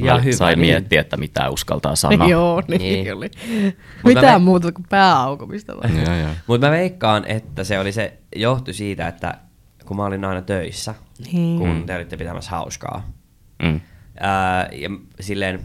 Ja 0.00 0.18
hyvä, 0.18 0.36
sain 0.36 0.58
niin. 0.58 0.68
miettiä, 0.68 1.00
että 1.00 1.16
mitä 1.16 1.50
uskaltaa 1.50 1.96
sanoa. 1.96 2.28
Joo, 2.28 2.62
niin, 2.68 2.80
Niin. 2.80 3.14
oli. 3.14 3.30
Me- 4.04 4.38
muuta 4.38 4.72
kuin 4.72 4.86
pääaukomista 4.88 5.76
vaan. 5.76 5.96
Joo, 6.06 6.16
joo. 6.16 6.30
Mutta 6.46 6.66
mä 6.66 6.70
veikkaan, 6.70 7.24
että 7.26 7.64
se 7.64 7.78
oli 7.78 7.92
se, 7.92 8.18
johtui 8.36 8.74
siitä, 8.74 9.08
että 9.08 9.34
kun 9.86 9.96
mä 9.96 10.04
olin 10.04 10.24
aina 10.24 10.42
töissä, 10.42 10.94
Niin. 11.32 11.58
kun 11.58 11.82
te 11.86 11.96
olitte 11.96 12.16
pitämässä 12.16 12.50
hauskaa. 12.50 13.08
Mm. 13.62 13.80
Ää, 14.20 14.68
ja 14.72 14.90
silleen, 15.20 15.60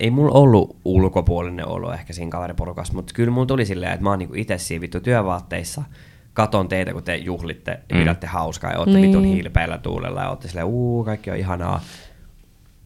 ei 0.00 0.10
mulla 0.10 0.32
ollut 0.32 0.76
ulkopuolinen 0.84 1.66
olo 1.68 1.92
ehkä 1.92 2.12
siinä 2.12 2.30
kaveriporukassa, 2.30 2.92
mutta 2.94 3.12
kyllä 3.14 3.30
mulla 3.30 3.46
tuli 3.46 3.66
silleen, 3.66 3.92
että 3.92 4.02
mä 4.04 4.10
oon 4.10 4.18
niinku 4.18 4.34
itse 4.36 4.58
siinä 4.58 4.80
vittu 4.80 5.00
työvaatteissa, 5.00 5.82
katon 6.34 6.68
teitä, 6.68 6.92
kun 6.92 7.02
te 7.02 7.16
juhlitte 7.16 7.70
ja 7.70 7.94
Mm. 7.96 8.00
pidätte 8.00 8.26
hauskaa 8.26 8.72
ja 8.72 8.78
ootte 8.78 8.94
Niin. 8.94 9.08
vitun 9.08 9.24
hiilpeillä 9.24 9.78
tuulella 9.78 10.20
ja 10.20 10.28
ootte 10.28 10.48
silleen, 10.48 10.66
uu, 10.66 11.04
kaikki 11.04 11.30
on 11.30 11.36
ihanaa. 11.36 11.80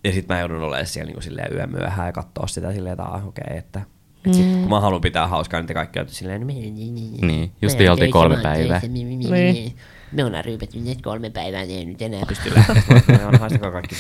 Ja 0.05 0.13
sitten 0.13 0.37
mä 0.37 0.41
joudun 0.41 0.63
olemaan 0.63 0.87
siellä 0.87 1.07
niinku 1.07 1.21
silleen 1.21 1.53
yömyöhään 1.57 2.09
ja 2.09 2.13
katsoa 2.13 2.47
sitä 2.47 2.73
silleen, 2.73 2.93
että 2.93 3.05
ah, 3.05 3.27
okei, 3.29 3.45
okay, 3.47 3.57
että 3.59 3.81
et 4.27 4.35
sit, 4.35 4.47
kun 4.61 4.69
mä 4.71 4.81
haluan 4.81 5.01
pitää 5.01 5.27
hauskaa, 5.27 5.61
niin 5.61 5.67
te 5.67 5.75
kaikki 5.75 5.99
olette 5.99 6.15
silleen, 6.15 6.41
no, 6.41 6.47
niin, 6.47 6.75
niin, 6.75 6.95
niin. 6.95 7.27
Niin, 7.27 7.53
justiin 7.63 7.91
oltiin 7.91 8.11
kolme 8.11 8.37
päivää. 8.43 8.81
Niin. 8.89 9.77
Me 10.15 10.25
ollaan 10.25 10.45
ryypätty 10.45 10.79
nyt 10.81 11.03
kolme 11.03 11.31
päivää, 11.31 11.65
niin 11.65 11.79
ei 11.79 11.85
nyt 11.85 12.03
enää 12.03 12.21
pysty 12.29 12.53
lähtemään, 12.55 13.73
kaikki. 13.73 13.95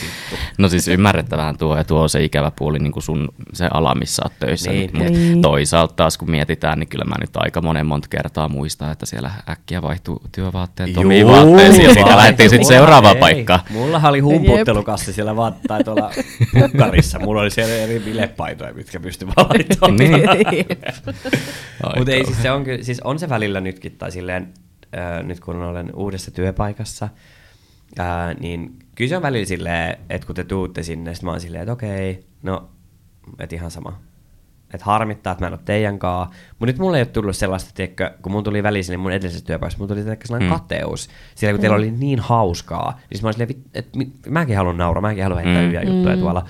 No 0.58 0.68
siis 0.68 0.88
ymmärrettävään 0.88 1.58
tuo, 1.58 1.76
ja 1.76 1.84
tuo 1.84 2.00
on 2.02 2.08
se 2.08 2.24
ikävä 2.24 2.52
puoli 2.58 2.78
niin 2.78 2.92
kuin 2.92 3.02
sun 3.02 3.28
se 3.52 3.68
ala, 3.74 3.94
missä 3.94 4.22
oot 4.24 4.32
töissä. 4.40 4.70
Niin. 4.70 4.90
Niin, 4.92 4.98
mutta 5.04 5.18
Niin. 5.18 5.42
toisaalta 5.42 5.94
taas 5.94 6.18
kun 6.18 6.30
mietitään, 6.30 6.78
niin 6.78 6.88
kyllä 6.88 7.04
mä 7.04 7.14
nyt 7.20 7.30
aika 7.36 7.62
monen 7.62 7.86
monta 7.86 8.08
kertaa 8.08 8.48
muistan, 8.48 8.92
että 8.92 9.06
siellä 9.06 9.30
äkkiä 9.48 9.82
vaihtuu 9.82 10.22
työvaatteet 10.32 10.96
omiin 10.96 11.20
Juu, 11.20 11.30
vaatteisiin, 11.32 11.84
ja 11.84 11.94
siitä 11.94 12.16
lähdettiin 12.16 12.50
sitten 12.50 12.66
mulla- 12.66 12.78
seuraavaan 12.78 13.16
ei, 13.16 13.20
paikkaan. 13.20 13.60
Mullahan 13.70 14.10
oli 14.10 14.20
humputtelukassi 14.20 15.12
siellä 15.12 15.36
vaan, 15.36 15.54
tai 15.68 15.84
tuolla 15.84 16.10
pukkarissa. 16.60 17.18
Mulla 17.18 17.40
oli 17.40 17.50
siellä 17.50 17.74
eri 17.74 18.00
bilepaitoja, 18.00 18.72
mitkä 18.74 19.00
pystyi 19.00 19.28
vaan 19.36 19.46
laittamaan. 19.48 19.96
Niin. 19.96 20.66
Mutta 21.96 22.12
ei, 22.12 22.24
siis 22.26 22.42
se 22.42 22.50
on, 22.50 22.64
kyllä, 22.64 22.82
siis 22.84 23.00
on 23.00 23.18
se 23.18 23.28
välillä 23.28 23.60
nytkin, 23.60 23.92
tai 23.98 24.12
silleen, 24.12 24.54
äh, 24.98 25.22
nyt 25.22 25.40
kun 25.40 25.62
olen 25.62 25.94
uudessa 25.94 26.30
työpaikassa, 26.30 27.08
äh, 28.00 28.36
niin 28.40 28.78
kyllä 28.94 29.08
se 29.08 29.16
on 29.16 29.22
välillä 29.22 29.46
silleen, 29.46 29.96
että 30.10 30.26
kun 30.26 30.34
te 30.36 30.44
tuutte 30.44 30.82
sinne, 30.82 31.14
sit 31.14 31.22
mä 31.22 31.30
oon 31.30 31.40
silleen, 31.40 31.62
että 31.62 31.72
okei, 31.72 32.24
no, 32.42 32.68
et 33.38 33.52
ihan 33.52 33.70
sama. 33.70 34.00
Että 34.74 34.84
harmittaa, 34.86 35.30
että 35.32 35.44
mä 35.44 35.46
en 35.46 35.52
ole 35.52 35.60
teidän 35.64 35.98
kaa. 35.98 36.30
Mutta 36.50 36.66
nyt 36.66 36.78
mulla 36.78 36.96
ei 36.96 37.00
ole 37.00 37.06
tullut 37.06 37.36
sellaista, 37.36 37.70
tiedätkö, 37.74 38.10
kun 38.22 38.32
mun 38.32 38.44
tuli 38.44 38.62
väliin 38.62 38.84
sinne 38.84 38.96
mun 38.96 39.12
edellisessä 39.12 39.46
työpaikassa, 39.46 39.78
mulla 39.78 39.88
tuli 39.88 40.02
tiedätkö, 40.02 40.26
sellainen 40.26 40.48
Mm. 40.48 40.54
mm. 40.54 40.60
kateus. 40.60 41.08
Siellä 41.34 41.52
kun 41.56 41.60
teillä 41.60 41.76
oli 41.76 41.90
niin 41.90 42.18
hauskaa, 42.20 43.00
niin 43.10 43.20
mä 43.22 43.26
olin 43.28 43.34
silleen, 43.34 43.64
että 43.74 43.98
mäkin 44.28 44.56
haluan 44.56 44.76
nauraa, 44.76 45.00
mäkin 45.00 45.22
haluan 45.22 45.42
heittää 45.44 45.62
Mm. 45.62 45.66
hyviä 45.66 45.82
juttuja 45.82 46.16
tuolla. 46.16 46.46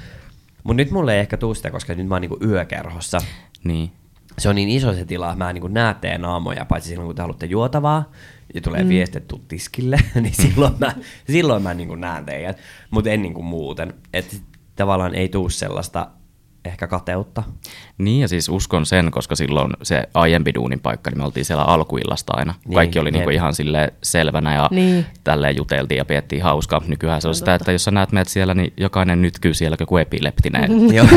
Mutta 0.64 0.76
nyt 0.82 0.90
mulle 0.90 1.14
ei 1.14 1.20
ehkä 1.20 1.36
tuu 1.36 1.54
sitä, 1.54 1.70
koska 1.70 1.94
nyt 1.94 2.06
mä 2.06 2.14
oon 2.14 2.22
niinku 2.22 2.38
yökerhossa 2.44 3.18
Niin. 3.64 3.92
Se 4.38 4.48
on 4.48 4.54
niin 4.54 4.68
iso 4.68 4.92
se 4.92 5.04
tila, 5.04 5.36
mä 5.36 5.50
en 5.50 5.54
niin 5.54 5.74
näe 5.74 5.94
teidän 5.94 6.20
naamoja, 6.20 6.64
paitsi 6.64 6.88
silloin 6.88 7.06
kun 7.06 7.16
te 7.16 7.22
haluatte 7.22 7.46
juotavaa 7.46 8.12
ja 8.54 8.60
tulee 8.60 8.82
mm. 8.82 8.88
viestit 8.88 9.28
tuu 9.28 9.44
tiskille, 9.48 9.96
niin 10.14 10.34
silloin 10.34 10.74
mä, 10.78 10.92
silloin 11.30 11.62
mä 11.62 11.74
niin 11.74 12.00
näen 12.00 12.24
teidät, 12.24 12.58
mutta 12.90 13.10
en 13.10 13.22
niin 13.22 13.34
kuin 13.34 13.46
muuten. 13.46 13.94
Et 14.12 14.42
tavallaan 14.76 15.14
ei 15.14 15.28
tuu 15.28 15.48
sellaista 15.48 16.10
ehkä 16.64 16.86
kateutta. 16.86 17.42
Niin 17.98 18.20
ja 18.20 18.28
siis 18.28 18.48
uskon 18.48 18.86
sen, 18.86 19.10
koska 19.10 19.36
silloin 19.36 19.72
se 19.82 20.02
aiempi 20.14 20.54
duunin 20.54 20.80
paikka, 20.80 21.10
niin 21.10 21.18
me 21.18 21.24
oltiin 21.24 21.44
siellä 21.44 21.62
alkuillasta 21.64 22.32
aina. 22.36 22.54
Niin, 22.64 22.74
Kaikki 22.74 22.98
oli 22.98 23.10
niinku 23.10 23.30
ihan 23.30 23.54
sille 23.54 23.92
selvänä 24.02 24.54
ja 24.54 24.68
Niin. 24.70 25.06
tälleen 25.24 25.56
juteltiin 25.56 25.98
ja 25.98 26.04
piettiin 26.04 26.42
hauskaa. 26.42 26.80
Nykyään 26.86 27.22
se 27.22 27.28
on 27.28 27.34
sitä, 27.34 27.54
että 27.54 27.72
jos 27.72 27.84
sä 27.84 27.90
näet 27.90 28.12
meidät 28.12 28.28
siellä, 28.28 28.54
niin 28.54 28.72
jokainen 28.76 29.22
nytkyy 29.22 29.54
siellä 29.54 29.76
kuin 29.88 30.02
epileptinen 30.02 30.70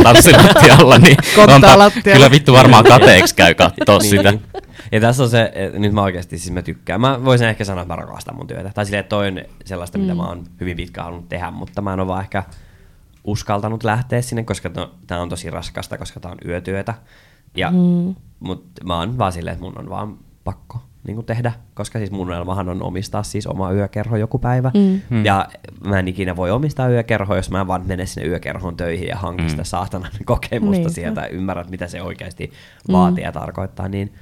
tanssilattialla. 0.03 0.97
Niin 1.07 1.17
onpa- 1.55 1.91
kyllä 2.03 2.31
vittu 2.31 2.53
varmaan 2.53 2.83
kateeksi 2.83 3.35
käy 3.35 3.55
sitä. 4.01 4.31
Niin. 4.31 4.41
Ja 4.91 5.01
tässä 5.01 5.23
on 5.23 5.29
se, 5.29 5.51
että 5.55 5.79
nyt 5.79 5.93
mä 5.93 6.01
oikeasti 6.01 6.37
siis 6.37 6.53
mä 6.53 6.61
tykkään. 6.61 7.01
Mä 7.01 7.25
voisin 7.25 7.47
ehkä 7.47 7.63
sanoa, 7.65 7.81
että 7.81 7.93
mä 7.93 8.01
rakastan 8.01 8.35
mun 8.35 8.47
työtä. 8.47 8.71
Tai 8.75 8.85
silleen, 8.85 8.99
että 8.99 9.09
toi 9.09 9.27
on 9.27 9.41
sellaista, 9.65 9.97
mitä 9.97 10.15
mä 10.15 10.23
oon 10.27 10.43
hyvin 10.59 10.77
pitkään 10.77 11.05
halunnut 11.05 11.29
tehdä, 11.29 11.51
mutta 11.51 11.81
mä 11.81 11.93
en 11.93 11.99
ole 11.99 12.07
vaan 12.07 12.21
ehkä 12.21 12.43
uskaltanut 13.27 13.83
lähteä 13.83 14.21
sinne, 14.21 14.43
koska 14.43 14.69
to, 14.69 14.95
tää 15.07 15.21
on 15.21 15.29
tosi 15.29 15.49
raskasta, 15.49 15.97
koska 15.97 16.19
tää 16.19 16.31
on 16.31 16.37
yötyötä. 16.45 16.93
Ja, 17.55 17.71
mm. 17.71 18.15
Mut 18.39 18.65
mä 18.83 18.99
oon 18.99 19.17
vaan 19.17 19.31
silleen, 19.31 19.53
että 19.53 19.65
mun 19.65 19.79
on 19.79 19.89
vaan 19.89 20.17
pakko 20.43 20.79
niin 21.07 21.25
tehdä, 21.25 21.51
koska 21.73 21.99
siis 21.99 22.11
mun 22.11 22.27
unelmahan 22.27 22.69
on 22.69 22.83
omistaa 22.83 23.23
siis 23.23 23.47
oma 23.47 23.71
yökerho 23.71 24.17
joku 24.17 24.39
päivä. 24.39 24.71
Mm. 25.09 25.25
Ja 25.25 25.47
mä 25.87 25.99
en 25.99 26.07
ikinä 26.07 26.35
voi 26.35 26.51
omistaa 26.51 26.89
yökerhoa, 26.89 27.35
jos 27.35 27.51
mä 27.51 27.61
en 27.61 27.67
vaan 27.67 27.87
mene 27.87 28.05
sinne 28.05 28.29
yökerhoon 28.29 28.77
töihin 28.77 29.07
ja 29.07 29.15
hankin 29.15 29.49
sitä 29.49 29.63
saatanan 29.63 30.11
kokemusta 30.25 30.71
Niinpä. 30.71 30.89
sieltä 30.89 31.21
ja 31.21 31.27
ymmärrät, 31.27 31.69
mitä 31.69 31.87
se 31.87 32.01
oikeasti 32.01 32.51
vaatii 32.91 33.23
ja 33.23 33.31
tarkoittaa. 33.31 33.87
Niin 33.87 34.13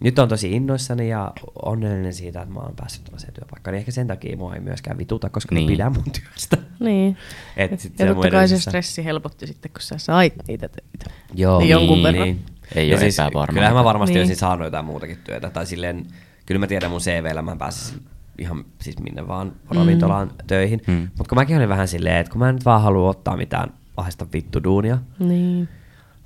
nyt 0.00 0.18
on 0.18 0.28
tosi 0.28 0.52
innoissani 0.52 1.08
ja 1.08 1.32
onnellinen 1.62 2.14
siitä, 2.14 2.42
että 2.42 2.54
mä 2.54 2.60
oon 2.60 2.76
päässyt 2.76 3.04
tällaiseen 3.04 3.32
työpaikkaan. 3.34 3.72
Niin 3.72 3.78
ehkä 3.78 3.90
sen 3.90 4.06
takia 4.06 4.36
mua 4.36 4.54
ei 4.54 4.60
myöskään 4.60 4.98
vituta, 4.98 5.30
koska 5.30 5.54
niin. 5.54 5.66
Niin. 5.66 5.78
mä 5.84 5.90
pidän 5.90 5.92
mun 6.04 6.12
työstä. 6.12 6.56
Niin. 6.80 7.16
Et 7.56 7.70
ja 7.70 7.76
sit 7.78 7.98
ja 7.98 8.06
se 8.06 8.14
totta 8.14 8.30
kai 8.30 8.48
se 8.48 8.58
stressi 8.58 9.04
helpotti 9.04 9.46
sitten, 9.46 9.70
kun 9.70 9.80
sä 9.82 9.98
sait 9.98 10.34
niitä 10.48 10.68
töitä. 10.68 11.10
Joo, 11.34 11.58
Niin 11.58 11.68
jonkun 11.70 12.02
verran. 12.02 12.36
Ei 12.74 12.88
ja 12.88 12.96
oo 12.96 13.00
siis, 13.00 13.18
epävarma. 13.18 13.52
Kyllähän 13.54 13.76
mä 13.76 13.84
varmasti 13.84 14.10
Niin. 14.10 14.18
niin. 14.18 14.22
olisin 14.22 14.36
saanut 14.36 14.64
jotain 14.64 14.84
muutakin 14.84 15.18
työtä. 15.24 15.50
Tai 15.50 15.66
silleen, 15.66 16.06
kyllä 16.46 16.58
mä 16.58 16.66
tiedän 16.66 16.90
mun 16.90 17.00
CVllä, 17.00 17.42
mä 17.42 17.56
pääsisin 17.56 18.00
ihan 18.38 18.64
siis 18.82 18.98
minne 18.98 19.28
vaan 19.28 19.52
ravintolaan 19.70 20.30
töihin. 20.46 20.82
Mm. 20.86 21.08
Mutta 21.18 21.28
kun 21.28 21.38
mäkin 21.38 21.56
olin 21.56 21.68
vähän 21.68 21.88
silleen, 21.88 22.16
että 22.16 22.30
kun 22.32 22.38
mä 22.38 22.48
en 22.48 22.54
nyt 22.54 22.64
vaan 22.64 22.82
halua 22.82 23.10
ottaa 23.10 23.36
mitään 23.36 23.72
ahista 23.96 24.26
vittu 24.32 24.64
duunia, 24.64 24.98
Niin. 25.18 25.68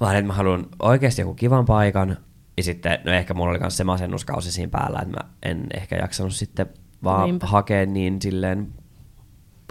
vaan 0.01 0.16
että 0.16 0.27
mä 0.27 0.33
haluan 0.33 0.66
oikeasti 0.79 1.23
joku 1.23 1.35
kivan 1.35 1.64
paikan. 1.64 2.16
Ja 2.61 2.64
sitten, 2.64 2.99
no 3.05 3.12
ehkä 3.12 3.35
mulla 3.35 3.51
oli 3.51 3.59
myös 3.59 3.77
se 3.77 3.85
masennuskausi 3.85 4.53
siinä 4.53 4.70
päällä, 4.70 4.99
että 5.03 5.12
mä 5.12 5.31
en 5.42 5.66
ehkä 5.75 5.96
jaksanut 5.96 6.35
sitten 6.35 6.66
vaan 7.05 7.25
Niinpä. 7.25 7.46
hakea 7.46 7.87
niin 7.87 8.23
silleen 8.23 8.73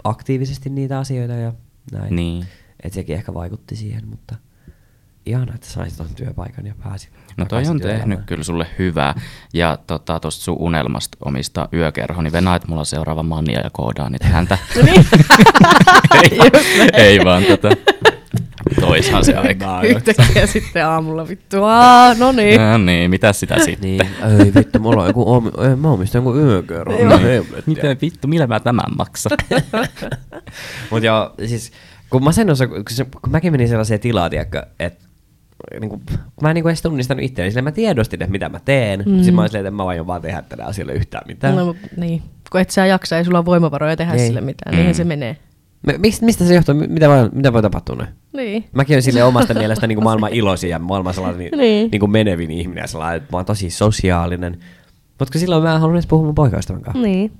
aktiivisesti 0.04 0.70
niitä 0.70 0.98
asioita 0.98 1.34
ja 1.34 1.52
näin. 1.92 2.16
Niin. 2.16 2.46
Että 2.84 2.94
sekin 2.94 3.16
ehkä 3.16 3.34
vaikutti 3.34 3.76
siihen, 3.76 4.08
mutta 4.08 4.34
ihana, 5.26 5.54
että 5.54 5.66
saisit 5.66 5.96
tuon 5.96 6.14
työpaikan 6.14 6.66
ja 6.66 6.74
pääsit. 6.82 7.10
No 7.36 7.44
toi 7.44 7.66
on 7.66 7.80
tehnyt 7.80 8.20
kyllä 8.26 8.44
sulle 8.44 8.66
hyvää. 8.78 9.20
Ja 9.54 9.78
tota, 9.86 10.20
tuosta 10.20 10.44
sun 10.44 10.56
unelmasta 10.58 11.18
omistaa 11.24 11.68
yökerho, 11.72 12.22
niin 12.22 12.32
venaat 12.32 12.68
mulla 12.68 12.84
seuraava 12.84 13.22
mania 13.22 13.60
ja 13.60 13.70
koodaan 13.72 14.12
niitä 14.12 14.26
häntä. 14.26 14.58
No 14.76 14.82
niin. 14.82 15.06
ei, 16.30 16.38
vaan, 16.38 16.90
ei 17.06 17.24
vaan 17.24 17.44
tota. 17.44 17.68
Oishan 18.90 19.24
se 19.24 19.34
aika. 19.36 19.82
Yhtäkkiä 19.82 20.46
sitten 20.56 20.86
aamulla 20.86 21.28
vittu, 21.28 21.64
aa, 21.64 22.14
no 22.14 22.32
niin. 22.32 22.60
No 22.60 22.78
niin, 22.78 23.10
mitä 23.10 23.32
sitä 23.32 23.58
sitten? 23.58 23.80
Niin, 23.80 24.00
ei 24.40 24.54
vittu, 24.54 24.78
mulla 24.78 25.02
on 25.02 25.08
joku, 25.08 25.32
omi, 25.32 25.50
ei, 25.68 25.76
mä 25.76 25.90
omistan 25.90 26.18
joku 26.18 26.36
yökerho. 26.36 26.98
Joo. 26.98 27.44
Miten 27.66 27.96
vittu, 28.02 28.28
millä 28.28 28.46
mä 28.46 28.60
tämän 28.60 28.96
maksan? 28.98 29.32
Mut 30.90 31.02
joo, 31.02 31.34
siis 31.46 31.72
kun 32.10 32.24
masennus, 32.24 32.60
on- 32.60 32.68
kun, 32.68 32.84
se, 32.88 33.04
kun 33.04 33.30
mäkin 33.32 33.52
menin 33.52 33.68
sellaiseen 33.68 34.00
tilaan, 34.00 34.30
että 34.78 35.10
niin 35.80 35.90
kun 35.90 36.00
mä 36.42 36.50
en 36.50 36.54
niin 36.54 36.68
edes 36.68 36.82
tunnistanut 36.82 37.24
itseäni, 37.24 37.50
sillä 37.50 37.62
mä 37.62 37.72
tiedostin, 37.72 38.22
että 38.22 38.32
mitä 38.32 38.48
mä 38.48 38.60
teen. 38.64 39.02
Mm. 39.06 39.16
Sitten 39.16 39.34
mä 39.34 39.40
olin 39.40 39.50
silleen, 39.50 39.66
että 39.66 39.76
mä 39.76 39.84
aion 39.88 40.06
vaan 40.06 40.22
tehdä 40.22 40.42
tälle 40.42 40.64
asialle 40.64 40.92
yhtään 40.92 41.22
mitään. 41.26 41.56
No, 41.56 41.76
niin. 41.96 42.22
Kun 42.52 42.60
et 42.60 42.70
sä 42.70 42.86
jaksa, 42.86 43.18
ei 43.18 43.24
sulla 43.24 43.38
ole 43.38 43.44
voimavaroja 43.46 43.96
tehdä 43.96 44.12
Ei. 44.12 44.18
sille 44.26 44.40
mitään, 44.40 44.76
niinhän 44.76 44.94
se 44.94 45.04
menee. 45.04 45.36
Me, 45.86 45.94
mistä, 45.98 46.26
mistä 46.26 46.44
se 46.44 46.54
johtuu? 46.54 46.74
Mitä 46.74 47.08
voi, 47.08 47.28
mitä 47.32 47.52
voi 47.52 47.62
tapahtua 47.62 47.96
noin? 47.96 48.08
Niin. 48.32 48.64
Mäkin 48.72 48.94
olen 48.94 49.02
sille 49.02 49.24
omasta 49.32 49.54
mielestä 49.54 49.86
niin 49.86 49.96
kuin 49.96 50.04
maailman 50.04 50.32
iloisin 50.32 50.70
ja 50.70 50.78
maailman 50.78 51.14
sellainen 51.14 51.38
niin. 51.50 51.58
Niin. 51.58 51.90
Niin 51.90 52.00
kuin 52.00 52.10
menevin 52.10 52.50
ihminen 52.50 52.82
ja 52.82 52.86
sellainen, 52.86 53.16
että 53.16 53.28
mä 53.32 53.38
oon 53.38 53.44
tosi 53.46 53.70
sosiaalinen. 53.70 54.58
Mutta 55.18 55.38
silloin 55.38 55.62
mä 55.62 55.74
en 55.74 55.80
halunnut 55.80 55.96
edes 55.98 56.06
puhua 56.06 56.24
mun 56.26 56.34
poikaystävän 56.34 56.82
kanssa. 56.82 57.02
Niin. 57.02 57.32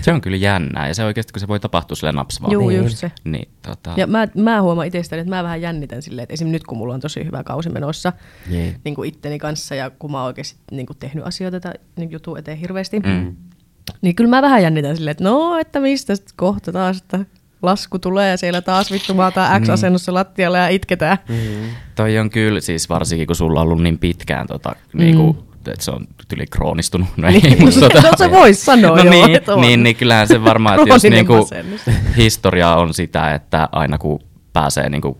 Se 0.00 0.12
on 0.12 0.20
kyllä 0.20 0.36
jännää 0.36 0.88
ja 0.88 0.94
se 0.94 1.04
oikeasti, 1.04 1.32
kun 1.32 1.40
se 1.40 1.48
voi 1.48 1.60
tapahtua 1.60 1.94
sille 1.96 2.12
naps 2.12 2.42
vaan. 2.42 2.52
Juu, 2.52 2.68
Niin. 2.68 2.82
just 2.82 2.96
se. 2.98 3.12
Niin, 3.24 3.48
tota, 3.62 3.94
Ja 3.96 4.06
mä, 4.06 4.28
mä 4.34 4.62
huomaan 4.62 4.86
itsestäni, 4.86 5.20
että 5.20 5.34
mä 5.36 5.42
vähän 5.42 5.60
jännitän 5.62 6.02
silleen, 6.02 6.22
että 6.22 6.32
esim. 6.34 6.48
nyt 6.48 6.64
kun 6.64 6.78
mulla 6.78 6.94
on 6.94 7.00
tosi 7.00 7.24
hyvä 7.24 7.44
kausi 7.44 7.68
menossa 7.70 8.12
Niin. 8.50 8.76
niin 8.84 8.94
kuin 8.94 9.08
itteni 9.08 9.38
kanssa 9.38 9.74
ja 9.74 9.90
kun 9.90 10.10
mä 10.10 10.18
oon 10.18 10.26
oikeasti 10.26 10.60
niin 10.70 10.86
kuin 10.86 10.96
tehnyt 10.96 11.26
asioita 11.26 11.60
tai 11.60 11.72
niin 11.96 12.10
jutun 12.10 12.38
eteen 12.38 12.58
hirveästi, 12.58 13.00
Mm. 13.00 13.36
niin 14.02 14.14
kyllä 14.14 14.30
mä 14.30 14.42
vähän 14.42 14.62
jännitän 14.62 14.96
silleen, 14.96 15.12
että 15.12 15.24
no, 15.24 15.58
että 15.58 15.80
mistä 15.80 16.12
kohta 16.36 16.72
taas, 16.72 16.96
että 16.98 17.18
lasku 17.62 17.98
tulee 17.98 18.30
ja 18.30 18.36
siellä 18.36 18.60
taas 18.62 18.92
vittu 18.92 19.14
maataan 19.14 19.62
X-asennossa 19.62 20.14
lattialla 20.14 20.58
ja 20.58 20.68
itketään. 20.68 21.18
Mm. 21.28 21.36
Toi 21.94 22.18
on 22.18 22.30
kyllä, 22.30 22.60
siis 22.60 22.88
varsinkin 22.88 23.26
kun 23.26 23.36
sulla 23.36 23.60
on 23.60 23.66
ollut 23.66 23.82
niin 23.82 23.98
pitkään, 23.98 24.46
tota, 24.46 24.72
mm. 24.92 24.98
niinku, 25.00 25.48
että 25.72 25.84
se 25.84 25.90
on 25.90 26.06
yli 26.36 26.46
kroonistunut. 26.46 27.08
No, 27.16 27.28
ei, 27.28 27.40
Niin, 27.40 27.64
mutta 27.64 28.00
no 28.02 28.10
se 28.16 28.30
vois 28.30 28.64
sanoa 28.64 28.96
no 28.96 29.02
joo, 29.02 29.10
niin, 29.10 29.36
että 29.36 29.54
on. 29.54 29.60
niin, 29.60 29.82
niin, 29.82 29.96
kyllähän 29.96 30.28
se 30.28 30.44
varmaan, 30.44 30.80
että 30.80 30.94
jos 30.94 31.02
niinku, 31.02 31.48
historia 32.16 32.76
on 32.76 32.94
sitä, 32.94 33.34
että 33.34 33.68
aina 33.72 33.98
kun 33.98 34.20
pääsee 34.52 34.88
niinku 34.88 35.18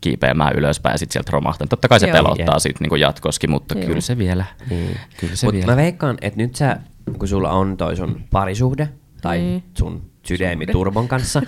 kiipeämään 0.00 0.56
ylöspäin 0.56 0.94
ja 0.94 0.98
sitten 0.98 1.12
sieltä 1.12 1.30
romahtaa. 1.32 1.66
Totta 1.66 1.88
kai 1.88 2.00
se 2.00 2.06
Joo. 2.06 2.16
pelottaa 2.16 2.58
sit 2.58 2.80
niinku 2.80 2.96
jatkoskin, 2.96 3.50
mutta 3.50 3.78
Joo. 3.78 3.86
kyllä 3.86 4.00
se 4.00 4.18
vielä. 4.18 4.44
Niin. 4.70 4.96
Kyllä 5.20 5.36
se 5.36 5.46
Mut 5.46 5.54
vielä. 5.54 5.66
mä 5.66 5.76
veikkaan, 5.76 6.18
että 6.20 6.36
nyt 6.36 6.54
sä, 6.54 6.76
kun 7.18 7.28
sulla 7.28 7.50
on 7.50 7.76
toi 7.76 7.96
sun 7.96 8.20
parisuhde, 8.30 8.88
tai 9.22 9.38
Niin. 9.38 9.62
sun 9.78 10.09
sydämi 10.22 10.66
Turbon 10.66 11.08
kanssa, 11.08 11.42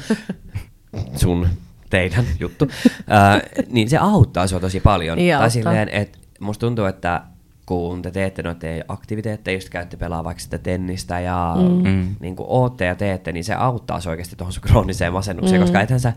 sun 1.23 1.49
teidän 1.91 2.25
juttu, 2.41 2.69
ää, 3.09 3.41
niin 3.69 3.91
se 3.91 3.97
auttaa 3.97 4.47
sua 4.47 4.61
tosi 4.61 4.81
paljon. 4.81 5.19
Niin 5.19 5.39
tai 5.39 5.51
silleen, 5.51 5.89
että 5.89 6.19
musta 6.41 6.67
tuntuu, 6.67 6.85
että 6.85 7.23
kun 7.67 8.03
te 8.03 8.11
teette 8.11 8.43
noita 8.43 8.67
aktiviteetteja, 8.89 9.57
just 9.57 9.69
käytte 9.69 9.97
pelaa 9.97 10.25
vaikka 10.25 10.43
sitä 10.43 10.59
tennistä 10.59 11.21
ja 11.21 11.55
mm. 11.57 11.89
Mm. 11.89 12.17
niin 12.21 12.37
kuin 12.37 12.47
ootte 12.49 12.85
ja 12.85 12.95
teette, 12.95 13.33
niin 13.33 13.45
se 13.45 13.55
auttaa 13.55 14.01
sua 14.01 14.11
oikeasti 14.11 14.37
tuohon 14.37 14.53
sun 14.53 14.63
krooniseen 14.63 15.13
masennukseen, 15.13 15.61
mm. 15.61 15.65
koska 15.65 15.81
ethän 15.81 16.01
sä, 16.01 16.13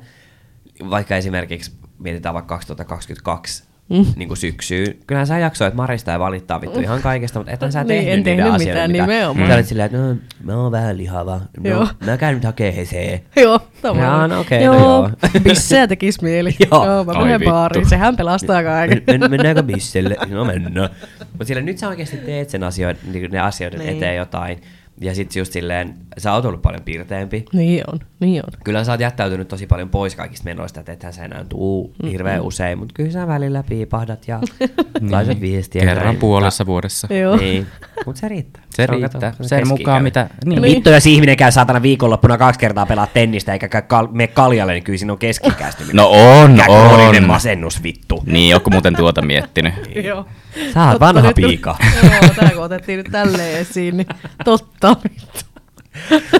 vaikka 0.90 1.16
esimerkiksi 1.16 1.72
mietitään 2.00 2.34
vaikka 2.34 2.56
2022 2.56 3.64
mm. 3.90 4.06
niin 4.16 4.28
kuin 4.28 4.38
syksyyn, 4.38 4.96
kyllähän 5.08 5.28
sä 5.28 5.38
jaksoit 5.38 5.74
marista 5.74 6.12
ja 6.12 6.20
valittaa 6.20 6.62
vittu 6.62 6.80
ihan 6.80 7.02
kaikesta, 7.02 7.40
mutta 7.40 7.52
ethän 7.52 7.72
sä 7.72 7.84
Niin, 7.84 7.88
tehnyt 7.88 8.14
en 8.14 8.20
niiden 8.20 8.38
tehnyt 8.38 8.54
asioiden, 8.54 8.92
mitään, 8.92 8.92
mitä, 8.92 9.04
nimenomaan. 9.04 9.50
Sä 9.50 9.56
olit 9.56 9.66
silleen, 9.66 9.86
että 9.86 9.98
no, 9.98 10.16
mä 10.44 10.62
oon 10.62 10.72
vähän 10.72 10.98
lihava, 10.98 11.42
no, 11.64 11.70
Joo. 11.70 11.88
mä 12.06 12.18
käyn 12.18 12.36
nyt 12.36 12.44
hakee 12.44 12.76
hesee. 12.76 13.22
Joo, 13.36 13.60
tavallaan. 13.82 14.20
Jaa, 14.20 14.28
no 14.28 14.40
okei, 14.40 14.66
no 14.66 14.74
joo. 14.74 14.80
joo. 14.80 15.10
Bissejä 15.44 15.88
tekis 15.88 16.22
mieli. 16.22 16.56
Joo. 16.72 16.86
joo 16.86 17.04
mä 17.04 17.14
menen 17.14 17.40
vittu. 17.40 17.52
baariin, 17.52 17.90
sehän 17.90 18.16
pelastaa 18.18 18.64
kaiken. 18.64 19.04
Men, 19.08 19.20
men, 19.20 19.32
mennäänkö 19.32 19.64
bisselle? 19.64 20.16
No 20.30 20.46
mennään. 20.46 20.90
Mutta 21.32 21.46
sillä 21.46 21.62
nyt 21.62 21.78
sä 21.78 21.88
oikeasti 21.88 22.18
teet 22.18 22.50
sen 22.50 22.64
asioiden, 22.64 23.02
ne 23.32 23.40
asioiden 23.40 23.80
Niin. 23.80 23.98
eteen 23.98 24.16
jotain. 24.16 24.62
Ja 25.02 25.16
sit 25.16 25.36
just 25.36 25.54
silleen, 25.54 25.96
sä 26.18 26.34
oot 26.34 26.46
ollut 26.46 26.62
paljon 26.62 26.82
piirteempi. 26.84 27.46
Niin 27.54 27.84
on, 27.94 28.00
niin 28.20 28.42
on. 28.46 28.60
Kyllä 28.64 28.84
sä 28.84 28.92
oot 28.92 29.02
jättäytynyt 29.02 29.48
tosi 29.48 29.68
paljon 29.68 29.90
pois 29.90 30.16
kaikista 30.16 30.44
menoista, 30.46 30.80
että 30.80 30.92
ethän 30.92 31.14
sä 31.14 31.26
enää 31.26 31.46
tuu 31.50 31.94
Mm, 32.04 32.10
hirveän 32.10 32.42
usein, 32.42 32.78
mutta 32.80 32.94
kyllä 32.94 33.12
sä 33.12 33.28
välillä 33.28 33.64
piipahdat 33.70 34.28
ja 34.28 34.40
laitat 35.12 35.42
viestiä. 35.42 35.82
Kerran 35.82 36.06
näin, 36.06 36.18
puolessa 36.18 36.66
vuodessa. 36.66 37.08
Joo. 37.14 37.32
mutta- 37.32 37.46
Niin, 37.46 37.68
mutta 38.06 38.20
se 38.22 38.28
riittää. 38.28 38.64
Se 38.70 38.88
riittää. 38.88 39.32
kato, 39.32 39.44
Sen 39.44 39.68
mukaan 39.68 40.04
mitä... 40.04 40.30
Niin. 40.46 40.62
Niin. 40.62 40.76
Vittu, 40.76 40.90
jos 40.90 41.06
ihminen 41.08 41.38
käy 41.38 41.52
saatana 41.52 41.82
viikonloppuna 41.82 42.38
kaksi 42.38 42.60
kertaa 42.60 42.86
pelaa 42.86 43.08
tennistä 43.08 43.54
eikä 43.54 43.68
käy 43.68 43.82
kal- 43.82 44.08
mene 44.12 44.28
kaljalle, 44.28 44.74
niin 44.74 44.84
kyllä 44.84 44.98
siinä 44.98 45.14
on 45.14 45.20
keskikäistyminen. 45.20 45.96
No 45.96 46.10
on, 46.10 46.60
krooninen 46.66 47.24
on. 47.24 47.28
masennus, 47.28 47.84
vittu. 47.84 48.24
Niin, 48.26 48.50
joku 48.50 48.70
muuten 48.70 48.96
tuota 48.96 49.22
miettinyt. 49.22 49.74
Joo. 50.04 50.26
Sä 50.74 50.90
oot 50.90 51.00
vanha 51.00 51.22
nyt 51.22 51.36
piika. 51.36 51.76
Joo, 52.04 52.22
tää 52.36 52.50
kun 52.50 52.64
otettiin 52.64 52.98
nyt 52.98 53.08
tälleen 53.12 53.60
esiin, 53.60 53.98
niin 53.98 54.08
totta 54.46 54.96
vittu. 55.04 55.46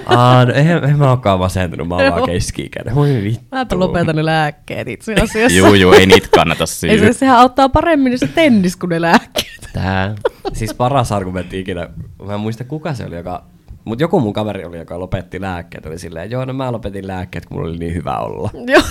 Aa, 0.06 0.46
no 0.46 0.54
eihän, 0.54 0.84
eihän 0.84 1.00
mä 1.00 1.10
ookaan 1.10 1.40
masentunut, 1.40 1.88
mä 1.88 1.96
oon 1.96 2.12
vaan 2.12 2.26
keski-ikäinen. 2.26 2.96
Voi 2.96 3.22
vittu. 3.24 3.46
Mäpä 3.52 3.80
lopetan 3.80 4.16
ne 4.16 4.26
lääkkeet 4.26 4.88
itse 4.88 5.14
asiassa. 5.14 5.58
Juu, 5.58 5.74
juu, 5.74 5.94
ei 5.94 6.06
niitä 6.06 6.28
kannata 6.36 6.64
Ei 6.64 6.68
syödä. 6.68 7.14
se, 7.14 7.14
sehän 7.14 7.38
auttaa 7.38 7.70
paremmin 7.70 8.20
se 8.20 8.28
tennis 8.28 8.76
kuin 8.76 8.90
ne 8.90 9.02
lääkkeet. 9.02 9.70
Tää. 9.74 10.16
Siis 10.54 10.74
paras 10.74 11.12
argumentti 11.12 11.60
ikinä. 11.60 11.90
Mä 12.26 12.34
en 12.34 12.40
muista 12.40 12.64
kuka 12.64 12.94
se 12.94 13.06
oli, 13.06 13.16
joka... 13.16 13.44
Mut 13.86 14.00
joku 14.00 14.20
mun 14.20 14.34
kaveri 14.34 14.66
oli, 14.66 14.78
joka 14.78 15.00
lopetti 15.00 15.42
lääkkeet. 15.42 15.86
Oli 15.86 16.00
silleen, 16.00 16.32
joo, 16.32 16.46
no 16.46 16.54
mä 16.54 16.72
lopetin 16.72 17.08
lääkkeet, 17.08 17.46
kun 17.46 17.58
mulla 17.58 17.70
oli 17.70 17.78
niin 17.78 17.94
hyvä 17.94 18.18
olla. 18.18 18.50
Joo. 18.68 18.82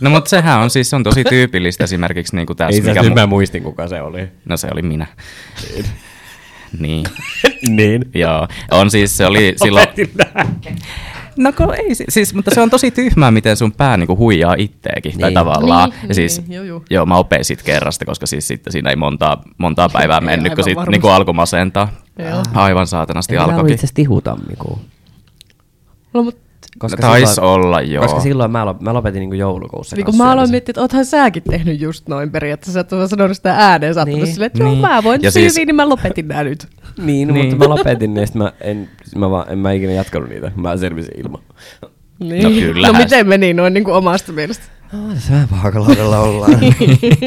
No 0.00 0.10
mutta 0.10 0.28
sehän 0.30 0.60
on 0.60 0.70
siis 0.70 0.90
se 0.90 0.96
on 0.96 1.02
tosi 1.02 1.24
tyypillistä 1.24 1.84
esimerkiksi 1.84 2.36
niin 2.36 2.46
kuin 2.46 2.56
tässä. 2.56 2.82
Ei 2.82 2.94
mikä 2.94 3.02
mu- 3.08 3.14
mä 3.14 3.26
muistin, 3.26 3.62
kuka 3.62 3.88
se 3.88 4.00
oli. 4.02 4.28
No 4.44 4.56
se 4.56 4.68
oli 4.72 4.82
minä. 4.82 5.06
niin, 6.78 7.04
niin. 7.76 8.04
joo. 8.14 8.48
On 8.70 8.90
siis, 8.90 9.16
se 9.16 9.26
oli 9.26 9.54
silloin... 9.64 9.86
No 11.36 11.52
kun 11.52 11.74
ei, 11.74 11.94
si- 11.94 12.04
siis, 12.08 12.34
mutta 12.34 12.50
se 12.54 12.60
on 12.60 12.70
tosi 12.70 12.90
tyhmää, 12.90 13.30
miten 13.30 13.56
sun 13.56 13.72
pää 13.72 13.96
niinku 13.96 14.16
huijaa 14.16 14.54
itteekin, 14.58 15.18
tai 15.18 15.30
Niin. 15.30 15.34
tavallaan. 15.34 15.90
Niin, 15.90 16.08
ja 16.08 16.14
siis, 16.14 16.40
niin, 16.40 16.52
joo, 16.56 16.64
joo. 16.64 16.82
joo, 16.90 17.06
mä 17.06 17.16
opin 17.16 17.44
sit 17.44 17.62
kerrasta, 17.62 18.04
koska 18.04 18.26
siis 18.26 18.48
sitten 18.48 18.72
siinä 18.72 18.90
ei 18.90 18.96
montaa, 18.96 19.42
montaa 19.58 19.88
päivää 19.88 20.18
Ei, 20.18 20.24
mennyt, 20.26 20.52
kun 20.52 20.58
aivan 20.58 20.64
sit 20.64 20.76
varmasti. 20.76 20.90
niinku 20.90 21.08
alkoi 21.08 21.34
masentaa. 21.34 21.88
Joo. 22.18 22.42
Aivan 22.54 22.86
saatanasti 22.86 23.34
Ei 23.34 23.38
ollut 23.38 23.54
alkoikin. 23.54 23.74
itse 23.74 23.84
asiassa 23.84 23.94
tihu-tammikuu. 23.94 24.80
No, 26.14 26.22
mut, 26.22 26.38
Koska 26.82 27.02
Taisi 27.02 27.40
olla, 27.40 27.80
joo. 27.80 28.02
Koska 28.02 28.20
silloin 28.20 28.50
mä, 28.50 28.64
lop- 28.64 28.82
mä 28.82 28.94
lopetin 28.94 29.20
niinku 29.20 29.34
joulukuussa. 29.34 29.96
niin 29.96 30.04
kun 30.06 30.16
mä 30.16 30.30
aloin 30.32 30.50
miettiä, 30.50 30.72
että 30.72 30.80
oothan 30.80 31.04
säkin 31.04 31.42
tehnyt 31.42 31.80
just 31.80 32.08
noin 32.08 32.30
periaatteessa, 32.30 32.80
että 32.80 32.96
mä 32.96 33.06
sanonut 33.06 33.36
sitä 33.36 33.54
ääneen, 33.58 33.94
sä 33.94 34.04
Niin. 34.04 34.18
niin. 34.18 34.26
silleen, 34.26 34.46
että 34.46 34.58
joo, 34.62 34.68
Niin. 34.70 34.80
mä 34.80 35.02
voin 35.02 35.22
Ja 35.22 35.30
siis- 35.30 35.56
niin 35.56 35.76
mä 35.76 35.88
lopetin 35.88 36.28
nää 36.28 36.44
nyt. 36.44 36.66
Niin, 37.06 37.28
no, 37.28 37.34
Niin. 37.34 37.46
mutta 37.48 37.68
mä 37.68 37.74
lopetin, 37.74 38.14
niin 38.14 38.26
sit 38.26 38.36
mä 38.36 38.52
en, 38.60 38.88
mä, 39.16 39.30
vaan, 39.30 39.52
en 39.52 39.58
mä 39.58 39.72
ikinä 39.72 39.92
jatkanut 39.92 40.28
niitä. 40.28 40.52
Mä 40.56 40.76
selvisin 40.76 41.20
ilman. 41.20 41.40
Niin. 42.18 42.42
No 42.42 42.50
kyllähän 42.50 42.94
No 42.94 43.00
miten 43.00 43.28
meni 43.28 43.54
noin 43.54 43.74
niin 43.74 43.84
kuin 43.84 43.94
omasta 43.94 44.32
mielestä? 44.32 44.64
Oh, 44.94 45.14
tässä 45.14 45.32
vähän 45.32 45.48
vaakalaudella 45.50 46.18
ollaan. 46.18 46.58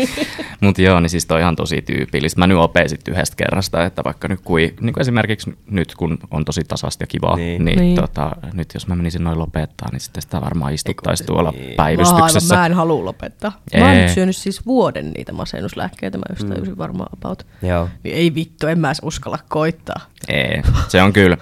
Mutta 0.62 0.82
joo, 0.82 1.00
niin 1.00 1.10
siis 1.10 1.26
toi 1.26 1.36
on 1.36 1.42
ihan 1.42 1.56
tosi 1.56 1.82
tyypillistä. 1.82 2.40
Mä 2.40 2.48
nyt 2.48 2.58
opin 2.58 2.90
sit 2.90 3.08
yhdestä 3.08 3.36
kerrasta, 3.36 3.86
että 3.86 4.04
vaikka 4.04 4.28
nyt 4.28 4.40
kui, 4.44 4.74
niin 4.82 4.94
kuin 4.94 5.02
esimerkiksi 5.02 5.58
nyt 5.70 5.96
kun 5.96 6.18
on 6.32 6.46
tosi 6.46 6.62
tasasta 6.68 7.04
ja 7.04 7.08
kivaa, 7.08 7.36
Niin. 7.36 7.66
niin, 7.66 7.80
niin. 7.80 7.96
Tota, 7.96 8.32
nyt 8.54 8.74
jos 8.74 8.88
mä 8.88 8.96
menisin 8.96 9.24
noin 9.24 9.40
lopettaa, 9.40 9.90
niin 9.92 10.00
sitten 10.00 10.22
sitä 10.22 10.42
varmaan 10.42 10.74
istuttaisi 10.74 11.24
Eiku- 11.24 11.34
tuolla 11.34 11.52
niin. 11.52 11.76
päivystyksessä. 11.76 12.54
Mä, 12.56 12.62
aivan, 12.62 12.62
mä 12.62 12.66
en 12.66 12.74
halua 12.74 13.06
lopettaa. 13.06 13.60
Mä 13.80 13.86
oon 13.86 13.96
nyt 13.98 14.10
syönyt 14.10 14.36
siis 14.36 14.66
vuoden 14.66 15.12
niitä 15.12 15.32
masennuslääkkeitä, 15.34 16.18
mä 16.18 16.24
just 16.30 16.50
tajusin 16.50 16.78
varmaan 16.78 17.10
about. 17.14 17.46
Joo. 17.62 17.90
Niin 18.04 18.16
ei 18.16 18.36
vittu, 18.36 18.68
en 18.68 18.80
mä 18.80 18.88
edes 18.88 19.02
uskalla 19.04 19.40
koittaa. 19.50 20.00
Ei, 20.28 20.62
se 20.88 21.02
on 21.02 21.14
kyllä. 21.14 21.38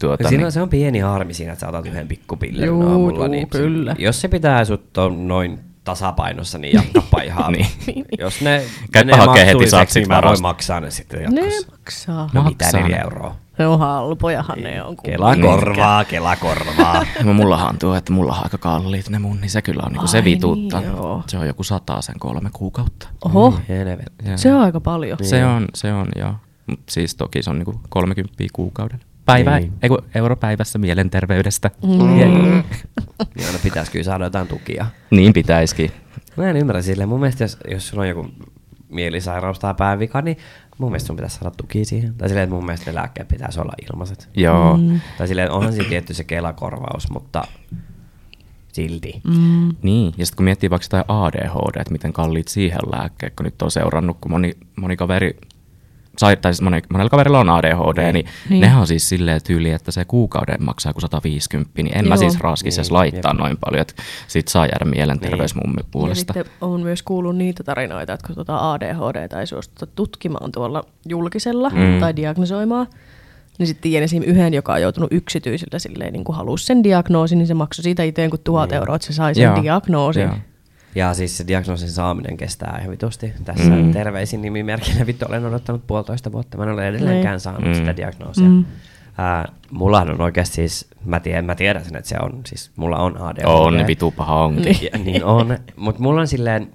Tuota, 0.00 0.28
Siinä 0.28 0.36
niin, 0.38 0.46
on, 0.46 0.52
se 0.52 0.62
on 0.62 0.68
pieni 0.68 0.98
harmi 0.98 1.34
siinä, 1.34 1.52
että 1.52 1.60
sä 1.60 1.68
otat 1.68 1.86
yhden 1.86 2.08
pikkupillerin 2.08 2.66
Juu, 2.66 2.82
aamulla. 2.88 3.18
juu, 3.18 3.26
niin 3.26 3.48
kyllä. 3.48 3.96
Jos 3.98 4.20
se 4.20 4.28
pitää 4.28 4.64
sut 4.64 4.98
on 4.98 5.28
noin 5.28 5.58
tasapainossa, 5.84 6.58
niin 6.58 6.74
jatkapa 6.76 7.20
ihan. 7.22 7.52
Niin. 7.86 8.04
Jos 8.18 8.40
ne 8.42 8.62
Käypä 8.92 9.06
menee 9.06 9.26
hakee 9.26 9.46
heti, 9.46 9.64
niin 9.94 10.08
mä 10.08 10.22
voin 10.24 10.42
maksaa 10.42 10.80
ne 10.80 10.90
sitten 10.90 11.20
Ne 11.34 11.40
jatkossa. 11.40 11.70
maksaa. 11.70 12.30
No 12.32 12.42
Maksaa 12.42 12.50
mitä, 12.70 12.76
ne. 12.76 12.82
neljä 12.82 13.02
euroa. 13.02 13.36
Ne 13.58 13.66
on 13.66 13.78
halpojahan 13.78 14.58
ne 14.62 14.82
on. 14.82 14.96
Kela 15.04 15.34
Niin. 15.34 15.46
korvaa, 15.46 16.04
kela 16.04 16.36
korvaa. 16.36 17.06
no, 17.24 17.32
mullahan 17.34 17.68
on 17.68 17.78
tuo, 17.78 17.94
että 17.94 18.12
mulla 18.12 18.32
on 18.36 18.42
aika 18.44 18.58
kalliit 18.58 19.08
ne 19.08 19.18
mun, 19.18 19.40
niin 19.40 19.50
se 19.50 19.62
kyllä 19.62 19.82
on 19.86 19.92
niinku 19.92 20.06
se 20.06 20.18
Ai 20.18 20.24
vituttaa. 20.24 20.80
niin, 20.80 20.92
joo. 20.92 21.22
se 21.26 21.38
on 21.38 21.46
joku 21.46 21.64
sataa 21.64 22.02
sen 22.02 22.18
kolme 22.18 22.50
kuukautta. 22.52 23.08
Oho. 23.24 23.54
Joo. 23.68 24.36
se 24.36 24.54
on 24.54 24.60
aika 24.60 24.80
paljon. 24.80 25.18
Se 25.22 25.44
on, 25.44 25.66
se 25.74 25.92
on, 25.92 26.08
joo. 26.16 26.34
Mut 26.66 26.80
siis 26.88 27.14
toki 27.14 27.42
se 27.42 27.50
on 27.50 27.56
niinku 27.58 27.80
30 27.88 28.34
kuukaudella. 28.52 29.04
Päivä, 29.32 29.58
Niin. 29.60 29.72
niin. 29.82 29.92
ei 29.92 30.20
europäivässä 30.20 30.78
mielenterveydestä. 30.78 31.70
Mm. 31.82 31.88
Niin 31.90 32.64
aina 33.46 33.58
pitäisi 33.62 33.92
kyllä 33.92 34.04
saada 34.04 34.24
jotain 34.24 34.48
tukia. 34.48 34.86
Niin 35.10 35.32
pitäisikin. 35.32 35.90
Mä 36.36 36.50
en 36.50 36.56
ymmärrä 36.56 36.82
silleen. 36.82 37.08
Mun 37.08 37.20
mielestä 37.20 37.44
jos, 37.44 37.58
jos 37.70 37.88
sulla 37.88 38.02
on 38.02 38.08
joku 38.08 38.26
mielisairaus 38.88 39.58
tai 39.58 39.74
päävika, 39.74 40.22
niin 40.22 40.36
mun 40.78 40.90
mielestä 40.90 41.06
sun 41.06 41.16
pitäisi 41.16 41.36
saada 41.36 41.54
tuki 41.56 41.84
siihen. 41.84 42.14
Tai 42.14 42.28
silleen, 42.28 42.44
että 42.44 42.54
mun 42.54 42.64
mielestä 42.64 42.90
ne 42.90 42.94
lääkkeet 42.94 43.28
pitäisi 43.28 43.60
olla 43.60 43.72
ilmaiset. 43.92 44.28
Joo. 44.36 44.76
Mm. 44.76 45.00
Tai 45.18 45.28
silleen, 45.28 45.50
onhan 45.50 45.72
siinä 45.72 45.88
tietty 45.88 46.14
se 46.14 46.24
kelakorvaus, 46.24 47.10
mutta 47.10 47.44
silti. 48.72 49.20
Mm. 49.24 49.68
Niin, 49.82 50.14
ja 50.18 50.26
sitten 50.26 50.36
kun 50.36 50.44
miettii 50.44 50.70
vaikka 50.70 50.84
jotain 50.84 51.04
ADHD, 51.08 51.80
että 51.80 51.92
miten 51.92 52.12
kalliit 52.12 52.48
siihen 52.48 52.80
lääkkeet, 52.92 53.36
kun 53.36 53.44
nyt 53.44 53.62
on 53.62 53.70
seurannut, 53.70 54.16
kun 54.20 54.30
moni, 54.30 54.52
moni 54.76 54.96
kaveri, 54.96 55.36
tai 56.20 56.54
siis 56.54 56.62
moni, 56.62 56.82
monella 56.92 57.10
kaverilla 57.10 57.40
on 57.40 57.48
ADHD, 57.48 58.02
niin, 58.02 58.12
niin. 58.14 58.26
Niin. 58.50 58.60
nehän 58.60 58.80
on 58.80 58.86
siis 58.86 59.08
silleen 59.08 59.40
tyyli, 59.46 59.70
että 59.70 59.90
se 59.90 60.04
kuukauden 60.04 60.64
maksaa 60.64 60.92
kuin 60.92 61.02
150, 61.02 61.70
niin 61.82 61.96
en 61.98 62.04
Joo. 62.04 62.08
mä 62.08 62.16
siis 62.16 62.40
raskisi 62.40 62.80
Niin, 62.80 62.86
niin, 62.86 62.94
laittaa 62.94 63.30
jep. 63.32 63.38
noin 63.40 63.56
paljon, 63.64 63.82
että 63.82 63.94
sit 64.28 64.48
saa 64.48 64.66
jäädä 64.66 64.84
mielenterveysmummi 64.84 65.76
Ja 65.80 65.84
puolesta. 65.90 66.32
sitten 66.32 66.52
on 66.60 66.80
myös 66.82 67.02
kuullut 67.02 67.36
niitä 67.36 67.64
tarinoita, 67.64 68.12
että 68.12 68.26
kun 68.26 68.34
tuota 68.34 68.72
ADHD 68.72 69.38
ei 69.40 69.46
suostuta 69.46 69.92
tutkimaan 69.96 70.52
tuolla 70.52 70.84
julkisella 71.08 71.70
mm. 71.70 72.00
tai 72.00 72.16
diagnosoimaan, 72.16 72.86
niin 73.58 73.66
sitten 73.66 73.82
tiedän 73.82 74.04
esim. 74.04 74.22
yhden, 74.22 74.54
joka 74.54 74.72
on 74.72 74.82
joutunut 74.82 75.12
yksityisillä 75.12 75.78
silleen, 75.78 76.12
niin 76.12 76.24
kuin 76.24 76.36
halusi 76.36 76.66
sen 76.66 76.84
diagnoosin, 76.84 77.38
niin 77.38 77.46
se 77.46 77.54
maksoi 77.54 77.82
siitä 77.82 78.02
itse 78.02 78.28
kuin 78.28 78.40
tuhat 78.44 78.72
euroa, 78.72 78.96
että 78.96 79.06
se 79.06 79.12
sai 79.12 79.34
sen 79.34 79.42
Joo. 79.44 79.62
diagnoosin. 79.62 80.22
Joo. 80.22 80.34
Ja 80.94 81.14
siis 81.14 81.36
se 81.38 81.46
diagnoosin 81.46 81.90
saaminen 81.90 82.36
kestää 82.36 82.76
ihan 82.80 82.90
vitusti. 82.90 83.32
Tässä 83.44 83.70
mm. 83.70 83.92
terveisin 83.92 84.42
nimimerkkinä 84.42 85.06
vittu 85.06 85.26
olen 85.28 85.46
odottanut 85.46 85.86
puolitoista 85.86 86.32
vuotta. 86.32 86.56
Mä 86.58 86.64
en 86.64 86.70
ole 86.70 86.88
edelleenkään 86.88 87.32
Niin. 87.32 87.40
saanut 87.40 87.64
Mm. 87.64 87.74
sitä 87.74 87.96
diagnoosia. 87.96 88.48
Mm. 88.48 88.64
Ää, 89.18 89.48
mullahan 89.70 90.10
on 90.10 90.20
oikeasti 90.20 90.54
siis, 90.54 90.88
mä 91.04 91.20
tiedän, 91.20 91.44
mä 91.44 91.54
tiedän 91.54 91.84
sen, 91.84 91.96
että 91.96 92.08
se 92.08 92.16
on, 92.22 92.40
siis 92.46 92.70
mulla 92.76 92.96
on 92.98 93.20
ADHD. 93.22 93.44
On, 93.46 93.84
vitu 93.86 94.10
paha 94.10 94.44
onkin. 94.44 94.64
Niin. 94.64 94.88
Ja, 94.92 94.98
niin 94.98 95.24
on, 95.24 95.58
mutta 95.76 96.02
mulla 96.02 96.20
on 96.20 96.28
silleen, 96.28 96.68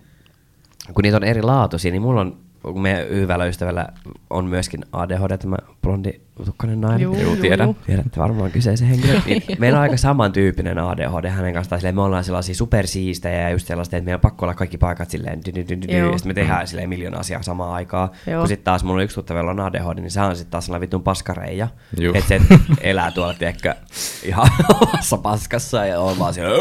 kun 0.93 1.01
niitä 1.03 1.18
on 1.18 1.24
eri 1.24 1.41
laatuisia, 1.41 1.91
niin 1.91 2.01
mulla 2.01 2.22
on, 2.22 2.38
kun 2.74 2.82
meidän 2.82 3.09
hyvällä 3.09 3.45
ystävällä 3.45 3.88
on 4.30 4.45
myöskin 4.45 4.86
ADHD, 4.91 5.38
tämä 5.38 5.57
blondi 5.82 6.22
tukkainen 6.45 6.82
nainen. 6.82 7.01
Juu, 7.01 7.16
Juu, 7.20 7.36
tiedän. 7.36 7.68
juu. 7.68 7.78
Tiedätte 7.86 8.20
varmaan 8.20 8.51
kyseisen 8.51 8.88
henkilön. 8.88 9.22
Niin 9.26 9.43
meillä 9.59 9.78
on 9.78 9.84
aika 9.84 9.97
samantyyppinen 9.97 10.78
ADHD 10.80 11.30
hänen 11.30 11.53
kanssaan. 11.53 11.80
Silleen, 11.80 11.95
me 11.95 12.01
ollaan 12.01 12.24
sellaisia 12.24 12.55
supersiistejä 12.55 13.41
ja 13.41 13.49
just 13.49 13.68
sellaista, 13.68 13.97
että 13.97 14.05
meillä 14.05 14.18
on 14.18 14.22
pakko 14.22 14.45
olla 14.45 14.53
kaikki 14.53 14.78
paikat 14.78 15.09
silleen, 15.09 15.41
dy, 15.45 15.53
dy, 15.55 15.66
dy, 15.70 15.88
dy, 15.88 15.97
ja 15.97 16.11
sitten 16.18 16.30
me 16.30 16.34
tehdään 16.34 16.68
silleen 16.68 16.89
miljoona 16.89 17.20
asiaa 17.20 17.41
samaan 17.41 17.74
aikaan. 17.74 18.09
Joo. 18.28 18.39
Kun 18.41 18.47
sitten 18.47 18.63
taas 18.66 18.84
mulla 18.84 18.97
on 18.99 19.03
yksi 19.03 19.16
tuttava, 19.16 19.39
jolla 19.39 19.51
on 19.51 19.59
ADHD, 19.59 19.99
niin 20.01 20.11
se 20.11 20.22
on 20.22 20.36
sitten 20.36 20.51
taas 20.51 20.66
sellainen 20.66 20.82
vitun 20.88 21.03
paskareija. 21.03 21.68
Että 22.13 22.28
se 22.28 22.41
elää 22.89 23.11
tuolla, 23.11 23.34
tiedätkö, 23.34 23.76
ihan 24.24 24.49
omassa 24.82 25.18
paskassa 25.18 25.86
ja 25.86 25.99
on 25.99 26.20
vaan 26.20 26.34
siellä, 26.34 26.55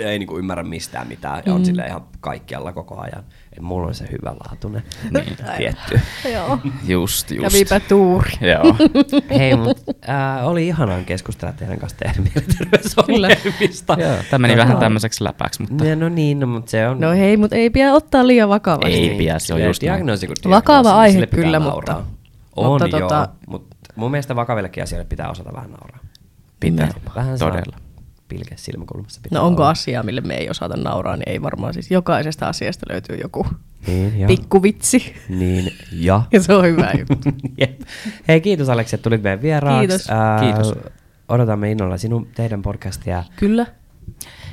ja 0.00 0.10
ei 0.10 0.18
niinku 0.18 0.38
ymmärrä 0.38 0.62
mistään 0.62 1.08
mitään. 1.08 1.42
Ja 1.46 1.54
on 1.54 1.60
Mm. 1.60 1.64
silleen 1.64 1.88
ihan 1.88 2.02
kaikkialla 2.20 2.72
koko 2.72 3.00
ajan. 3.00 3.24
Et 3.52 3.60
mulla 3.62 3.86
on 3.86 3.94
se 3.94 4.08
hyvänlaatuinen 4.12 4.82
Niin. 5.10 5.36
tietty. 5.58 6.00
Joo. 6.32 6.58
Just, 6.86 7.30
just. 7.30 7.42
Kävipä 7.52 7.80
tuuri. 7.88 8.30
Joo. 8.40 8.76
Hei, 9.30 9.56
mut 9.56 9.78
äh, 10.08 10.46
oli 10.48 10.66
ihanaa 10.66 11.02
keskustella 11.02 11.52
teidän 11.52 11.78
kanssa 11.78 11.98
teidän 11.98 12.16
mielenterveysongelmista. 12.34 13.96
Joo, 14.00 14.16
Tämä 14.30 14.42
meni 14.48 14.56
vähän 14.60 14.76
tämmöiseksi 14.76 15.24
läpäksi, 15.24 15.62
mutta 15.62 15.84
Ja 15.84 15.96
no 15.96 16.08
niin, 16.08 16.40
no, 16.40 16.46
mutta 16.46 16.70
se 16.70 16.88
on... 16.88 17.00
No 17.00 17.10
hei, 17.10 17.36
mutta 17.36 17.56
ei 17.56 17.70
pidä 17.70 17.92
ottaa 17.92 18.26
liian 18.26 18.48
vakavasti. 18.48 18.94
Ei 18.94 19.14
pidä, 19.18 19.38
se 19.38 19.54
on 19.54 19.64
just 19.64 19.82
näin. 19.82 19.92
diagnoosi 19.96 20.26
kuin 20.26 20.36
Vakava 20.50 20.82
diagnoosi, 20.82 21.08
niin 21.12 21.16
aihe 21.22 21.26
kyllä, 21.26 21.58
nauraa. 21.58 21.74
mutta- 21.98 22.04
On 22.56 22.66
mutta 22.82 22.98
joo, 22.98 23.08
tota- 23.10 23.28
mutta 23.46 23.76
mun 23.96 24.10
mielestä 24.10 24.36
vakavillekin 24.36 24.82
asioille 24.82 25.06
pitää 25.08 25.30
osata 25.30 25.52
vähän 25.52 25.70
nauraa. 25.70 25.98
pitää. 26.60 26.88
Vähän 27.16 27.38
Todella. 27.38 27.76
Pilke 28.30 28.56
silmäkulmassa 28.56 29.20
pitää 29.22 29.38
No 29.40 29.46
onko 29.46 29.62
olla. 29.62 29.70
asiaa, 29.70 30.02
mille 30.02 30.20
me 30.20 30.34
ei 30.34 30.50
osata 30.50 30.76
nauraa, 30.76 31.16
niin 31.16 31.28
ei 31.28 31.42
varmaan 31.42 31.74
siis 31.74 31.90
jokaisesta 31.90 32.46
asiasta 32.48 32.86
löytyy 32.88 33.16
joku 33.16 33.46
Niin, 33.86 34.18
ja. 34.20 34.26
pikkuvitsi. 34.26 35.14
Niin, 35.28 35.72
ja. 35.92 36.22
Ja 36.32 36.42
se 36.42 36.54
on 36.54 36.64
hyvä 36.64 36.90
juttu. 36.98 37.28
Jep. 37.60 37.80
Hei, 38.28 38.40
kiitos 38.40 38.68
Aleksi, 38.68 38.96
että 38.96 39.02
tulit 39.02 39.22
meidän 39.22 39.42
vieraaksi. 39.42 39.88
Kiitos. 39.88 40.06
Kiitos. 40.40 40.74
Odotamme 41.28 41.70
innolla 41.70 41.96
sinun, 41.96 42.26
teidän 42.34 42.62
podcastia. 42.62 43.24
Kyllä. 43.36 43.66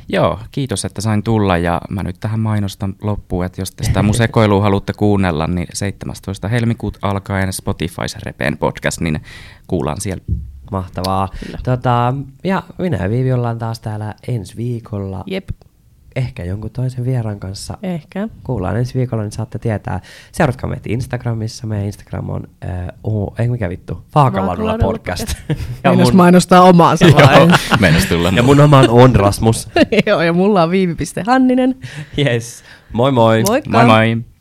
Joo, 0.09 0.39
kiitos, 0.51 0.85
että 0.85 1.01
sain 1.01 1.23
tulla 1.23 1.57
ja 1.57 1.81
mä 1.89 2.03
nyt 2.03 2.15
tähän 2.19 2.39
mainostan 2.39 2.95
loppuun, 3.01 3.45
että 3.45 3.61
jos 3.61 3.71
te 3.71 3.83
sitä 3.83 4.03
mun 4.03 4.13
sekoilua 4.15 4.61
haluatte 4.63 4.93
kuunnella, 4.93 5.47
niin 5.47 5.67
17. 5.73 6.47
helmikuuta 6.47 6.99
alkaen 7.01 7.53
Spotify 7.53 8.01
Repeen 8.25 8.57
podcast, 8.57 9.01
niin 9.01 9.21
kuullaan 9.67 10.01
siellä. 10.01 10.23
Mahtavaa. 10.71 11.29
Kyllä. 11.45 11.59
Tota, 11.63 12.13
ja 12.43 12.63
minä 12.77 12.97
ja 12.97 13.09
Viivi 13.09 13.33
ollaan 13.33 13.57
taas 13.57 13.79
täällä 13.79 14.13
ensi 14.27 14.57
viikolla. 14.57 15.23
Jep. 15.27 15.49
Ehkä 16.15 16.43
jonkun 16.43 16.71
toisen 16.71 17.05
vieraan 17.05 17.39
kanssa. 17.39 17.77
Ehkä. 17.83 18.27
Kuullaan 18.43 18.77
ensi 18.77 18.95
viikolla, 18.95 19.23
niin 19.23 19.31
saatte 19.31 19.59
tietää. 19.59 19.99
Seuratkaa 20.31 20.69
meitä 20.69 20.89
Instagramissa. 20.89 21.67
Meidän 21.67 21.85
Instagram 21.85 22.29
on, 22.29 22.47
äh, 22.65 22.87
oh, 23.03 23.33
ei 23.39 23.47
mikä 23.47 23.69
vittu, 23.69 24.03
Vaakalaudella 24.15 24.77
podcast. 24.77 25.33
Ja 25.83 25.93
mun... 25.93 26.15
mainostaa 26.15 26.61
omaansa. 26.61 27.05
Meinas 27.79 28.05
tulla. 28.05 28.29
ja 28.35 28.43
mun 28.43 28.59
oma 28.59 28.83
on 28.89 29.15
Rasmus. 29.15 29.69
Joo, 30.05 30.21
ja 30.21 30.33
mulla 30.33 30.63
on 30.63 30.71
viivi.hanninen. 30.71 31.75
yes. 32.17 32.63
Moi 32.93 33.11
moi. 33.11 33.43
Moikka. 33.47 33.69
Moi 33.69 33.85
moi! 33.85 34.23